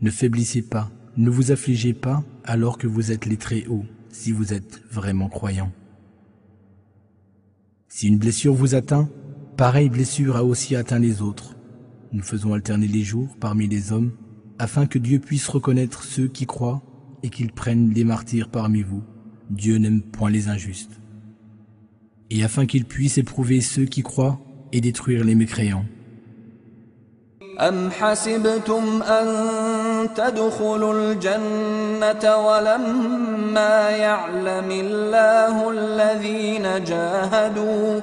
Ne 0.00 0.10
faiblissez 0.10 0.62
pas, 0.62 0.90
ne 1.16 1.30
vous 1.30 1.50
affligez 1.50 1.94
pas 1.94 2.22
alors 2.44 2.78
que 2.78 2.86
vous 2.86 3.12
êtes 3.12 3.26
les 3.26 3.36
très 3.38 3.66
hauts, 3.66 3.86
si 4.10 4.32
vous 4.32 4.52
êtes 4.52 4.82
vraiment 4.90 5.28
croyants. 5.28 5.72
Si 7.88 8.08
une 8.08 8.18
blessure 8.18 8.54
vous 8.54 8.74
atteint, 8.74 9.08
pareille 9.56 9.88
blessure 9.88 10.36
a 10.36 10.44
aussi 10.44 10.76
atteint 10.76 10.98
les 10.98 11.22
autres. 11.22 11.56
Nous 12.12 12.22
faisons 12.22 12.52
alterner 12.52 12.86
les 12.88 13.02
jours 13.02 13.36
parmi 13.40 13.66
les 13.66 13.92
hommes, 13.92 14.12
afin 14.58 14.86
que 14.86 14.98
Dieu 14.98 15.18
puisse 15.18 15.48
reconnaître 15.48 16.04
ceux 16.04 16.28
qui 16.28 16.44
croient 16.44 16.82
et 17.22 17.30
qu'il 17.30 17.52
prenne 17.52 17.90
les 17.94 18.04
martyrs 18.04 18.50
parmi 18.50 18.82
vous. 18.82 19.02
Dieu 19.50 19.78
n'aime 19.78 20.02
point 20.02 20.30
les 20.30 20.48
injustes. 20.48 21.00
Et 22.30 22.44
afin 22.44 22.66
qu'il 22.66 22.84
puisse 22.84 23.16
éprouver 23.18 23.60
ceux 23.60 23.86
qui 23.86 24.02
croient 24.02 24.40
et 24.72 24.80
détruire 24.80 25.24
les 25.24 25.34
mécréants. 25.34 25.86
تدخلوا 30.16 30.94
الجنة 30.94 32.36
ولما 32.46 33.90
يعلم 33.90 34.70
الله 34.70 35.70
الذين 35.70 36.84
جاهدوا 36.84 38.00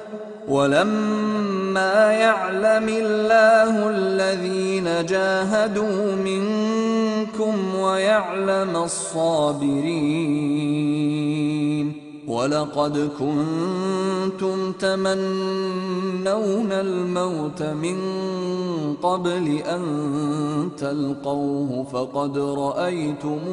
ولما 0.48 2.12
يعلم 2.14 2.90
الله 2.90 3.90
الذين 3.90 5.06
جاهدوا 5.06 6.16
منكم 6.16 7.76
ويعلم 7.76 8.76
الصابرين 8.76 10.44
ولقد 12.34 13.10
كنتم 13.20 14.72
تمنون 14.72 16.72
الموت 16.72 17.64
من 17.64 17.98
قبل 19.04 19.58
أن 19.58 19.84
تلقوه 20.78 21.86
فقد 21.94 22.38
رأيتموه 22.38 23.44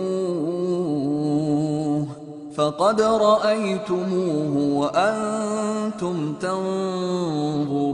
فقد 2.54 3.00
رأيتموه 3.00 4.56
وأنتم 4.80 6.34
تنظرون. 6.40 7.90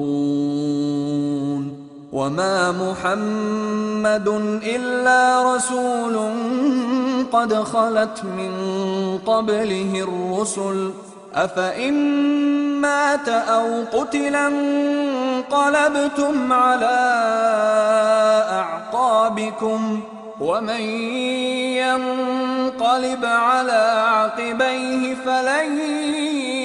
وما 2.17 2.73
محمد 2.73 4.29
إلا 4.65 5.55
رسول 5.55 6.17
قد 7.33 7.55
خلت 7.55 8.25
من 8.25 8.53
قبله 9.27 10.05
الرسل 10.09 10.91
أفإن 11.35 11.95
مات 12.81 13.29
أو 13.29 13.85
قتلا 13.93 14.47
انقلبتم 14.49 16.53
على 16.53 16.97
أعقابكم 18.51 20.01
ومن 20.40 20.82
ينقلب 21.78 23.26
على 23.26 23.82
عقبيه 24.08 25.16
فلن 25.16 25.80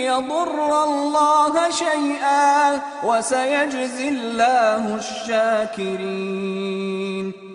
يضر 0.05 0.85
الله 0.85 1.55
شيئا 1.71 2.81
وسيجزي 3.05 4.09
الله 4.09 4.97
الشاكرين 4.97 6.47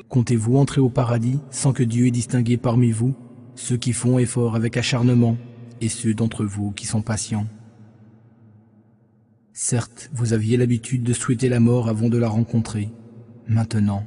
Comptez-vous 0.10 0.58
entrer 0.58 0.82
au 0.82 0.90
paradis 0.90 1.40
sans 1.52 1.72
que 1.72 1.84
Dieu 1.84 2.08
ait 2.08 2.12
distingué 2.12 2.58
parmi 2.58 2.92
vous 2.92 3.14
ceux 3.56 3.78
qui 3.78 3.94
font 3.94 4.20
effort 4.20 4.56
avec 4.56 4.76
acharnement 4.78 5.38
et 5.80 5.90
ceux 5.90 6.14
d'entre 6.14 6.44
vous 6.46 6.72
qui 6.72 6.86
sont 6.86 7.02
patients 7.02 7.48
Certes, 9.54 10.10
vous 10.14 10.34
aviez 10.34 10.58
l'habitude 10.58 11.04
de 11.04 11.14
souhaiter 11.14 11.50
la 11.50 11.60
mort 11.60 11.88
avant 11.90 12.10
de 12.10 12.18
la 12.18 12.28
rencontrer. 12.28 12.90
Maintenant, 13.48 14.04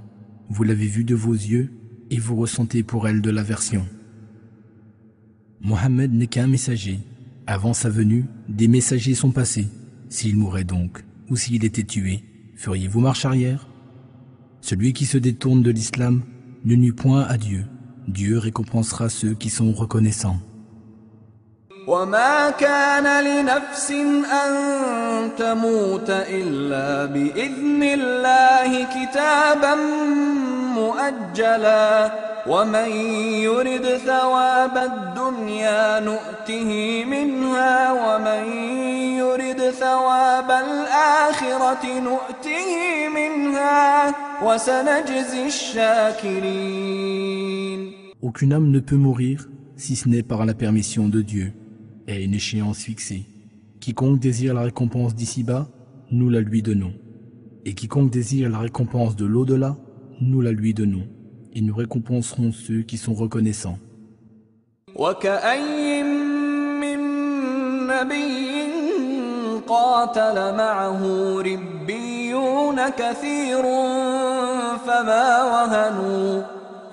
vous 0.48 0.62
l'avez 0.64 0.86
vue 0.86 1.04
de 1.04 1.14
vos 1.14 1.32
yeux 1.32 1.72
et 2.09 2.17
vous 2.17 2.35
ressentez 2.35 2.83
pour 2.83 3.07
elle 3.07 3.21
de 3.21 3.29
l'aversion. 3.29 3.85
Mohammed 5.61 6.13
n'est 6.13 6.27
qu'un 6.27 6.47
messager. 6.47 6.99
Avant 7.47 7.73
sa 7.73 7.89
venue, 7.89 8.25
des 8.47 8.67
messagers 8.67 9.15
sont 9.15 9.31
passés. 9.31 9.67
S'il 10.07 10.37
mourait 10.37 10.63
donc, 10.63 11.03
ou 11.29 11.35
s'il 11.35 11.65
était 11.65 11.83
tué, 11.83 12.23
feriez-vous 12.55 12.99
marche 12.99 13.25
arrière? 13.25 13.67
Celui 14.61 14.93
qui 14.93 15.05
se 15.05 15.17
détourne 15.17 15.63
de 15.63 15.71
l'islam 15.71 16.23
ne 16.65 16.75
nuit 16.75 16.91
point 16.91 17.23
à 17.23 17.37
Dieu. 17.37 17.65
Dieu 18.07 18.37
récompensera 18.37 19.09
ceux 19.09 19.33
qui 19.33 19.49
sont 19.49 19.71
reconnaissants. 19.71 20.39
وما 21.88 22.50
كان 22.50 23.24
لنفس 23.24 23.90
أن 23.90 24.50
تموت 25.38 26.10
إلا 26.10 27.04
بإذن 27.04 27.82
الله 27.82 28.84
كتابا 28.84 29.74
مؤجلا 30.74 32.12
ومن 32.46 32.88
يرد 33.48 33.86
ثواب 34.06 34.76
الدنيا 34.78 36.00
نؤته 36.00 37.04
منها 37.04 37.92
ومن 37.92 38.52
يرد 39.18 39.70
ثواب 39.70 40.50
الآخرة 40.50 42.00
نؤته 42.00 42.68
منها 43.14 44.14
وسنجزي 44.42 45.46
الشاكرين 46.74 47.94
Aucune 48.22 48.52
âme 48.54 48.70
ne 48.70 48.80
peut 48.80 48.96
mourir 48.96 49.48
si 49.76 49.96
ce 49.96 50.08
n'est 50.08 50.22
par 50.22 50.46
la 50.46 50.54
permission 50.54 51.08
de 51.08 51.20
Dieu 51.20 51.52
et 52.08 52.12
à 52.12 52.18
une 52.18 52.34
échéance 52.34 52.78
fixée. 52.78 53.24
Quiconque 53.80 54.18
désire 54.18 54.54
la 54.54 54.62
récompense 54.62 55.14
d'ici-bas, 55.14 55.68
nous 56.10 56.30
la 56.30 56.40
lui 56.40 56.62
donnons. 56.62 56.94
Et 57.64 57.74
quiconque 57.74 58.10
désire 58.10 58.50
la 58.50 58.58
récompense 58.58 59.16
de 59.16 59.24
l'au-delà, 59.24 59.76
nous 60.20 60.40
la 60.40 60.52
lui 60.52 60.74
donnons. 60.74 61.06
Et 61.54 61.60
nous 61.60 61.74
récompenserons 61.74 62.52
ceux 62.52 62.82
qui 62.82 62.96
sont 62.96 63.14
reconnaissants. 63.14 63.78
وكأي 64.96 66.02
من 66.02 66.98
نبي 67.86 68.44
قاتل 69.66 70.56
معه 70.56 71.02
ربيون 71.40 72.88
كثير 72.88 73.62
فما 74.86 75.42
وهنوا 75.42 76.42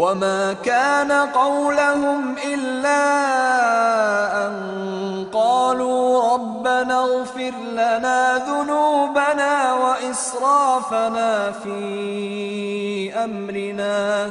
وما 0.00 0.52
كان 0.52 1.12
قولهم 1.12 2.34
إلا 2.54 3.04
أن 4.46 4.54
قالوا 5.32 6.32
ربنا 6.34 7.00
اغفر 7.00 7.52
لنا 7.72 8.38
ذنوبنا 8.48 9.74
وإسرافنا 9.74 11.52
في 11.52 13.14
أمرنا 13.24 14.30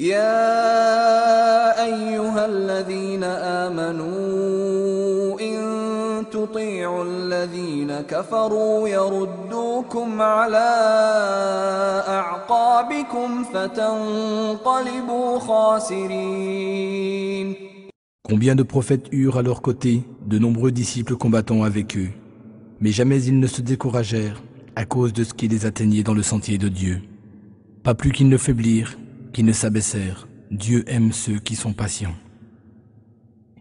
يا 0.00 1.72
أيها 1.84 2.46
الذين 2.46 3.24
آمنوا 3.64 5.40
إن 5.40 5.56
تطيعوا 6.30 7.04
الذين 7.04 8.00
كفروا 8.00 8.88
يردوكم 8.88 10.22
على 10.22 10.70
أعقابكم 12.08 13.44
فتنقلبوا 13.44 15.38
خاسرين 15.38 17.06
Combien 18.28 18.56
de 18.56 18.64
prophètes 18.64 19.06
eurent 19.12 19.38
à 19.38 19.42
leur 19.42 19.62
côté 19.62 20.02
de 20.26 20.38
nombreux 20.38 20.72
disciples 20.72 21.14
combattant 21.16 21.62
avec 21.62 21.96
eux, 21.96 22.10
mais 22.80 22.90
jamais 22.90 23.22
ils 23.22 23.38
ne 23.38 23.46
se 23.46 23.62
découragèrent 23.62 24.42
à 24.74 24.84
cause 24.84 25.12
de 25.12 25.22
ce 25.22 25.32
qui 25.32 25.46
les 25.48 25.64
atteignait 25.64 26.02
dans 26.02 26.12
le 26.12 26.24
sentier 26.24 26.58
de 26.58 26.68
Dieu. 26.68 27.02
Pas 27.84 27.94
plus 27.94 28.10
qu'ils 28.10 28.28
ne 28.28 28.36
faiblirent, 28.36 28.98
qu'ils 29.33 29.45
ne 29.45 29.53
s'abaissèrent. 29.53 30.27
Dieu 30.51 30.83
aime 30.87 31.11
ceux 31.11 31.39
qui 31.39 31.55
sont 31.55 31.73
patients. 31.73 32.15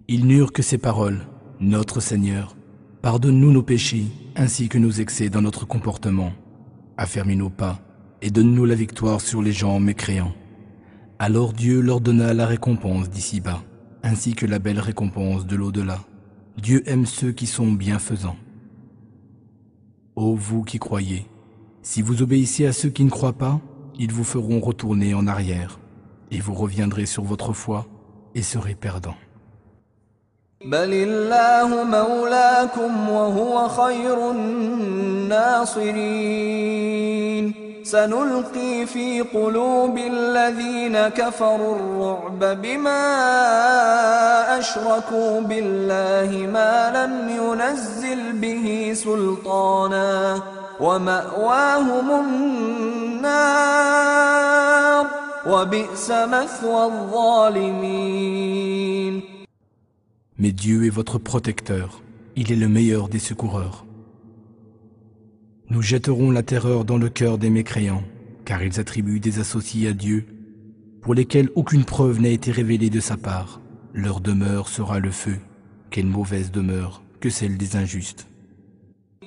Ils 0.09 0.26
n'eurent 0.26 0.52
que 0.52 0.62
ces 0.62 0.78
paroles, 0.78 1.20
Notre 1.60 2.01
Seigneur, 2.01 2.56
pardonne-nous 3.02 3.52
nos 3.52 3.62
péchés 3.62 4.06
ainsi 4.34 4.68
que 4.68 4.78
nos 4.78 4.90
excès 4.90 5.28
dans 5.28 5.42
notre 5.42 5.66
comportement. 5.66 6.32
Affermis 6.97 7.36
nos 7.36 7.51
pas 7.51 7.80
et 8.22 8.30
donne-nous 8.30 8.64
la 8.64 8.74
victoire 8.74 9.20
sur 9.20 9.42
les 9.42 9.52
gens 9.52 9.80
mécréants. 9.80 10.34
Alors 11.18 11.52
Dieu 11.52 11.80
leur 11.80 12.01
donna 12.01 12.34
la 12.34 12.47
récompense 12.47 13.10
d'ici-bas, 13.10 13.62
ainsi 14.02 14.34
que 14.34 14.47
la 14.47 14.59
belle 14.59 14.80
récompense 14.80 15.47
de 15.47 15.56
l'au-delà. 15.56 16.01
Dieu 16.56 16.82
aime 16.86 17.06
ceux 17.06 17.32
qui 17.32 17.47
sont 17.47 17.70
bienfaisants. 17.72 18.36
Ô 20.16 20.34
vous 20.34 20.62
qui 20.62 20.78
croyez, 20.78 21.26
si 21.82 22.02
vous 22.02 22.22
obéissez 22.22 22.66
à 22.66 22.72
ceux 22.72 22.90
qui 22.90 23.05
ne 23.05 23.10
croient 23.10 23.38
pas, 23.38 23.60
ils 23.99 24.11
vous 24.11 24.23
feront 24.23 24.60
retourner 24.60 25.14
en 25.14 25.27
arrière, 25.27 25.80
et 26.31 26.39
vous 26.39 26.53
reviendrez 26.53 27.06
sur 27.06 27.23
votre 27.23 27.53
foi 27.53 27.85
et 28.35 28.41
serez 28.41 28.76
perdants. 28.76 29.18
بل 30.65 30.93
الله 30.93 31.84
مولاكم 31.84 33.10
وهو 33.10 33.68
خير 33.68 34.31
الناصرين 34.31 35.85
سنلقي 37.84 38.85
في 38.85 39.22
قلوب 39.22 39.97
الذين 39.97 41.07
كفروا 41.07 41.76
الرعب 41.76 42.61
بما 42.61 43.06
أشركوا 44.60 45.41
بالله 45.41 46.47
ما 46.53 46.91
لم 46.95 47.30
ينزل 47.30 48.34
به 48.34 48.91
سلطانا 48.95 50.39
ومأواهم 50.80 52.11
النار 52.26 53.85
وبئس 55.47 56.11
مثوى 56.11 56.85
الظالمين 56.85 58.56
Mais 60.38 60.52
Dieu 60.52 60.85
est 60.85 60.89
votre 60.89 61.18
protecteur, 61.18 62.02
il 62.35 62.52
est 62.52 62.57
le 62.57 62.68
meilleur 62.68 63.07
des 63.07 63.19
secoureurs. 63.19 63.85
Nous 65.69 65.81
jetterons 65.81 66.30
la 66.30 66.43
terreur 66.43 66.84
dans 66.84 66.97
le 66.97 67.07
cœur 67.10 67.38
des 67.38 67.49
mécréants, 67.49 68.03
car 68.43 68.61
ils 68.61 68.80
attribuent 68.80 69.22
des 69.22 69.39
associés 69.39 69.88
à 69.88 69.93
Dieu, 69.93 70.26
pour 71.02 71.14
lesquels 71.14 71.49
aucune 71.56 71.85
preuve 71.85 72.19
n'a 72.19 72.30
été 72.30 72.52
révélée 72.52 72.89
de 72.89 72.99
sa 72.99 73.15
part. 73.15 73.61
Leur 73.93 74.19
demeure 74.19 74.68
sera 74.68 74.99
le 74.99 75.11
feu. 75.11 75.38
Quelle 75.89 76.07
mauvaise 76.07 76.52
demeure 76.52 77.02
que 77.22 77.30
celle 77.30 77.57
des 77.57 77.77
injustes. 77.77 78.27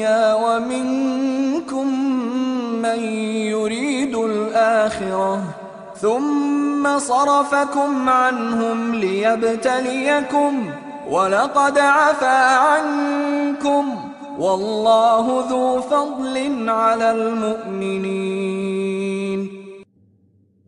الدنيا 0.00 0.34
ومنكم 0.34 1.86
من 2.82 3.00
يريد 3.52 4.14
الآخرة 4.16 5.54
ثم 6.00 6.98
صرفكم 6.98 8.08
عنهم 8.08 8.94
ليبتليكم 8.94 10.52
ولقد 11.10 11.78
عفا 11.78 12.56
عنكم 12.56 13.84
والله 14.38 15.48
ذو 15.50 15.80
فضل 15.80 16.68
على 16.68 17.10
المؤمنين 17.10 18.46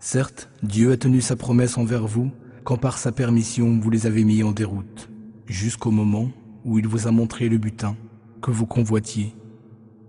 Certes, 0.01 0.49
Dieu 0.63 0.93
a 0.93 0.97
tenu 0.97 1.21
sa 1.21 1.37
promesse 1.37 1.77
envers 1.79 2.07
vous 2.07 2.31
quand 2.65 2.77
par 2.77 2.99
sa 2.99 3.13
permission 3.13 3.79
vous 3.81 3.91
les 3.91 4.07
avez 4.07 4.25
mis 4.25 4.43
en 4.43 4.53
déroute, 4.53 5.09
jusqu'au 5.47 5.91
moment 5.91 6.29
où 6.65 6.79
il 6.79 6.87
vous 6.87 7.09
a 7.09 7.11
montré 7.11 7.49
le 7.49 7.59
butin 7.59 7.95
que 8.44 8.52
vous 8.52 8.66
convoitiez. 8.66 9.34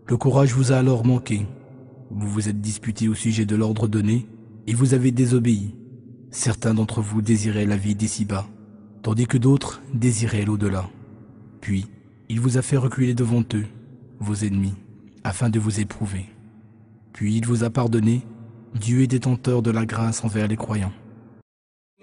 Le 0.06 0.16
courage 0.16 0.52
vous 0.52 0.72
a 0.72 0.76
alors 0.76 1.06
manqué. 1.06 1.46
Vous 2.10 2.28
vous 2.28 2.48
êtes 2.48 2.60
disputé 2.60 3.08
au 3.08 3.14
sujet 3.14 3.46
de 3.46 3.54
l'ordre 3.54 3.86
donné 3.86 4.26
et 4.66 4.74
vous 4.74 4.92
avez 4.92 5.12
désobéi. 5.12 5.76
Certains 6.30 6.74
d'entre 6.74 7.00
vous 7.00 7.22
désiraient 7.22 7.64
la 7.64 7.76
vie 7.76 7.94
d'ici-bas, 7.94 8.46
tandis 9.02 9.28
que 9.28 9.38
d'autres 9.38 9.82
désiraient 9.94 10.44
l'au-delà. 10.44 10.90
Puis, 11.60 11.86
il 12.28 12.40
vous 12.40 12.58
a 12.58 12.62
fait 12.62 12.76
reculer 12.76 13.14
devant 13.14 13.44
eux, 13.54 13.66
vos 14.18 14.34
ennemis, 14.34 14.74
afin 15.22 15.48
de 15.48 15.60
vous 15.60 15.78
éprouver. 15.78 16.26
Puis 17.12 17.36
il 17.36 17.46
vous 17.46 17.62
a 17.62 17.70
pardonné. 17.70 18.22
Dieu 18.74 19.02
est 19.02 19.06
détenteur 19.06 19.62
de 19.62 19.70
la 19.70 19.86
grâce 19.86 20.24
envers 20.24 20.48
les 20.48 20.56
croyants. 20.56 20.92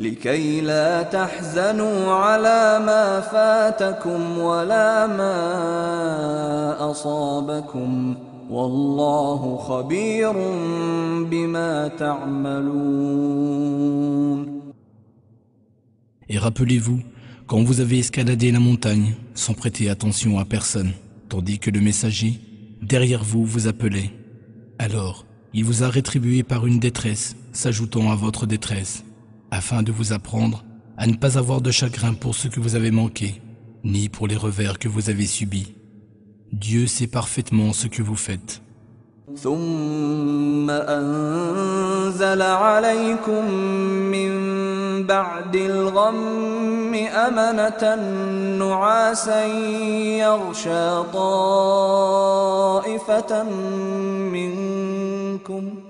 لكي 0.00 0.60
لا 0.60 1.02
تحزنوا 1.02 2.12
على 2.12 2.78
ما 2.86 3.20
فاتكم 3.20 4.38
ولا 4.38 5.06
ما 5.06 6.90
أصابكم 6.90 8.16
والله 8.50 9.56
خبير 9.56 10.32
بما 11.30 11.88
تعملون 11.88 13.36
Et 16.28 16.38
rappelez-vous, 16.38 17.00
quand 17.46 17.62
vous 17.62 17.80
avez 17.80 17.98
escaladé 18.00 18.50
la 18.50 18.58
montagne 18.58 19.14
sans 19.34 19.54
prêter 19.54 19.88
attention 19.88 20.40
à 20.40 20.44
personne, 20.44 20.90
tandis 21.28 21.60
que 21.60 21.70
le 21.70 21.80
messager, 21.80 22.40
derrière 22.82 23.22
vous, 23.22 23.44
vous 23.44 23.68
appelait. 23.68 24.10
Alors, 24.80 25.24
il 25.54 25.64
vous 25.64 25.84
a 25.84 25.88
rétribué 25.88 26.42
par 26.42 26.66
une 26.66 26.80
détresse, 26.80 27.36
s'ajoutant 27.52 28.10
à 28.10 28.16
votre 28.16 28.44
détresse, 28.46 29.04
afin 29.50 29.82
de 29.82 29.92
vous 29.92 30.12
apprendre 30.12 30.64
à 30.96 31.06
ne 31.06 31.14
pas 31.14 31.38
avoir 31.38 31.60
de 31.60 31.70
chagrin 31.70 32.14
pour 32.14 32.34
ce 32.34 32.48
que 32.48 32.60
vous 32.60 32.74
avez 32.74 32.90
manqué, 32.90 33.40
ni 33.84 34.08
pour 34.08 34.26
les 34.26 34.36
revers 34.36 34.78
que 34.78 34.88
vous 34.88 35.10
avez 35.10 35.26
subis. 35.26 35.74
Dieu 36.52 36.86
sait 36.86 37.06
parfaitement 37.06 37.72
ce 37.72 37.86
que 37.86 38.02
vous 38.02 38.16
faites. 38.16 38.62
ثم 39.36 40.70
أنزل 40.70 42.42
عليكم 42.42 43.50
من 44.14 44.32
بعد 45.06 45.56
الغم 45.56 46.94
أمنة 46.94 47.94
نعاسا 48.58 49.46
يغشى 50.24 51.02
طائفة 51.12 52.22
منكم 54.32 55.89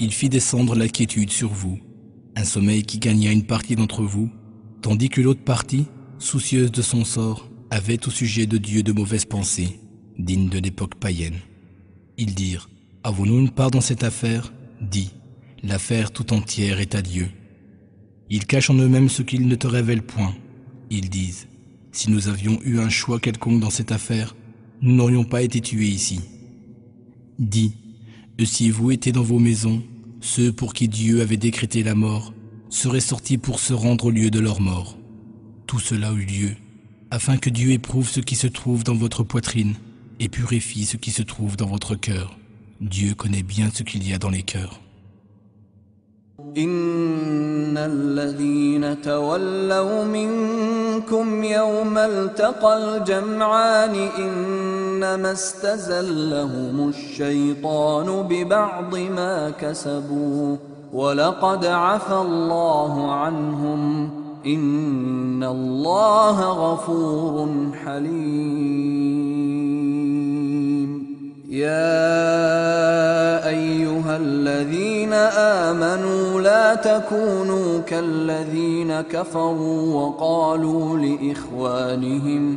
il 0.00 0.12
fit 0.14 0.30
descendre 0.30 0.74
la 0.74 0.88
quiétude 0.88 1.30
sur 1.30 1.50
vous, 1.50 1.78
un 2.34 2.44
sommeil 2.44 2.84
qui 2.84 2.98
gagna 2.98 3.30
une 3.30 3.44
partie 3.44 3.76
d'entre 3.76 4.02
vous, 4.02 4.30
tandis 4.80 5.10
que 5.10 5.20
l'autre 5.20 5.44
partie, 5.44 5.84
soucieuse 6.18 6.72
de 6.72 6.80
son 6.80 7.04
sort, 7.04 7.50
avait 7.68 8.06
au 8.06 8.10
sujet 8.10 8.46
de 8.46 8.56
Dieu 8.56 8.82
de 8.82 8.92
mauvaises 8.92 9.26
pensées, 9.26 9.78
dignes 10.18 10.48
de 10.48 10.58
l'époque 10.58 10.94
païenne. 10.94 11.38
Ils 12.16 12.34
dirent, 12.34 12.70
Avons-nous 13.04 13.38
une 13.40 13.50
part 13.50 13.70
dans 13.70 13.82
cette 13.82 14.02
affaire? 14.02 14.54
Dis, 14.80 15.10
l'affaire 15.62 16.12
tout 16.12 16.32
entière 16.32 16.80
est 16.80 16.94
à 16.94 17.02
Dieu. 17.02 17.28
Ils 18.30 18.46
cachent 18.46 18.70
en 18.70 18.78
eux-mêmes 18.78 19.10
ce 19.10 19.22
qu'ils 19.22 19.46
ne 19.46 19.54
te 19.54 19.66
révèlent 19.66 20.02
point. 20.02 20.34
Ils 20.88 21.10
disent, 21.10 21.46
Si 21.92 22.10
nous 22.10 22.28
avions 22.28 22.58
eu 22.64 22.78
un 22.78 22.88
choix 22.88 23.20
quelconque 23.20 23.60
dans 23.60 23.70
cette 23.70 23.92
affaire, 23.92 24.34
nous 24.80 24.94
n'aurions 24.94 25.24
pas 25.24 25.42
été 25.42 25.60
tués 25.60 25.88
ici. 25.88 26.20
Dis, 27.38 27.74
si 28.44 28.70
vous 28.70 28.90
étiez 28.90 29.12
dans 29.12 29.22
vos 29.22 29.38
maisons, 29.38 29.82
ceux 30.21 30.51
pour 30.51 30.73
qui 30.73 30.87
Dieu 30.87 31.21
avait 31.21 31.37
décrété 31.37 31.83
la 31.83 31.95
mort 31.95 32.33
seraient 32.69 32.99
sortis 32.99 33.37
pour 33.37 33.59
se 33.59 33.73
rendre 33.73 34.05
au 34.05 34.11
lieu 34.11 34.29
de 34.29 34.39
leur 34.39 34.59
mort. 34.59 34.97
Tout 35.67 35.79
cela 35.79 36.11
eut 36.11 36.25
lieu, 36.25 36.51
afin 37.11 37.37
que 37.37 37.49
Dieu 37.49 37.71
éprouve 37.71 38.09
ce 38.09 38.19
qui 38.19 38.35
se 38.35 38.47
trouve 38.47 38.83
dans 38.83 38.95
votre 38.95 39.23
poitrine 39.23 39.75
et 40.19 40.29
purifie 40.29 40.85
ce 40.85 40.97
qui 40.97 41.11
se 41.11 41.21
trouve 41.21 41.57
dans 41.57 41.67
votre 41.67 41.95
cœur. 41.95 42.37
Dieu 42.81 43.15
connaît 43.15 43.43
bien 43.43 43.69
ce 43.73 43.83
qu'il 43.83 44.07
y 44.07 44.13
a 44.13 44.17
dans 44.17 44.29
les 44.29 44.43
cœurs. 44.43 44.81
إن 46.57 47.77
الذين 47.77 49.01
تولوا 49.01 50.03
منكم 50.05 51.43
يوم 51.43 51.97
التقى 51.97 52.77
الجمعان 52.77 53.95
إنما 55.00 55.32
استزلهم 55.32 56.88
الشيطان 56.88 58.22
ببعض 58.28 58.96
ما 58.96 59.50
كسبوا 59.50 60.56
ولقد 60.92 61.66
عفى 61.66 62.14
الله 62.14 63.12
عنهم 63.12 64.10
إن 64.46 65.44
الله 65.44 66.40
غفور 66.52 67.48
حليم. 67.84 68.60
يا 71.50 72.18
أيها 73.48 74.16
الذين 74.16 75.12
آمنوا 75.12 76.40
لا 76.40 76.74
تكونوا 76.74 77.80
كالذين 77.80 79.00
كفروا 79.00 79.94
وقالوا 79.94 80.98
لإخوانهم 80.98 82.56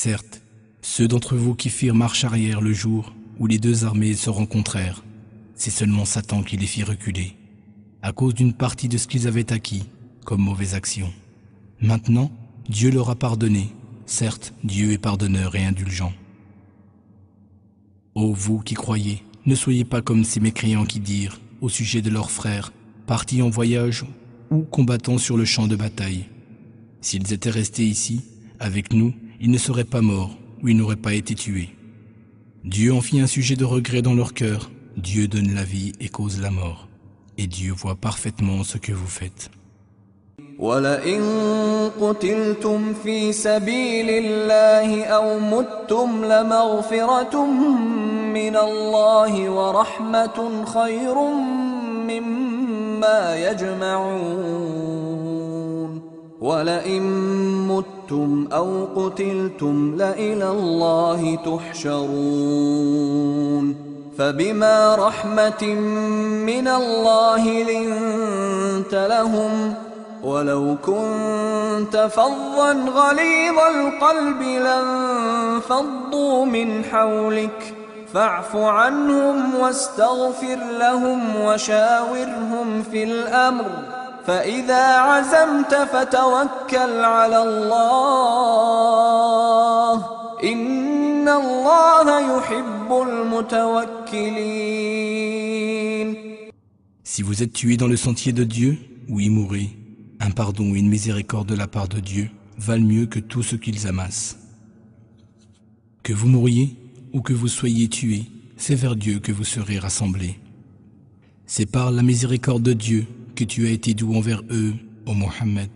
Certes, 0.00 0.42
ceux 0.80 1.08
d'entre 1.08 1.34
vous 1.34 1.56
qui 1.56 1.70
firent 1.70 1.96
marche 1.96 2.22
arrière 2.22 2.60
le 2.60 2.72
jour 2.72 3.12
où 3.40 3.48
les 3.48 3.58
deux 3.58 3.84
armées 3.84 4.14
se 4.14 4.30
rencontrèrent, 4.30 5.02
c'est 5.56 5.72
seulement 5.72 6.04
Satan 6.04 6.44
qui 6.44 6.56
les 6.56 6.68
fit 6.68 6.84
reculer, 6.84 7.34
à 8.00 8.12
cause 8.12 8.32
d'une 8.32 8.52
partie 8.52 8.88
de 8.88 8.96
ce 8.96 9.08
qu'ils 9.08 9.26
avaient 9.26 9.52
acquis 9.52 9.86
comme 10.24 10.40
mauvaise 10.40 10.76
action. 10.76 11.12
Maintenant, 11.80 12.30
Dieu 12.68 12.92
leur 12.92 13.10
a 13.10 13.16
pardonné. 13.16 13.70
Certes, 14.06 14.54
Dieu 14.62 14.92
est 14.92 14.98
pardonneur 14.98 15.56
et 15.56 15.64
indulgent. 15.64 16.12
Ô 18.14 18.32
vous 18.32 18.60
qui 18.60 18.74
croyez, 18.74 19.24
ne 19.46 19.56
soyez 19.56 19.84
pas 19.84 20.00
comme 20.00 20.22
ces 20.22 20.38
mécréants 20.38 20.86
qui 20.86 21.00
dirent, 21.00 21.40
au 21.60 21.68
sujet 21.68 22.02
de 22.02 22.10
leurs 22.10 22.30
frères, 22.30 22.72
partis 23.08 23.42
en 23.42 23.50
voyage 23.50 24.04
ou 24.52 24.60
combattant 24.60 25.18
sur 25.18 25.36
le 25.36 25.44
champ 25.44 25.66
de 25.66 25.74
bataille. 25.74 26.26
S'ils 27.00 27.32
étaient 27.32 27.50
restés 27.50 27.84
ici, 27.84 28.20
avec 28.60 28.92
nous, 28.92 29.12
ils 29.39 29.51
ne 29.51 29.57
seraient 29.57 29.83
pas 29.83 30.01
morts 30.01 30.37
ou 30.61 30.69
ils 30.69 30.77
n'auraient 30.77 30.95
pas 30.95 31.13
été 31.13 31.35
tués. 31.35 31.69
Dieu 32.63 32.93
en 32.93 33.01
fit 33.01 33.19
un 33.19 33.27
sujet 33.27 33.55
de 33.55 33.65
regret 33.65 34.01
dans 34.01 34.13
leur 34.13 34.33
cœur. 34.33 34.71
Dieu 34.95 35.27
donne 35.27 35.53
la 35.53 35.63
vie 35.63 35.91
et 35.99 36.07
cause 36.07 36.39
la 36.39 36.51
mort. 36.51 36.87
Et 37.37 37.47
Dieu 37.47 37.73
voit 37.73 37.95
parfaitement 37.95 38.63
ce 38.63 38.77
que 38.77 38.93
vous 38.93 39.07
faites. 39.07 39.49
ولئن 40.59 41.21
قتلتم 42.01 42.93
في 42.93 43.31
سبيل 43.33 44.09
الله 44.09 45.03
أو 45.05 45.39
متم 45.39 46.25
لمغفرة 46.25 47.45
من 48.33 48.55
الله 48.55 49.49
ورحمة 49.49 50.65
خير 50.65 51.15
مما 52.07 53.35
يجمعون 53.35 55.06
ولئن 56.40 57.02
متم 57.68 58.48
أو 58.52 58.84
قتلتم 58.96 59.94
لإلى 59.96 60.50
الله 60.50 61.36
تحشرون 61.36 63.08
فبما 64.18 64.94
رحمة 64.94 65.64
من 66.46 66.68
الله 66.68 67.62
لنت 67.62 68.94
لهم 68.94 69.74
ولو 70.24 70.76
كنت 70.84 72.08
فظا 72.10 72.72
غليظ 72.72 73.58
القلب 73.76 74.42
لانفضوا 74.42 76.44
من 76.44 76.84
حولك 76.84 77.74
فاعف 78.14 78.56
عنهم 78.56 79.54
واستغفر 79.54 80.58
لهم 80.78 81.40
وشاورهم 81.40 82.82
في 82.90 83.04
الامر 83.04 83.64
فاذا 84.27 84.97
عزمت 84.97 85.75
فتوكل 85.75 87.03
على 87.03 87.43
الله 87.43 88.73
ان 90.43 91.27
الله 91.27 92.37
يحب 92.37 92.89
المتوكلين 93.07 94.63
Si 97.03 97.21
vous 97.21 97.43
êtes 97.43 97.53
tué 97.53 97.77
dans 97.77 97.87
le 97.87 97.95
sentier 97.97 98.33
de 98.33 98.43
Dieu, 98.43 98.77
oui 99.07 99.29
mourrez. 99.29 99.69
Un 100.19 100.31
pardon 100.31 100.73
et 100.73 100.79
une 100.79 100.89
miséricorde 100.89 101.47
de 101.47 101.55
la 101.55 101.67
part 101.67 101.87
de 101.87 101.99
Dieu 101.99 102.31
valent 102.57 102.85
mieux 102.85 103.05
que 103.05 103.19
tout 103.19 103.43
ce 103.43 103.55
qu'ils 103.55 103.87
amassent. 103.87 104.39
Que 106.01 106.13
vous 106.13 106.27
mouriez 106.27 106.75
ou 107.13 107.21
que 107.21 107.33
vous 107.33 107.49
soyez 107.49 107.87
tués, 107.87 108.23
c'est 108.57 108.73
vers 108.73 108.95
Dieu 108.95 109.19
que 109.19 109.31
vous 109.31 109.43
serez 109.43 109.77
rassemblés. 109.77 110.39
C'est 111.45 111.65
par 111.65 111.91
la 111.91 112.01
miséricorde 112.01 112.63
de 112.63 112.73
Dieu 112.73 113.05
tu 113.44 113.66
as 113.66 113.70
été 113.70 113.94
doux 113.94 114.14
envers 114.14 114.42
eux, 114.50 114.74
ô 115.06 115.14
Mohammed. 115.14 115.70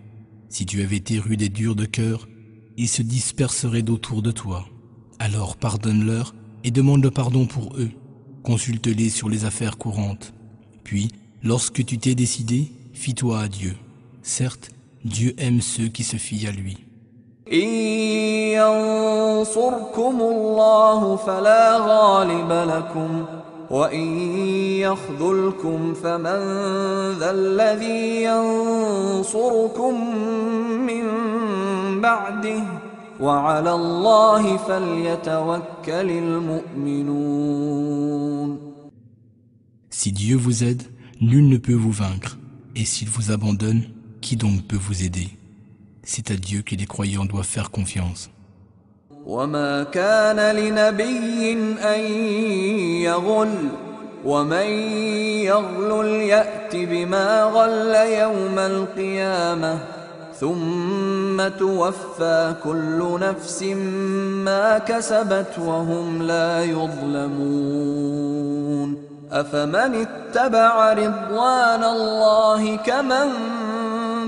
Si 0.48 0.66
tu 0.66 0.82
avais 0.82 0.96
été 0.96 1.18
rude 1.18 1.42
et 1.42 1.48
dur 1.48 1.74
de 1.74 1.84
cœur, 1.84 2.28
ils 2.76 2.88
se 2.88 3.02
disperseraient 3.02 3.82
d'autour 3.82 4.22
de 4.22 4.30
toi. 4.30 4.66
Alors 5.18 5.56
pardonne-leur 5.56 6.34
et 6.64 6.70
demande 6.70 7.02
le 7.02 7.10
pardon 7.10 7.46
pour 7.46 7.76
eux. 7.76 7.90
Consulte-les 8.42 9.08
sur 9.08 9.28
les 9.28 9.44
affaires 9.44 9.78
courantes. 9.78 10.34
Puis, 10.84 11.10
lorsque 11.42 11.84
tu 11.84 11.98
t'es 11.98 12.14
décidé, 12.14 12.72
fie-toi 12.92 13.40
à 13.40 13.48
Dieu. 13.48 13.76
Certes, 14.22 14.70
Dieu 15.04 15.34
aime 15.38 15.60
ceux 15.60 15.88
qui 15.88 16.04
se 16.04 16.16
fient 16.16 16.46
à 16.46 16.52
lui. 16.52 16.78
إن 23.71 23.77
ينصركم 23.77 23.83
الله 23.83 24.43
فلا 24.43 24.77
غالب 24.77 24.91
لكم 24.91 25.27
وإن 25.27 25.39
يخذلكم 25.59 25.93
فمن 25.93 26.39
ذا 27.19 27.31
الذي 27.31 28.23
ينصركم 28.23 29.93
من 30.85 31.05
بعده 32.01 32.63
وعلى 33.19 33.73
الله 33.73 34.57
فليتوكل 34.57 36.09
المؤمنون 36.11 37.57
Si 39.89 40.11
Dieu 40.11 40.37
vous 40.37 40.63
aide, 40.63 40.83
nul 41.21 41.49
ne 41.49 41.57
peut 41.57 41.73
vous 41.73 41.91
vaincre. 41.91 42.37
Et 42.75 42.85
s'il 42.85 43.09
vous 43.09 43.31
abandonne, 43.31 43.83
qui 44.21 44.35
donc 44.35 44.67
peut 44.67 44.77
vous 44.77 45.03
aider 45.03 45.29
C'est 46.03 46.29
à 46.31 46.35
Dieu 46.35 46.61
que 46.61 46.75
les 46.75 46.85
croyants 46.85 47.25
doivent 47.25 47.47
faire 47.47 47.71
confiance. 47.71 48.29
وما 49.26 49.82
كان 49.82 50.56
لنبي 50.56 51.52
أن 51.94 52.00
يغل 53.02 53.68
ومن 54.24 54.66
يغلل 55.46 56.06
يأت 56.06 56.76
بما 56.76 57.42
غل 57.42 57.94
يوم 57.94 58.58
القيامة 58.58 59.78
ثم 60.40 61.48
توفى 61.58 62.54
كل 62.64 63.18
نفس 63.20 63.62
ما 64.42 64.78
كسبت 64.78 65.58
وهم 65.58 66.22
لا 66.22 66.64
يظلمون 66.64 68.12
أفمن 69.32 70.06
اتبع 70.06 70.92
رضوان 70.92 71.84
الله 71.84 72.76
كمن 72.76 73.28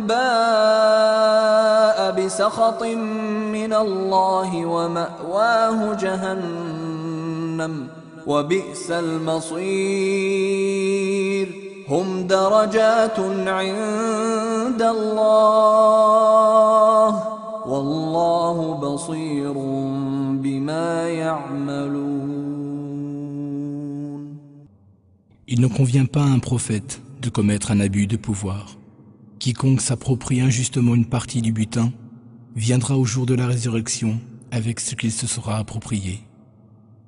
باء 0.06 1.83
بسخط 2.10 2.82
من 3.52 3.72
الله 3.72 4.66
ومأواه 4.66 5.94
جهنم 5.94 7.88
وبئس 8.26 8.90
المصير. 8.90 9.64
هم 11.88 12.26
درجات 12.26 13.20
عند 13.46 14.82
الله. 14.82 15.54
والله 17.66 18.74
بصير 18.74 19.52
بما 20.42 21.08
يعملون. 21.08 22.34
Il 25.46 25.60
ne 25.60 25.68
convient 25.68 26.06
pas 26.06 26.22
à 26.22 26.32
un 26.36 26.40
prophète 26.40 27.00
de 27.20 27.28
commettre 27.30 27.70
un 27.70 27.80
abus 27.80 28.06
de 28.06 28.16
pouvoir. 28.16 28.76
Quiconque 29.38 29.80
s'approprie 29.80 30.40
injustement 30.40 30.94
une 30.94 31.06
partie 31.06 31.42
du 31.42 31.52
butin 31.52 31.92
viendra 32.56 32.96
au 32.96 33.04
jour 33.04 33.26
de 33.26 33.34
la 33.34 33.46
résurrection 33.46 34.20
avec 34.50 34.80
ce 34.80 34.94
qu'il 34.94 35.12
se 35.12 35.26
sera 35.26 35.58
approprié. 35.58 36.20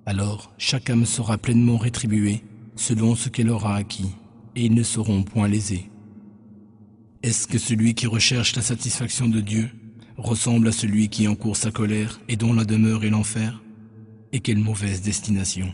Alors 0.05 0.53
chaque 0.59 0.91
âme 0.91 1.07
sera 1.07 1.39
pleinement 1.39 1.77
rétribuée 1.77 2.43
selon 2.75 3.15
ce 3.15 3.29
qu'elle 3.29 3.51
aura 3.51 3.77
acquis, 3.77 4.15
et 4.55 4.67
ils 4.67 4.75
ne 4.75 4.83
seront 4.83 5.23
point 5.23 5.49
lésés. 5.49 5.91
Est-ce 7.23 7.47
que 7.47 7.59
celui 7.59 7.95
qui 7.95 8.07
recherche 8.07 8.55
la 8.55 8.63
satisfaction 8.63 9.29
de 9.29 9.41
Dieu 9.41 9.71
ressemble 10.17 10.69
à 10.69 10.73
celui 10.73 11.09
qui 11.09 11.27
encourt 11.27 11.57
sa 11.57 11.71
colère 11.71 12.21
et 12.29 12.37
dont 12.37 12.53
la 12.53 12.65
demeure 12.65 13.05
est 13.05 13.11
l'enfer? 13.11 13.63
Et 14.33 14.41
quelle 14.41 14.59
mauvaise 14.59 15.01
destination 15.01 15.73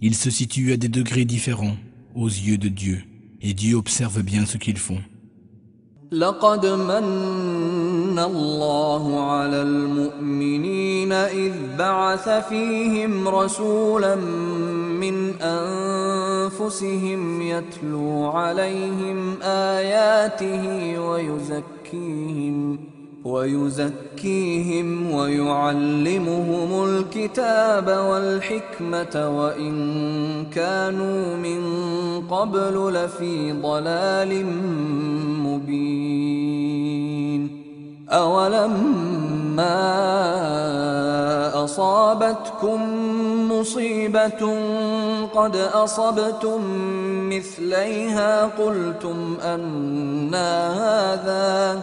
Ils 0.00 0.16
se 0.16 0.30
situent 0.30 0.72
à 0.72 0.76
des 0.76 0.88
degrés 0.88 1.24
différents 1.24 1.76
aux 2.14 2.28
yeux 2.28 2.58
de 2.58 2.68
Dieu, 2.68 3.04
et 3.43 3.53
Dieu 3.53 3.75
observe 3.75 4.21
bien 4.21 4.45
ce 4.45 4.57
qu'ils 4.57 4.77
font. 4.77 5.01
لقد 6.11 6.65
من 6.65 8.19
الله 8.19 9.31
على 9.31 9.61
المؤمنين 9.61 11.11
إذ 11.11 11.53
بعث 11.77 12.29
فيهم 12.49 13.27
رسولا 13.27 14.15
من 14.15 15.41
أنفسهم 15.41 17.21
يتلو 17.41 18.25
عليهم 18.25 19.41
آياته 19.41 20.99
ويزكيهم 20.99 22.79
ويزكيهم 23.24 25.10
ويعلمهم 25.10 26.84
الكتاب 26.84 27.88
والحكمة 27.88 29.38
وإن 29.38 29.74
كانوا 30.54 31.36
من 31.36 31.60
قبل 32.28 32.94
لفي 32.94 33.52
ضلال 33.52 34.46
مبين. 35.46 36.44
أولما 38.10 39.84
أصابتكم 41.64 42.80
مصيبة 43.52 44.42
قد 45.34 45.56
أصبتم 45.56 46.60
مثليها 47.28 48.44
قلتم 48.44 49.36
أنا 49.42 50.72
هذا 50.72 51.82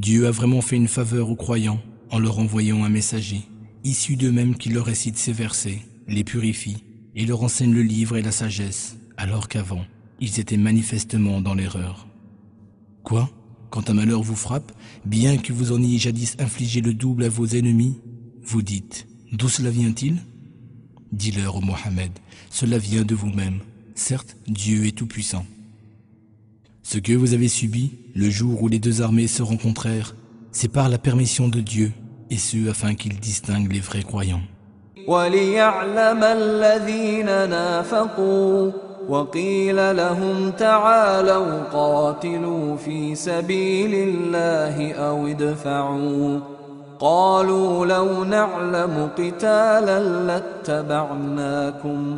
Dieu 0.00 0.26
a 0.26 0.30
vraiment 0.30 0.62
fait 0.62 0.76
une 0.76 0.88
faveur 0.88 1.28
aux 1.28 1.36
croyants 1.36 1.82
en 2.08 2.18
leur 2.18 2.38
envoyant 2.38 2.84
un 2.84 2.88
messager, 2.88 3.42
issu 3.84 4.16
d'eux-mêmes 4.16 4.56
qui 4.56 4.70
leur 4.70 4.86
récite 4.86 5.18
ces 5.18 5.34
versets, 5.34 5.82
les 6.08 6.24
purifie 6.24 6.84
et 7.14 7.26
leur 7.26 7.42
enseigne 7.42 7.74
le 7.74 7.82
livre 7.82 8.16
et 8.16 8.22
la 8.22 8.32
sagesse, 8.32 8.96
alors 9.18 9.46
qu'avant, 9.46 9.84
ils 10.18 10.40
étaient 10.40 10.56
manifestement 10.56 11.42
dans 11.42 11.52
l'erreur. 11.52 12.08
Quoi? 13.04 13.28
Quand 13.68 13.90
un 13.90 13.94
malheur 13.94 14.22
vous 14.22 14.36
frappe, 14.36 14.72
bien 15.04 15.36
que 15.36 15.52
vous 15.52 15.70
en 15.70 15.82
ayez 15.82 15.98
jadis 15.98 16.34
infligé 16.38 16.80
le 16.80 16.94
double 16.94 17.24
à 17.24 17.28
vos 17.28 17.48
ennemis, 17.48 17.98
vous 18.42 18.62
dites, 18.62 19.06
d'où 19.32 19.50
cela 19.50 19.68
vient-il? 19.68 20.16
Dis-leur, 21.12 21.56
ô 21.56 21.60
Mohammed, 21.60 22.12
cela 22.48 22.78
vient 22.78 23.04
de 23.04 23.14
vous-même. 23.14 23.60
Certes, 23.94 24.38
Dieu 24.48 24.86
est 24.86 24.96
tout-puissant. 24.96 25.44
Ce 26.83 26.97
que 26.99 27.13
vous 27.13 27.33
avez 27.33 27.47
subi, 27.47 27.93
le 28.15 28.29
jour 28.29 28.61
où 28.61 28.67
les 28.67 28.79
deux 28.79 29.01
armées 29.01 29.27
se 29.27 29.43
rencontrèrent, 29.43 30.15
c'est 30.51 30.71
par 30.71 30.87
la 30.89 30.97
permission 30.97 31.47
de 31.47 31.59
Dieu, 31.59 31.91
et 32.29 32.37
ce 32.37 32.69
afin 32.69 32.95
qu'il 32.95 33.19
distingue 33.19 33.71
les 33.71 33.79
vrais 33.79 34.03
croyants. 34.03 34.43
وليعلم 35.07 36.23
الذين 36.23 37.25
نافقوا 37.25 38.71
وقيل 39.09 39.97
لهم 39.97 40.51
تعالوا 40.51 41.63
قاتلوا 41.63 42.77
في 42.77 43.15
سبيل 43.15 43.93
الله 43.93 44.93
أو 44.93 45.27
ادفعوا 45.27 46.39
قالوا 46.99 47.85
لو 47.85 48.23
نعلم 48.23 49.09
قتالا 49.17 49.99
لاتبعناكم 50.27 52.17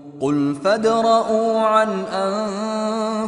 قل 0.20 0.54
فادرءوا 0.64 1.60
عن 1.60 1.88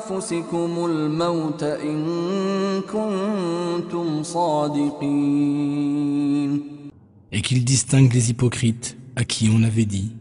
أنفسكم 0.00 0.84
الموت 0.84 1.62
إن 1.62 2.80
كنتم 2.80 4.22
صادقين 4.22 5.58
Et 7.30 7.42
qu'il 7.42 7.62
distingue 7.64 8.14
les 8.14 8.30
hypocrites 8.30 8.96
à 9.16 9.24
qui 9.24 9.50
on 9.52 9.62
avait 9.62 9.84
dit 9.84 10.12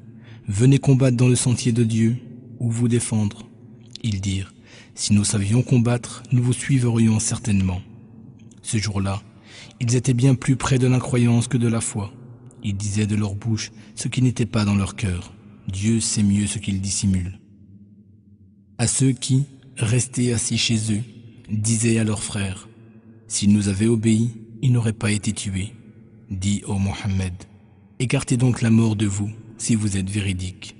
Venez 0.49 0.77
combattre 0.77 1.15
dans 1.15 1.29
le 1.29 1.35
sentier 1.35 1.71
de 1.71 1.83
Dieu 1.83 2.17
ou 2.59 2.69
vous 2.69 2.89
défendre. 2.89 3.43
Ils 4.03 4.19
dirent 4.19 4.53
Si 4.93 5.13
nous 5.13 5.23
savions 5.23 5.61
combattre, 5.61 6.23
nous 6.33 6.43
vous 6.43 6.53
suivrions 6.53 7.19
certainement. 7.19 7.81
Ce 8.61 8.77
jour-là, 8.77 9.21
ils 9.79 9.95
étaient 9.95 10.13
bien 10.13 10.35
plus 10.35 10.57
près 10.57 10.79
de 10.79 10.87
l'incroyance 10.87 11.47
que 11.47 11.57
de 11.57 11.67
la 11.69 11.79
foi. 11.79 12.11
Ils 12.63 12.75
disaient 12.75 13.07
de 13.07 13.15
leur 13.15 13.35
bouche 13.35 13.71
ce 13.95 14.09
qui 14.09 14.21
n'était 14.21 14.45
pas 14.45 14.65
dans 14.65 14.75
leur 14.75 14.95
cœur. 14.95 15.31
Dieu 15.67 15.99
sait 15.99 16.23
mieux 16.23 16.47
ce 16.47 16.59
qu'ils 16.59 16.81
dissimulent. 16.81 17.39
À 18.77 18.87
ceux 18.87 19.11
qui, 19.11 19.45
restés 19.77 20.33
assis 20.33 20.57
chez 20.57 20.93
eux, 20.93 21.03
disaient 21.49 21.99
à 21.99 22.03
leurs 22.03 22.23
frères, 22.23 22.67
S'ils 23.27 23.51
nous 23.51 23.67
avaient 23.67 23.87
obéi, 23.87 24.31
ils 24.61 24.71
n'auraient 24.71 24.93
pas 24.93 25.11
été 25.11 25.33
tués. 25.33 25.73
Dit 26.31 26.63
ô 26.65 26.75
Mohammed, 26.75 27.33
écartez 27.99 28.37
donc 28.37 28.61
la 28.61 28.69
mort 28.69 28.95
de 28.95 29.05
vous 29.05 29.29
si 29.57 29.75
vous 29.75 29.97
êtes 29.97 30.09
véridique. 30.09 30.73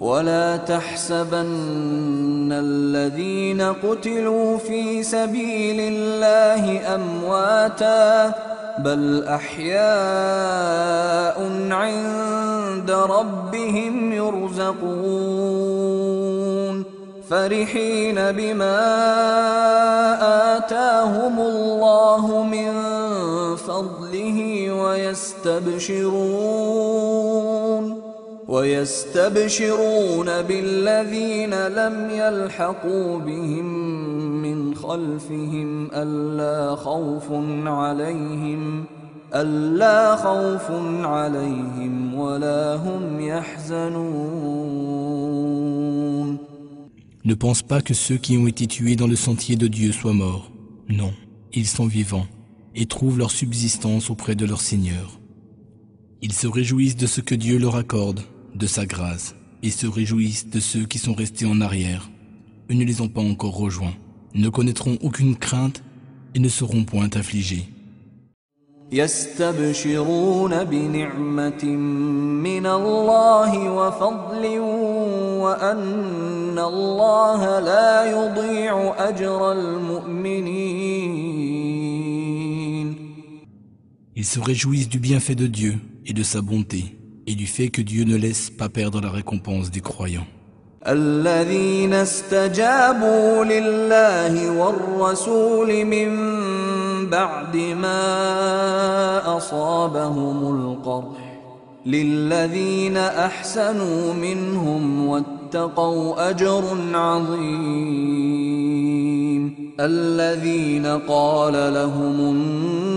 ولا 0.00 0.56
تحسبن 0.56 2.52
الذين 2.52 3.60
قتلوا 3.60 4.58
في 4.58 5.02
سبيل 5.02 5.80
الله 5.80 6.94
امواتا 6.94 8.34
بل 8.83 9.23
احياء 9.27 9.81
عند 11.71 12.91
ربهم 12.91 14.13
يرزقون 14.13 15.61
فرحين 17.29 18.15
بما 18.31 18.81
اتاهم 20.57 21.39
الله 21.39 22.43
من 22.43 22.71
فضله 23.55 24.71
ويستبشرون 24.71 26.01
ويستبشرون 28.50 30.42
بالذين 30.42 31.66
لم 31.66 32.10
يلحقوا 32.10 33.18
بهم 33.18 33.66
من 34.42 34.74
خلفهم 34.74 35.90
ألا 35.92 36.76
خوف 36.76 37.32
عليهم 37.66 38.84
ألا 39.34 40.16
خوف 40.16 40.70
عليهم 41.06 42.14
ولا 42.14 42.74
هم 42.74 43.20
يحزنون 43.20 44.76
Ne 47.24 47.34
pense 47.34 47.62
pas 47.62 47.82
que 47.82 47.92
ceux 47.92 48.18
qui 48.18 48.38
ont 48.38 48.46
été 48.46 48.68
tués 48.68 48.94
dans 48.94 49.08
le 49.08 49.16
sentier 49.16 49.56
de 49.56 49.66
Dieu 49.66 49.90
soient 49.90 50.12
morts. 50.12 50.52
Non, 50.88 51.12
ils 51.52 51.66
sont 51.66 51.88
vivants 51.88 52.28
et 52.76 52.86
trouvent 52.86 53.18
leur 53.18 53.32
subsistance 53.32 54.10
auprès 54.10 54.36
de 54.36 54.46
leur 54.46 54.60
Seigneur. 54.60 55.18
Ils 56.22 56.32
se 56.32 56.46
réjouissent 56.46 56.96
de 56.96 57.06
ce 57.06 57.20
que 57.20 57.34
Dieu 57.34 57.58
leur 57.58 57.74
accorde, 57.74 58.20
de 58.54 58.66
sa 58.66 58.86
grâce, 58.86 59.34
et 59.62 59.70
se 59.70 59.86
réjouissent 59.86 60.48
de 60.48 60.60
ceux 60.60 60.84
qui 60.84 60.98
sont 60.98 61.14
restés 61.14 61.46
en 61.46 61.60
arrière. 61.60 62.10
Eux 62.70 62.74
ne 62.74 62.84
les 62.84 63.00
ont 63.00 63.08
pas 63.08 63.20
encore 63.20 63.56
rejoints, 63.56 63.94
ne 64.34 64.48
connaîtront 64.48 64.98
aucune 65.00 65.36
crainte 65.36 65.82
et 66.34 66.38
ne 66.38 66.48
seront 66.48 66.84
point 66.84 67.10
affligés. 67.14 67.68
يستبشرون 68.92 70.64
بنعمة 70.64 71.64
من 71.64 72.66
الله 72.66 73.70
وفضل 73.70 74.58
وأن 75.42 76.58
الله 76.58 77.60
لا 77.60 78.10
يضيع 78.10 78.94
أجر 79.08 79.52
المؤمنين 79.52 81.06
Ils 84.18 84.24
se 84.24 84.40
réjouissent 84.40 84.88
du 84.88 84.98
bienfait 84.98 85.34
de 85.34 85.46
Dieu 85.46 85.74
et 86.06 86.14
de 86.14 86.22
sa 86.22 86.40
bonté, 86.40 86.96
Et 87.31 87.35
du 87.35 87.47
fait 87.47 87.69
que 87.69 87.81
Dieu 87.81 88.03
ne 88.03 88.17
laisse 88.17 88.49
pas 88.49 88.67
perdre 88.67 88.99
la 89.01 89.09
récompense 89.09 89.71
des 89.71 89.81
croyants. 89.81 90.27
الذين 90.87 91.93
استجابوا 91.93 93.43
لله 93.43 94.51
والرسول 94.59 95.85
من 95.85 96.09
بعد 97.09 97.55
ما 97.57 99.37
أصابهم 99.37 100.37
القرح 100.55 101.39
للذين 101.85 102.97
أحسنوا 102.97 104.13
منهم 104.13 105.07
واتقوا 105.07 106.29
أجر 106.29 106.63
عظيم 106.93 108.11
الذين 109.79 110.85
قال 110.85 111.53
لهم 111.73 112.19
الناس 112.19 112.90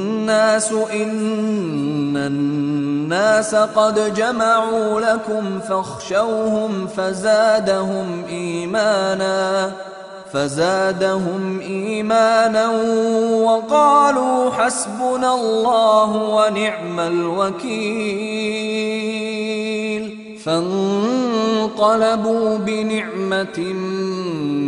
إن 0.92 2.16
الناس 2.16 3.55
قد 3.55 4.14
جمعوا 4.14 5.01
لكم 5.01 5.60
فاخشوهم 5.60 6.86
فزادهم 6.86 8.24
إيمانا 8.28 9.72
فزادهم 10.32 11.60
إيمانا 11.60 12.70
وقالوا 13.42 14.51
حسبنا 14.51 15.34
الله 15.34 16.10
ونعم 16.16 17.01
الوكيل. 17.01 18.44
فانقلبوا 21.65 22.59
بنعمة 22.59 23.59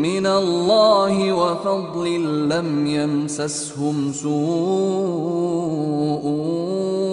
من 0.01 0.27
الله 0.27 1.33
وفضل 1.33 2.49
لم 2.49 2.87
يمسسهم 2.87 4.13
سوء 4.13 4.37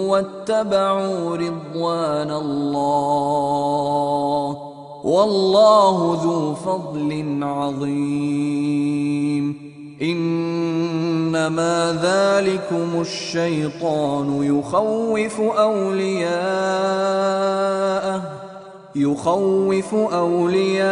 واتبعوا 0.08 1.36
رضوان 1.36 2.30
الله 2.30 2.96
والله 5.04 6.20
ذو 6.24 6.54
فضل 6.54 7.38
عظيم 7.42 8.94
إنما 10.02 11.98
ذلكم 12.02 13.00
الشيطان 13.00 14.42
يخوف 14.42 15.40
أولياءه 15.40 16.34
يخوف 18.95 19.93
اولياءه 19.93 20.89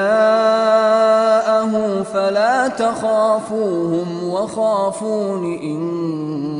فلا 2.03 2.67
تخافوهم 2.67 4.23
وخافون 4.23 5.53
ان 5.53 5.79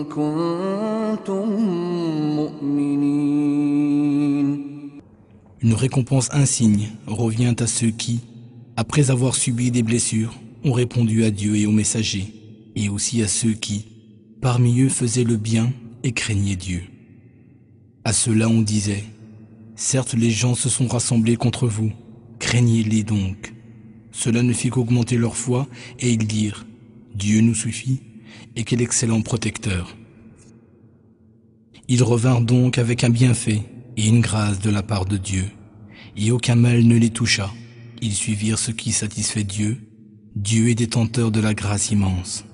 كنتم 0.04 1.50
مؤمنين 2.36 3.08
Une 5.60 5.74
récompense 5.74 6.30
insigne 6.34 6.90
revient 7.08 7.56
à 7.60 7.68
ceux 7.68 7.90
qui, 7.90 8.20
après 8.76 9.10
avoir 9.10 9.34
subi 9.36 9.72
des 9.72 9.82
blessures, 9.82 10.34
ont 10.64 10.72
répondu 10.72 11.24
à 11.24 11.32
Dieu 11.32 11.56
et 11.56 11.66
aux 11.66 11.72
messagers, 11.72 12.32
et 12.76 12.90
aussi 12.90 13.24
à 13.24 13.28
ceux 13.28 13.54
qui, 13.54 13.88
parmi 14.40 14.82
eux, 14.82 14.90
faisaient 14.90 15.24
le 15.24 15.36
bien 15.36 15.72
et 16.04 16.12
craignaient 16.12 16.56
Dieu. 16.56 16.84
À 18.06 18.14
ceux-là 18.14 18.48
on 18.48 18.62
disait, 18.62 19.04
Certes 19.85 20.15
les 20.15 20.31
gens 20.31 20.55
se 20.55 20.69
sont 20.69 20.87
rassemblés 20.87 21.35
contre 21.35 21.67
vous, 21.67 21.91
craignez-les 22.39 23.03
donc. 23.03 23.53
Cela 24.13 24.45
ne 24.45 24.53
fit 24.53 24.71
qu'augmenter 24.71 25.17
leur 25.17 25.37
foi, 25.37 25.67
et 25.99 26.13
ils 26.13 26.25
dirent, 26.25 26.65
Dieu 27.17 27.41
nous 27.41 27.57
suffit, 27.57 28.01
et 28.55 28.63
quel 28.63 28.81
excellent 28.81 29.23
protecteur. 29.23 29.97
Ils 31.89 32.05
revinrent 32.05 32.43
donc 32.43 32.79
avec 32.79 33.03
un 33.03 33.11
bienfait 33.11 33.63
et 33.97 34.07
une 34.07 34.21
grâce 34.21 34.61
de 34.61 34.71
la 34.71 34.85
part 34.85 35.05
de 35.05 35.17
Dieu, 35.17 35.47
et 36.17 36.31
aucun 36.31 36.55
mal 36.55 36.85
ne 36.85 36.97
les 36.97 37.11
toucha. 37.11 37.51
Ils 38.01 38.15
suivirent 38.15 38.61
ce 38.61 38.71
qui 38.71 38.93
satisfait 38.93 39.43
Dieu, 39.43 39.81
Dieu 40.37 40.69
est 40.69 40.77
détenteur 40.77 41.33
de 41.33 41.41
la 41.41 41.55
grâce 41.55 41.91
immense. 41.91 42.45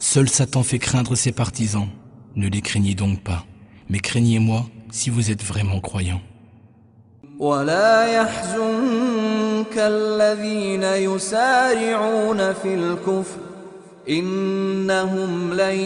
Seul 0.00 0.28
Satan 0.28 0.64
fait 0.64 0.80
craindre 0.80 1.14
ses 1.14 1.30
partisans. 1.30 1.88
Ne 2.34 2.48
les 2.48 2.60
craignez 2.60 2.96
donc 2.96 3.22
pas, 3.22 3.46
mais 3.88 4.00
craignez-moi 4.00 4.68
si 4.90 5.10
vous 5.10 5.30
êtes 5.30 5.42
vraiment 5.42 5.80
croyant. 5.80 6.20
ولا 7.40 8.06
يحزنك 8.06 9.76
الذين 9.76 10.82
يسارعون 10.82 12.52
في 12.52 12.74
الكفر 12.74 13.38
إنهم 14.08 15.54
لن 15.54 15.78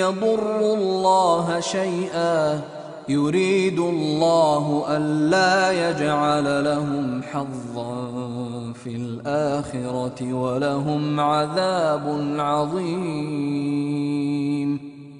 يضروا 0.00 0.76
الله 0.76 1.60
شيئا 1.60 2.60
يريد 3.08 3.78
الله 3.78 4.84
ألا 4.96 5.90
يجعل 5.90 6.64
لهم 6.64 7.22
حظا 7.22 8.72
في 8.84 8.96
الآخرة 8.96 10.32
ولهم 10.32 11.20
عذاب 11.20 12.34
عظيم 12.38 13.76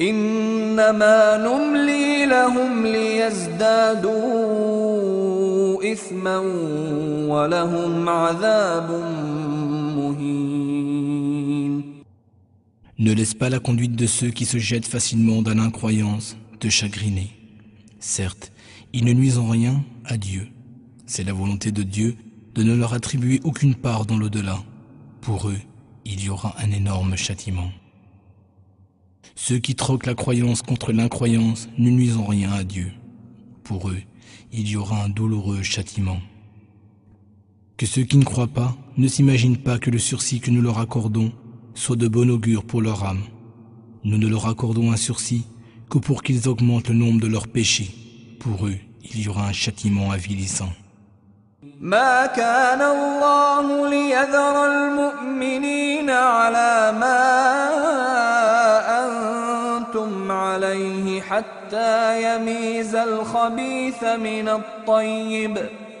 إنما 0.00 1.36
نملي 1.36 2.26
لهم 2.26 2.86
ليزدادوا 2.86 4.16
إثما 5.92 6.38
ولهم 7.28 8.08
عذاب 8.08 8.90
مهين 9.96 10.66
Ne 12.98 13.12
laisse 13.12 13.34
pas 13.34 13.50
la 13.50 13.58
conduite 13.58 13.94
de 13.94 14.06
ceux 14.06 14.30
qui 14.30 14.46
se 14.46 14.56
jettent 14.58 14.86
facilement 14.86 15.42
dans 15.42 15.54
l'incroyance 15.54 16.36
te 16.58 16.68
chagriner. 16.68 17.28
Certes, 18.00 18.52
ils 18.94 19.04
ne 19.04 19.12
nuisent 19.12 19.36
en 19.38 19.48
rien 19.48 19.84
à 20.06 20.16
Dieu. 20.16 20.48
C'est 21.04 21.24
la 21.24 21.34
volonté 21.34 21.72
de 21.72 21.82
Dieu 21.82 22.16
de 22.54 22.62
ne 22.62 22.74
leur 22.74 22.94
attribuer 22.94 23.40
aucune 23.44 23.74
part 23.74 24.06
dans 24.06 24.16
l'au-delà. 24.16 24.58
Pour 25.20 25.48
eux, 25.48 25.60
il 26.06 26.24
y 26.24 26.30
aura 26.30 26.54
un 26.58 26.70
énorme 26.70 27.16
châtiment. 27.16 27.70
Ceux 29.34 29.58
qui 29.58 29.74
troquent 29.74 30.06
la 30.06 30.14
croyance 30.14 30.62
contre 30.62 30.92
l'incroyance 30.92 31.68
ne 31.78 31.90
nuisent 31.90 32.16
en 32.16 32.24
rien 32.24 32.52
à 32.52 32.64
Dieu. 32.64 32.92
Pour 33.64 33.90
eux, 33.90 34.02
il 34.52 34.68
y 34.68 34.76
aura 34.76 35.04
un 35.04 35.08
douloureux 35.08 35.62
châtiment. 35.62 36.20
Que 37.76 37.84
ceux 37.84 38.04
qui 38.04 38.16
ne 38.16 38.24
croient 38.24 38.46
pas 38.46 38.74
ne 38.96 39.08
s'imaginent 39.08 39.58
pas 39.58 39.78
que 39.78 39.90
le 39.90 39.98
sursis 39.98 40.40
que 40.40 40.50
nous 40.50 40.62
leur 40.62 40.78
accordons 40.78 41.32
soit 41.74 41.96
de 41.96 42.08
bon 42.08 42.30
augure 42.30 42.64
pour 42.64 42.80
leur 42.80 43.04
âme. 43.04 43.22
Nous 44.04 44.16
ne 44.16 44.28
leur 44.28 44.46
accordons 44.46 44.92
un 44.92 44.96
sursis 44.96 45.44
que 45.90 45.98
pour 45.98 46.22
qu'ils 46.22 46.48
augmentent 46.48 46.88
le 46.88 46.94
nombre 46.94 47.20
de 47.20 47.26
leurs 47.26 47.48
péchés. 47.48 47.90
Pour 48.40 48.66
eux, 48.66 48.78
il 49.04 49.20
y 49.20 49.28
aura 49.28 49.48
un 49.48 49.52
châtiment 49.52 50.10
avilissant. 50.10 50.72
ما 51.80 52.26
كان 52.26 52.80
الله 52.80 53.90
ليذر 53.90 54.66
المؤمنين 54.66 56.10
على 56.10 56.92
ما 57.00 58.29
حتى 61.71 62.35
يميز 62.35 62.95
الخبيث 62.95 64.03
من 64.03 64.49
الطيب. 64.49 65.57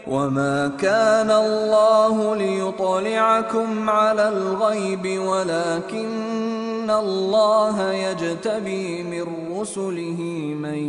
وما 0.07 0.71
كان 0.79 1.31
الله 1.31 2.35
ليطلعكم 2.35 3.89
على 3.89 4.29
الغيب 4.29 5.19
ولكن 5.19 6.89
الله 6.89 7.93
يجتبي 7.93 9.03
من 9.03 9.25
رسله 9.59 10.21
من 10.59 10.79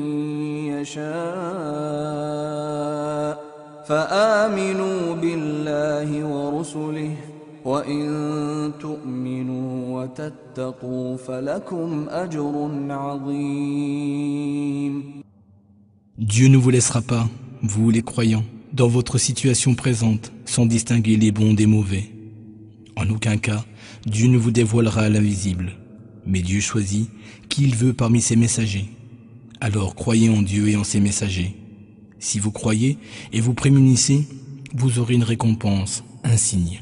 يشاء 0.74 1.02
فآمنوا 3.88 5.14
بالله 5.14 6.24
ورسله 6.24 7.16
وإن 7.65 8.71
تؤمنوا 8.79 10.01
وتتقوا 10.01 11.17
فلكم 11.17 12.05
أجر 12.09 12.71
عظيم 12.89 14.37
Dieu 16.17 16.47
ne 16.47 16.57
vous 16.57 16.71
laissera 16.71 17.01
pas, 17.03 17.29
vous 17.61 17.91
les 17.91 18.01
croyants, 18.01 18.43
dans 18.73 18.87
votre 18.87 19.19
situation 19.19 19.75
présente, 19.75 20.31
sans 20.45 20.65
distinguer 20.65 21.15
les 21.15 21.31
bons 21.31 21.53
des 21.53 21.67
mauvais. 21.67 22.09
En 22.95 23.07
aucun 23.11 23.37
cas, 23.37 23.63
Dieu 24.07 24.27
ne 24.27 24.37
vous 24.37 24.49
dévoilera 24.49 25.09
l'invisible, 25.09 25.73
mais 26.25 26.41
Dieu 26.41 26.59
choisit 26.59 27.09
qui 27.49 27.65
il 27.65 27.75
veut 27.75 27.93
parmi 27.93 28.19
ses 28.19 28.35
messagers. 28.35 28.89
Alors 29.61 29.93
croyez 29.93 30.29
en 30.29 30.41
Dieu 30.41 30.69
et 30.69 30.75
en 30.75 30.83
ses 30.83 30.99
messagers. 30.99 31.55
Si 32.19 32.39
vous 32.39 32.51
croyez 32.51 32.97
et 33.31 33.41
vous 33.41 33.53
prémunissez, 33.53 34.27
vous 34.73 34.97
aurez 34.99 35.13
une 35.13 35.23
récompense, 35.23 36.03
un 36.23 36.37
signe. 36.37 36.81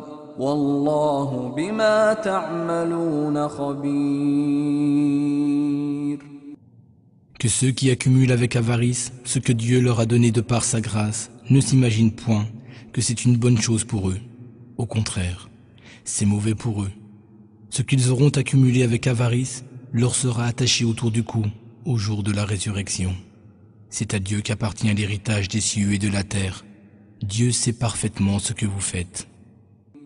Que 7.37 7.47
ceux 7.47 7.69
qui 7.69 7.91
accumulent 7.91 8.31
avec 8.31 8.55
avarice 8.55 9.13
ce 9.23 9.37
que 9.37 9.51
Dieu 9.51 9.79
leur 9.81 9.99
a 9.99 10.07
donné 10.07 10.31
de 10.31 10.41
par 10.41 10.63
sa 10.63 10.81
grâce 10.81 11.29
ne 11.51 11.61
s'imaginent 11.61 12.13
point 12.13 12.47
que 12.91 13.01
c'est 13.01 13.23
une 13.23 13.37
bonne 13.37 13.61
chose 13.61 13.83
pour 13.83 14.09
eux. 14.09 14.17
Au 14.77 14.87
contraire, 14.87 15.47
c'est 16.05 16.25
mauvais 16.25 16.55
pour 16.55 16.81
eux. 16.81 16.91
Ce 17.69 17.83
qu'ils 17.83 18.09
auront 18.09 18.29
accumulé 18.29 18.81
avec 18.81 19.05
avarice 19.05 19.63
leur 19.93 20.15
sera 20.15 20.45
attaché 20.45 20.85
autour 20.85 21.11
du 21.11 21.21
cou 21.21 21.45
au 21.85 21.97
jour 21.97 22.23
de 22.23 22.31
la 22.31 22.45
résurrection. 22.45 23.13
C'est 23.91 24.15
à 24.15 24.19
Dieu 24.19 24.41
qu'appartient 24.41 24.91
l'héritage 24.91 25.49
des 25.49 25.61
cieux 25.61 25.93
et 25.93 25.99
de 25.99 26.09
la 26.09 26.23
terre. 26.23 26.65
Dieu 27.21 27.51
sait 27.51 27.73
parfaitement 27.73 28.39
ce 28.39 28.53
que 28.53 28.65
vous 28.65 28.81
faites. 28.81 29.27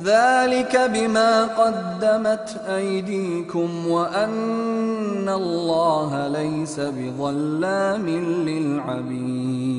ذلك 0.00 0.76
بما 0.94 1.44
قدمت 1.46 2.60
أيديكم 2.68 3.86
وأن 3.86 5.28
الله 5.28 6.28
ليس 6.28 6.80
بظلام 6.80 8.08
للعبيد 8.48 9.76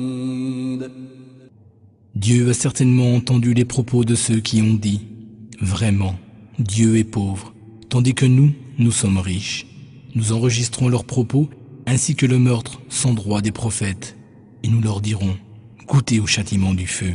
Dieu 2.14 2.50
a 2.50 2.52
certainement 2.52 3.14
entendu 3.14 3.54
les 3.54 3.64
propos 3.64 4.04
de 4.04 4.16
ceux 4.16 4.40
qui 4.40 4.60
ont 4.60 4.74
dit 4.74 5.02
Vraiment, 5.60 6.16
Dieu 6.58 6.96
est 6.96 7.04
pauvre, 7.04 7.54
tandis 7.88 8.14
que 8.14 8.26
nous, 8.26 8.52
nous 8.78 8.90
sommes 8.90 9.18
riches. 9.18 9.66
Nous 10.16 10.32
enregistrons 10.32 10.88
leurs 10.88 11.04
propos 11.04 11.48
ainsi 11.86 12.16
que 12.16 12.26
le 12.26 12.40
meurtre 12.40 12.80
sans 12.88 13.14
droit 13.14 13.40
des 13.40 13.52
prophètes, 13.52 14.16
et 14.64 14.68
nous 14.68 14.80
leur 14.80 15.00
dirons 15.00 15.36
Goûtez 15.86 16.18
au 16.18 16.26
châtiment 16.26 16.74
du 16.74 16.88
feu. 16.88 17.14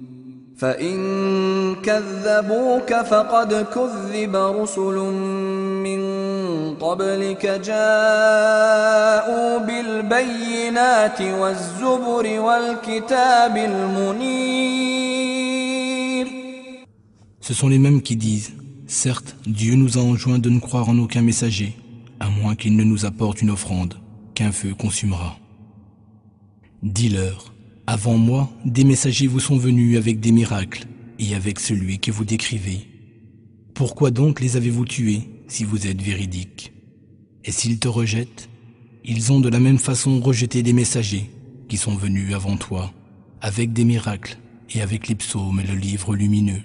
فإن 0.60 1.74
كذبوك 1.74 2.94
فقد 2.94 3.66
كذب 3.74 4.36
رسل 4.36 4.96
من 5.86 6.00
قبلك 6.74 7.46
جاءوا 7.46 9.58
بالبينات 9.58 11.22
والزبر 11.22 12.40
والكتاب 12.40 13.56
المنير 13.56 14.86
Ce 17.40 17.54
sont 17.54 17.68
les 17.68 17.78
mêmes 17.78 18.02
qui 18.02 18.16
disent 18.16 18.52
Certes, 18.88 19.36
Dieu 19.46 19.74
nous 19.74 19.98
a 19.98 20.00
enjoint 20.00 20.38
de 20.38 20.50
ne 20.50 20.58
croire 20.58 20.88
en 20.88 20.98
aucun 20.98 21.22
messager, 21.22 21.76
à 22.18 22.28
moins 22.28 22.56
qu'il 22.56 22.76
ne 22.76 22.84
nous 22.84 23.04
apporte 23.04 23.42
une 23.42 23.50
offrande, 23.50 23.94
qu'un 24.34 24.52
feu 24.52 24.74
consumera. 24.74 25.36
Dis-leur 26.82 27.52
avant 27.93 28.15
moi, 28.15 28.49
des 28.63 28.85
messagers 28.85 29.27
vous 29.27 29.41
sont 29.41 29.57
venus 29.57 29.97
avec 29.97 30.21
des 30.21 30.31
miracles, 30.31 30.85
et 31.19 31.35
avec 31.35 31.59
celui 31.59 31.99
que 31.99 32.09
vous 32.09 32.23
décrivez. 32.23 32.87
Pourquoi 33.73 34.11
donc 34.11 34.39
les 34.39 34.55
avez-vous 34.55 34.85
tués 34.85 35.23
si 35.49 35.65
vous 35.65 35.87
êtes 35.87 36.01
véridiques 36.01 36.71
Et 37.43 37.51
s'ils 37.51 37.79
te 37.79 37.89
rejettent, 37.89 38.47
ils 39.03 39.33
ont 39.33 39.41
de 39.41 39.49
la 39.49 39.59
même 39.59 39.77
façon 39.77 40.21
rejeté 40.21 40.63
des 40.63 40.71
messagers 40.71 41.29
qui 41.67 41.75
sont 41.75 41.97
venus 41.97 42.33
avant 42.33 42.55
toi, 42.55 42.93
avec 43.41 43.73
des 43.73 43.83
miracles 43.83 44.37
et 44.73 44.81
avec 44.81 45.09
les 45.09 45.15
psaumes 45.15 45.59
et 45.59 45.67
le 45.67 45.75
livre 45.75 46.15
lumineux. 46.15 46.61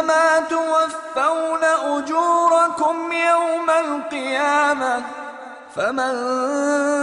وإنما 0.00 0.48
توفون 0.50 1.64
أجوركم 1.64 3.12
يوم 3.12 3.70
القيامة 3.70 5.02
فمن 5.74 6.12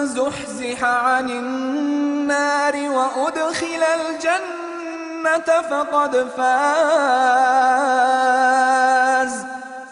زحزح 0.08 0.84
عن 0.84 1.30
النار 1.30 2.76
وأدخل 2.76 3.84
الجنة 4.00 5.62
فقد 5.70 6.28
فاز 6.38 6.48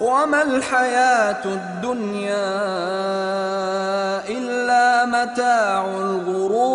وما 0.01 0.41
الحياة 0.41 1.45
الدنيا 1.45 2.55
إلا 4.29 5.05
متاع 5.05 5.85
الغرور 5.85 6.65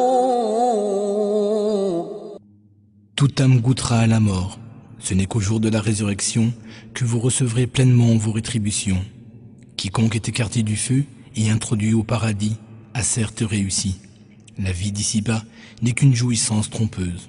Toute 3.17 3.41
âme 3.43 3.61
goûtera 3.61 3.99
à 4.01 4.07
la 4.07 4.19
mort. 4.19 4.57
Ce 5.01 5.15
n'est 5.15 5.27
qu'au 5.27 5.41
jour 5.41 5.61
de 5.61 5.69
la 5.69 5.81
résurrection 5.81 6.53
que 6.95 7.05
vous 7.05 7.19
recevrez 7.19 7.67
pleinement 7.67 8.17
vos 8.17 8.33
rétributions. 8.33 9.03
Quiconque 9.77 10.17
est 10.17 10.29
écarté 10.29 10.63
du 10.63 10.77
feu 10.77 11.05
et 11.37 11.51
introduit 11.51 11.95
au 11.95 12.03
paradis 12.03 12.57
a 12.95 13.03
certes 13.03 13.43
réussi. 13.47 13.97
La 14.59 14.73
vie 14.73 14.93
d'ici-bas 14.93 15.43
n'est 15.83 15.93
qu'une 15.93 16.15
jouissance 16.15 16.69
trompeuse. 16.71 17.29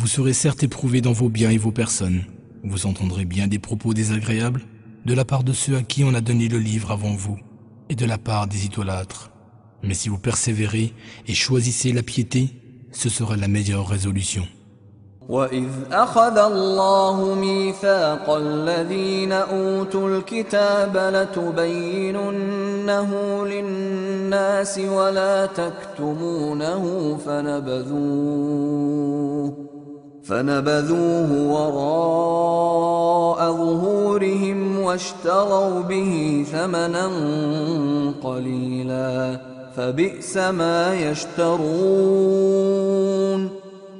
Vous 0.00 0.06
serez 0.06 0.32
certes 0.32 0.62
éprouvés 0.62 1.00
dans 1.00 1.12
vos 1.12 1.28
biens 1.28 1.50
et 1.50 1.58
vos 1.58 1.72
personnes. 1.72 2.24
Vous 2.62 2.86
entendrez 2.86 3.24
bien 3.24 3.48
des 3.48 3.58
propos 3.58 3.94
désagréables 3.94 4.62
de 5.04 5.14
la 5.14 5.24
part 5.24 5.44
de 5.44 5.52
ceux 5.52 5.76
à 5.76 5.82
qui 5.82 6.04
on 6.04 6.14
a 6.14 6.20
donné 6.20 6.48
le 6.48 6.58
livre 6.58 6.90
avant 6.90 7.14
vous 7.14 7.38
et 7.88 7.94
de 7.94 8.04
la 8.04 8.18
part 8.18 8.46
des 8.46 8.66
idolâtres. 8.66 9.30
Mais 9.82 9.94
si 9.94 10.08
vous 10.08 10.18
persévérez 10.18 10.92
et 11.26 11.34
choisissez 11.34 11.92
la 11.92 12.02
piété, 12.02 12.50
ce 12.92 13.08
sera 13.08 13.36
la 13.36 13.48
meilleure 13.48 13.88
résolution. 13.88 14.46
وإذ 15.28 15.68
أخذ 15.92 16.38
الله 16.38 17.34
ميثاق 17.34 18.30
الذين 18.30 19.32
أوتوا 19.32 20.08
الكتاب 20.08 20.96
لتبيننه 21.14 23.10
للناس 23.46 24.78
ولا 24.78 25.46
تكتمونه 25.46 27.16
فنبذوه 27.26 28.56
فنبذوه 30.31 31.31
وراء 31.51 33.37
ظهورهم 33.51 34.79
واشتروا 34.79 35.81
به 35.81 36.45
ثمنا 36.51 37.07
قليلا. 38.23 39.39
فبئس 39.77 40.37
ما 40.37 40.93
يشترون. 40.93 41.61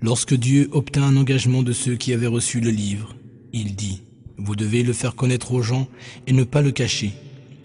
Lorsque 0.00 0.34
Dieu 0.34 0.68
obtint 0.70 1.02
un 1.02 1.16
engagement 1.16 1.64
de 1.64 1.72
ceux 1.72 1.96
qui 1.96 2.12
avaient 2.12 2.28
reçu 2.28 2.60
le 2.60 2.70
livre, 2.70 3.16
il 3.52 3.74
dit, 3.74 4.02
Vous 4.36 4.54
devez 4.54 4.84
le 4.84 4.92
faire 4.92 5.16
connaître 5.16 5.52
aux 5.52 5.62
gens 5.62 5.88
et 6.28 6.32
ne 6.32 6.44
pas 6.44 6.62
le 6.62 6.70
cacher. 6.70 7.12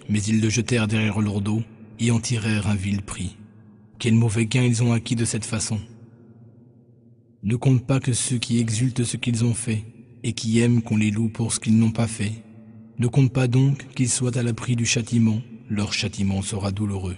Mais 0.10 0.22
ils 0.24 0.42
le 0.42 0.50
jetèrent 0.50 0.88
derrière 0.88 1.22
leur 1.22 1.42
dos 1.42 1.62
et 2.00 2.10
en 2.10 2.20
tirèrent 2.20 2.68
un 2.68 2.76
vil 2.76 3.04
prix. 3.04 3.36
Quel 4.00 4.16
mauvais 4.16 4.48
gain 4.48 4.64
ils 4.64 4.82
ont 4.82 4.94
acquis 4.94 5.16
de 5.16 5.26
cette 5.26 5.46
façon. 5.46 5.80
Ne 7.44 7.56
compte 7.56 7.86
pas 7.86 8.00
que 8.00 8.14
ceux 8.14 8.38
qui 8.38 8.60
exultent 8.60 9.04
ce 9.04 9.18
qu'ils 9.18 9.46
ont 9.46 9.54
fait 9.54 9.84
et 10.24 10.34
qui 10.34 10.60
aiment 10.60 10.82
qu'on 10.82 10.98
les 10.98 11.12
loue 11.12 11.30
pour 11.30 11.54
ce 11.54 11.60
qu'ils 11.60 11.78
n'ont 11.78 11.92
pas 11.92 12.08
fait. 12.08 12.32
Ne 12.98 13.08
compte 13.08 13.32
pas 13.32 13.48
donc 13.48 13.86
qu'ils 13.96 14.10
soient 14.10 14.38
à 14.38 14.44
l'abri 14.44 14.76
du 14.76 14.86
châtiment, 14.86 15.42
leur 15.70 15.94
châtiment 15.94 16.42
sera 16.42 16.72
douloureux. 16.72 17.18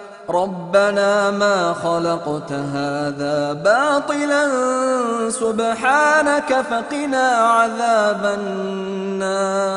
ربنا 0.30 1.30
ما 1.30 1.72
خلقت 1.72 2.52
هذا 2.52 3.52
باطلا 3.52 4.50
سبحانك 5.30 6.60
فقنا 6.70 7.28
عذاب 7.28 8.38
النار 8.40 9.76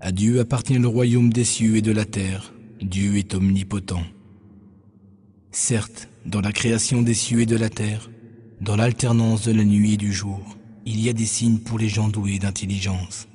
À 0.00 0.12
Dieu 0.12 0.40
appartient 0.40 0.78
le 0.78 0.86
royaume 0.88 1.32
des 1.32 1.44
cieux 1.44 1.76
et 1.76 1.82
de 1.82 1.90
la 1.92 2.04
terre. 2.04 2.52
Dieu 2.80 3.16
est 3.18 3.34
omnipotent. 3.34 4.04
Certes, 5.50 6.08
dans 6.24 6.40
la 6.40 6.52
création 6.52 7.02
des 7.02 7.14
cieux 7.14 7.40
et 7.40 7.46
de 7.46 7.56
la 7.56 7.68
terre, 7.68 8.08
dans 8.60 8.76
l'alternance 8.76 9.42
de 9.42 9.52
la 9.52 9.64
nuit 9.64 9.94
et 9.94 9.96
du 9.96 10.12
jour, 10.12 10.40
il 10.86 11.00
y 11.00 11.08
a 11.08 11.12
des 11.12 11.26
signes 11.26 11.58
pour 11.58 11.78
les 11.78 11.88
gens 11.88 12.08
doués 12.08 12.38
d'intelligence, 12.38 13.26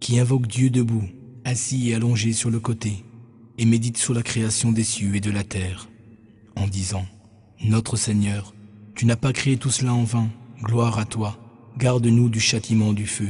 qui 0.00 0.18
invoquent 0.18 0.48
Dieu 0.48 0.68
debout, 0.70 1.08
assis 1.47 1.89
et 1.89 1.95
allongé 1.95 2.33
sur 2.33 2.49
le 2.49 2.59
côté, 2.59 3.05
et 3.57 3.65
méditent 3.65 3.97
sur 3.97 4.13
la 4.13 4.21
création 4.21 4.73
des 4.73 4.83
cieux 4.83 5.15
et 5.15 5.21
de 5.21 5.31
la 5.31 5.43
terre, 5.43 5.87
en 6.57 6.67
disant, 6.67 7.05
Notre 7.63 7.95
Seigneur, 7.95 8.53
tu 8.95 9.05
n'as 9.05 9.15
pas 9.15 9.31
créé 9.31 9.55
tout 9.55 9.69
cela 9.69 9.93
en 9.93 10.03
vain, 10.03 10.27
gloire 10.61 10.99
à 10.99 11.05
toi, 11.05 11.37
garde-nous 11.77 12.27
du 12.27 12.41
châtiment 12.41 12.91
du 12.91 13.07
feu. 13.07 13.29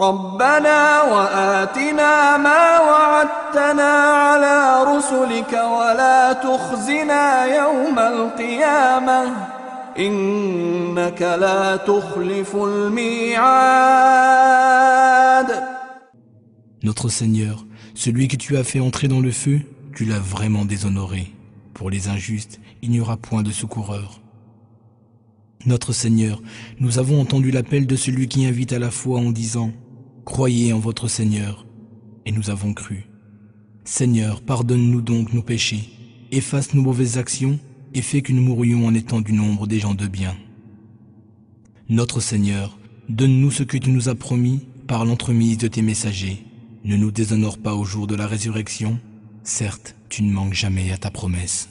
ربنا 0.00 1.02
وآتنا 1.02 2.36
ما 2.36 2.80
وعدتنا 2.80 3.92
على 3.92 4.84
رسلك 4.84 5.52
ولا 5.52 6.32
تخزنا 6.32 7.44
يوم 7.44 7.98
القيامة 7.98 9.32
إنك 9.98 11.22
لا 11.22 11.76
تخلف 11.76 12.56
الميعاد 12.56 13.86
Notre 16.82 17.08
Seigneur, 17.08 17.64
celui 17.94 18.28
que 18.28 18.36
tu 18.36 18.56
as 18.56 18.62
fait 18.62 18.78
entrer 18.80 19.08
dans 19.08 19.20
le 19.20 19.32
feu, 19.32 19.60
tu 19.96 20.04
l'as 20.04 20.20
vraiment 20.20 20.64
déshonoré. 20.64 21.32
Pour 21.74 21.90
les 21.90 22.08
injustes, 22.08 22.60
il 22.82 22.90
n'y 22.90 23.00
aura 23.00 23.16
point 23.16 23.42
de 23.42 23.50
secoureur. 23.50 24.20
Notre 25.64 25.92
Seigneur, 25.92 26.40
nous 26.78 26.98
avons 27.00 27.20
entendu 27.20 27.50
l'appel 27.50 27.88
de 27.88 27.96
celui 27.96 28.28
qui 28.28 28.46
invite 28.46 28.72
à 28.72 28.78
la 28.78 28.92
foi 28.92 29.18
en 29.18 29.32
disant ⁇ 29.32 29.72
Croyez 30.25 30.71
en 30.71 30.79
votre 30.79 31.07
Seigneur⁇ 31.07 31.65
et 32.27 32.31
nous 32.31 32.51
avons 32.51 32.73
cru. 32.73 33.07
Seigneur, 33.85 34.41
pardonne-nous 34.41 35.01
donc 35.01 35.33
nos 35.33 35.41
péchés, 35.41 35.89
efface 36.31 36.75
nos 36.75 36.83
mauvaises 36.83 37.17
actions 37.17 37.59
et 37.95 38.03
fais 38.03 38.21
que 38.21 38.31
nous 38.31 38.43
mourions 38.43 38.85
en 38.85 38.93
étant 38.93 39.19
du 39.19 39.33
nombre 39.33 39.65
des 39.65 39.79
gens 39.79 39.95
de 39.95 40.07
bien. 40.07 40.37
Notre 41.89 42.19
Seigneur, 42.19 42.77
donne-nous 43.09 43.49
ce 43.49 43.63
que 43.63 43.77
tu 43.77 43.89
nous 43.89 44.09
as 44.09 44.15
promis 44.15 44.67
par 44.87 45.05
l'entremise 45.05 45.57
de 45.57 45.67
tes 45.67 45.81
messagers. 45.81 46.45
Ne 46.83 46.97
nous 46.97 47.11
déshonore 47.11 47.57
pas 47.57 47.73
au 47.73 47.83
jour 47.83 48.05
de 48.05 48.15
la 48.15 48.27
résurrection. 48.27 48.99
Certes, 49.43 49.95
tu 50.07 50.21
ne 50.21 50.31
manques 50.31 50.53
jamais 50.53 50.91
à 50.91 50.97
ta 50.97 51.09
promesse. 51.09 51.70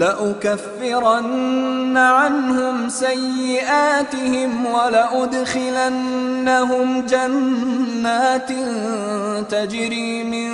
لأكفرن 0.00 1.96
عنهم 1.96 2.88
سيئاتهم 2.88 4.66
ولأدخلنهم 4.66 5.86
جنات 7.06 8.50
تجري 9.50 10.24
من 10.24 10.50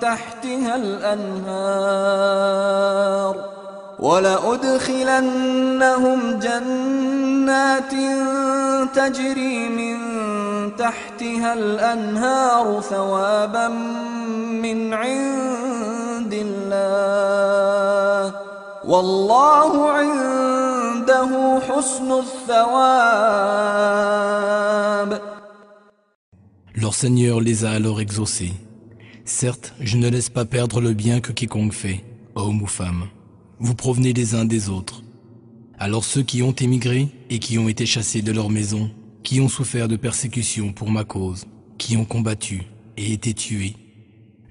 تحتها 0.00 0.76
الأنهار 0.76 2.14
ولأدخلنهم 3.98 5.40
جنات 6.38 7.92
تجري 8.94 9.68
من 9.68 9.96
تحتها 10.76 11.54
الأنهار 11.54 12.80
ثوابا 12.80 13.68
من 14.62 14.94
عند 14.94 15.63
والله 18.85 19.91
عنده 19.91 21.59
حسن 21.59 22.11
الثواب 22.11 23.59
Leur 26.75 26.93
Seigneur 26.93 27.41
les 27.41 27.65
a 27.65 27.71
alors 27.71 27.99
exaucés. 27.99 28.53
Certes, 29.25 29.73
je 29.81 29.97
ne 29.97 30.07
laisse 30.07 30.29
pas 30.29 30.45
perdre 30.45 30.79
le 30.79 30.93
bien 30.93 31.19
que 31.19 31.33
quiconque 31.33 31.73
fait, 31.73 32.05
homme 32.35 32.61
ou 32.61 32.67
femme. 32.67 33.09
Vous 33.59 33.75
provenez 33.75 34.13
les 34.13 34.33
uns 34.33 34.45
des 34.45 34.69
autres. 34.69 35.03
Alors 35.77 36.05
ceux 36.05 36.23
qui 36.23 36.41
ont 36.41 36.53
émigré 36.53 37.09
et 37.29 37.39
qui 37.39 37.57
ont 37.57 37.67
été 37.67 37.85
chassés 37.85 38.21
de 38.21 38.31
leur 38.31 38.49
maison, 38.49 38.89
qui 39.23 39.41
ont 39.41 39.49
souffert 39.49 39.89
de 39.89 39.97
persécutions 39.97 40.71
pour 40.71 40.89
ma 40.89 41.03
cause, 41.03 41.47
qui 41.77 41.97
ont 41.97 42.05
combattu 42.05 42.63
et 42.95 43.11
été 43.11 43.33
tués, 43.33 43.75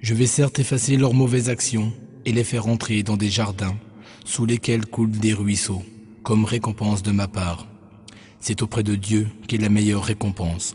je 0.01 0.13
vais 0.13 0.27
certes 0.27 0.59
effacer 0.59 0.97
leurs 0.97 1.15
mauvaises 1.15 1.49
actions 1.49 1.91
et 2.25 2.31
les 2.31 2.43
faire 2.43 2.67
entrer 2.67 3.01
dans 3.01 3.17
des 3.17 3.29
jardins 3.29 3.75
sous 4.24 4.46
lesquels 4.46 4.86
coulent 4.86 5.10
des 5.10 5.32
ruisseaux, 5.34 5.82
comme 6.22 6.44
récompense 6.44 7.02
de 7.02 7.12
ma 7.12 7.28
part. 7.28 7.66
C'est 8.40 8.62
auprès 8.62 8.82
de 8.82 8.94
Dieu 8.94 9.28
qu'est 9.46 9.58
la 9.58 9.68
meilleure 9.68 10.02
récompense. 10.04 10.74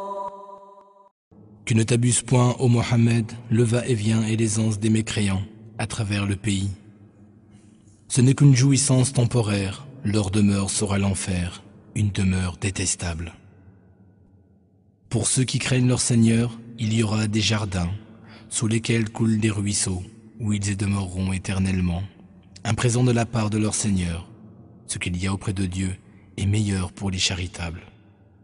Que 1.71 1.77
ne 1.77 1.83
t'abuse 1.83 2.21
point, 2.21 2.57
ô 2.59 2.67
Mohammed, 2.67 3.31
le 3.49 3.63
va-et-vient 3.63 4.23
et 4.27 4.35
l'aisance 4.35 4.77
des 4.77 4.89
mécréants 4.89 5.45
à 5.77 5.87
travers 5.87 6.25
le 6.25 6.35
pays. 6.35 6.69
Ce 8.09 8.19
n'est 8.19 8.33
qu'une 8.33 8.57
jouissance 8.57 9.13
temporaire, 9.13 9.87
leur 10.03 10.31
demeure 10.31 10.69
sera 10.69 10.97
l'enfer, 10.97 11.63
une 11.95 12.09
demeure 12.09 12.57
détestable. 12.57 13.35
Pour 15.07 15.27
ceux 15.27 15.45
qui 15.45 15.59
craignent 15.59 15.87
leur 15.87 16.01
Seigneur, 16.01 16.59
il 16.77 16.93
y 16.93 17.03
aura 17.03 17.27
des 17.27 17.39
jardins, 17.39 17.91
sous 18.49 18.67
lesquels 18.67 19.09
coulent 19.09 19.39
des 19.39 19.49
ruisseaux, 19.49 20.03
où 20.41 20.51
ils 20.51 20.71
y 20.71 20.75
demeureront 20.75 21.31
éternellement. 21.31 22.03
Un 22.65 22.73
présent 22.73 23.05
de 23.05 23.13
la 23.13 23.25
part 23.25 23.49
de 23.49 23.57
leur 23.57 23.75
Seigneur, 23.75 24.27
ce 24.87 24.97
qu'il 24.97 25.15
y 25.15 25.25
a 25.25 25.31
auprès 25.31 25.53
de 25.53 25.65
Dieu 25.65 25.95
est 26.35 26.47
meilleur 26.47 26.91
pour 26.91 27.11
les 27.11 27.17
charitables. 27.17 27.90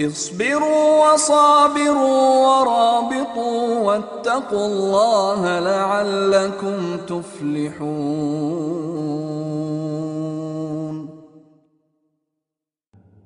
اصبروا 0.00 1.12
وصابروا 1.12 2.46
ورابطوا 2.46 3.80
واتقوا 3.80 4.66
الله 4.66 5.60
لعلكم 5.60 6.96
تفلحون 7.06 8.56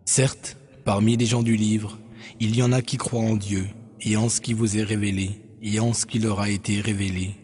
Certes, 0.05 0.56
parmi 0.84 1.16
les 1.16 1.26
gens 1.26 1.44
du 1.44 1.55
livre, 1.55 1.97
il 2.40 2.56
y 2.56 2.64
en 2.64 2.72
a 2.72 2.82
qui 2.82 2.97
croient 2.97 3.20
en 3.20 3.36
Dieu 3.36 3.68
et 4.01 4.16
en 4.16 4.28
ce 4.28 4.40
qui 4.40 4.55
vous 4.55 4.76
est 4.76 4.82
révélé 4.82 5.40
et 5.62 5.78
en 5.78 5.92
ce 5.92 6.05
qui 6.05 6.18
leur 6.18 6.40
a 6.40 6.51
été 6.51 6.80
révélé. 6.80 7.36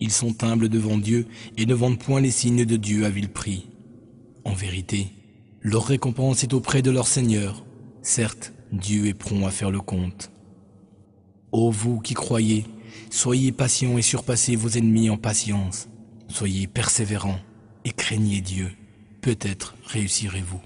Ils 0.00 0.12
sont 0.12 0.44
humbles 0.44 0.68
devant 0.68 0.98
Dieu 0.98 1.26
et 1.56 1.66
ne 1.66 1.74
vendent 1.74 1.98
point 1.98 2.20
les 2.20 2.30
signes 2.30 2.64
de 2.64 2.76
Dieu 2.76 3.04
à 3.06 3.10
vil 3.10 3.28
prix. 3.28 3.68
En 4.44 4.52
vérité, 4.52 5.08
leur 5.62 5.84
récompense 5.84 6.42
est 6.42 6.54
auprès 6.54 6.82
de 6.82 6.90
leur 6.90 7.06
Seigneur. 7.06 7.64
Certes, 8.02 8.52
Dieu 8.71 9.07
est 9.07 9.13
prompt 9.13 9.45
à 9.45 9.51
faire 9.51 9.71
le 9.71 9.79
compte. 9.79 10.31
Ô 11.51 11.71
vous 11.71 11.99
qui 11.99 12.13
croyez, 12.13 12.65
soyez 13.09 13.51
patients 13.51 13.97
et 13.97 14.01
surpassez 14.01 14.55
vos 14.55 14.69
ennemis 14.69 15.09
en 15.09 15.17
patience. 15.17 15.87
Soyez 16.27 16.67
persévérants 16.67 17.39
et 17.85 17.91
craignez 17.91 18.41
Dieu. 18.41 18.71
Peut-être 19.21 19.75
réussirez-vous. 19.85 20.61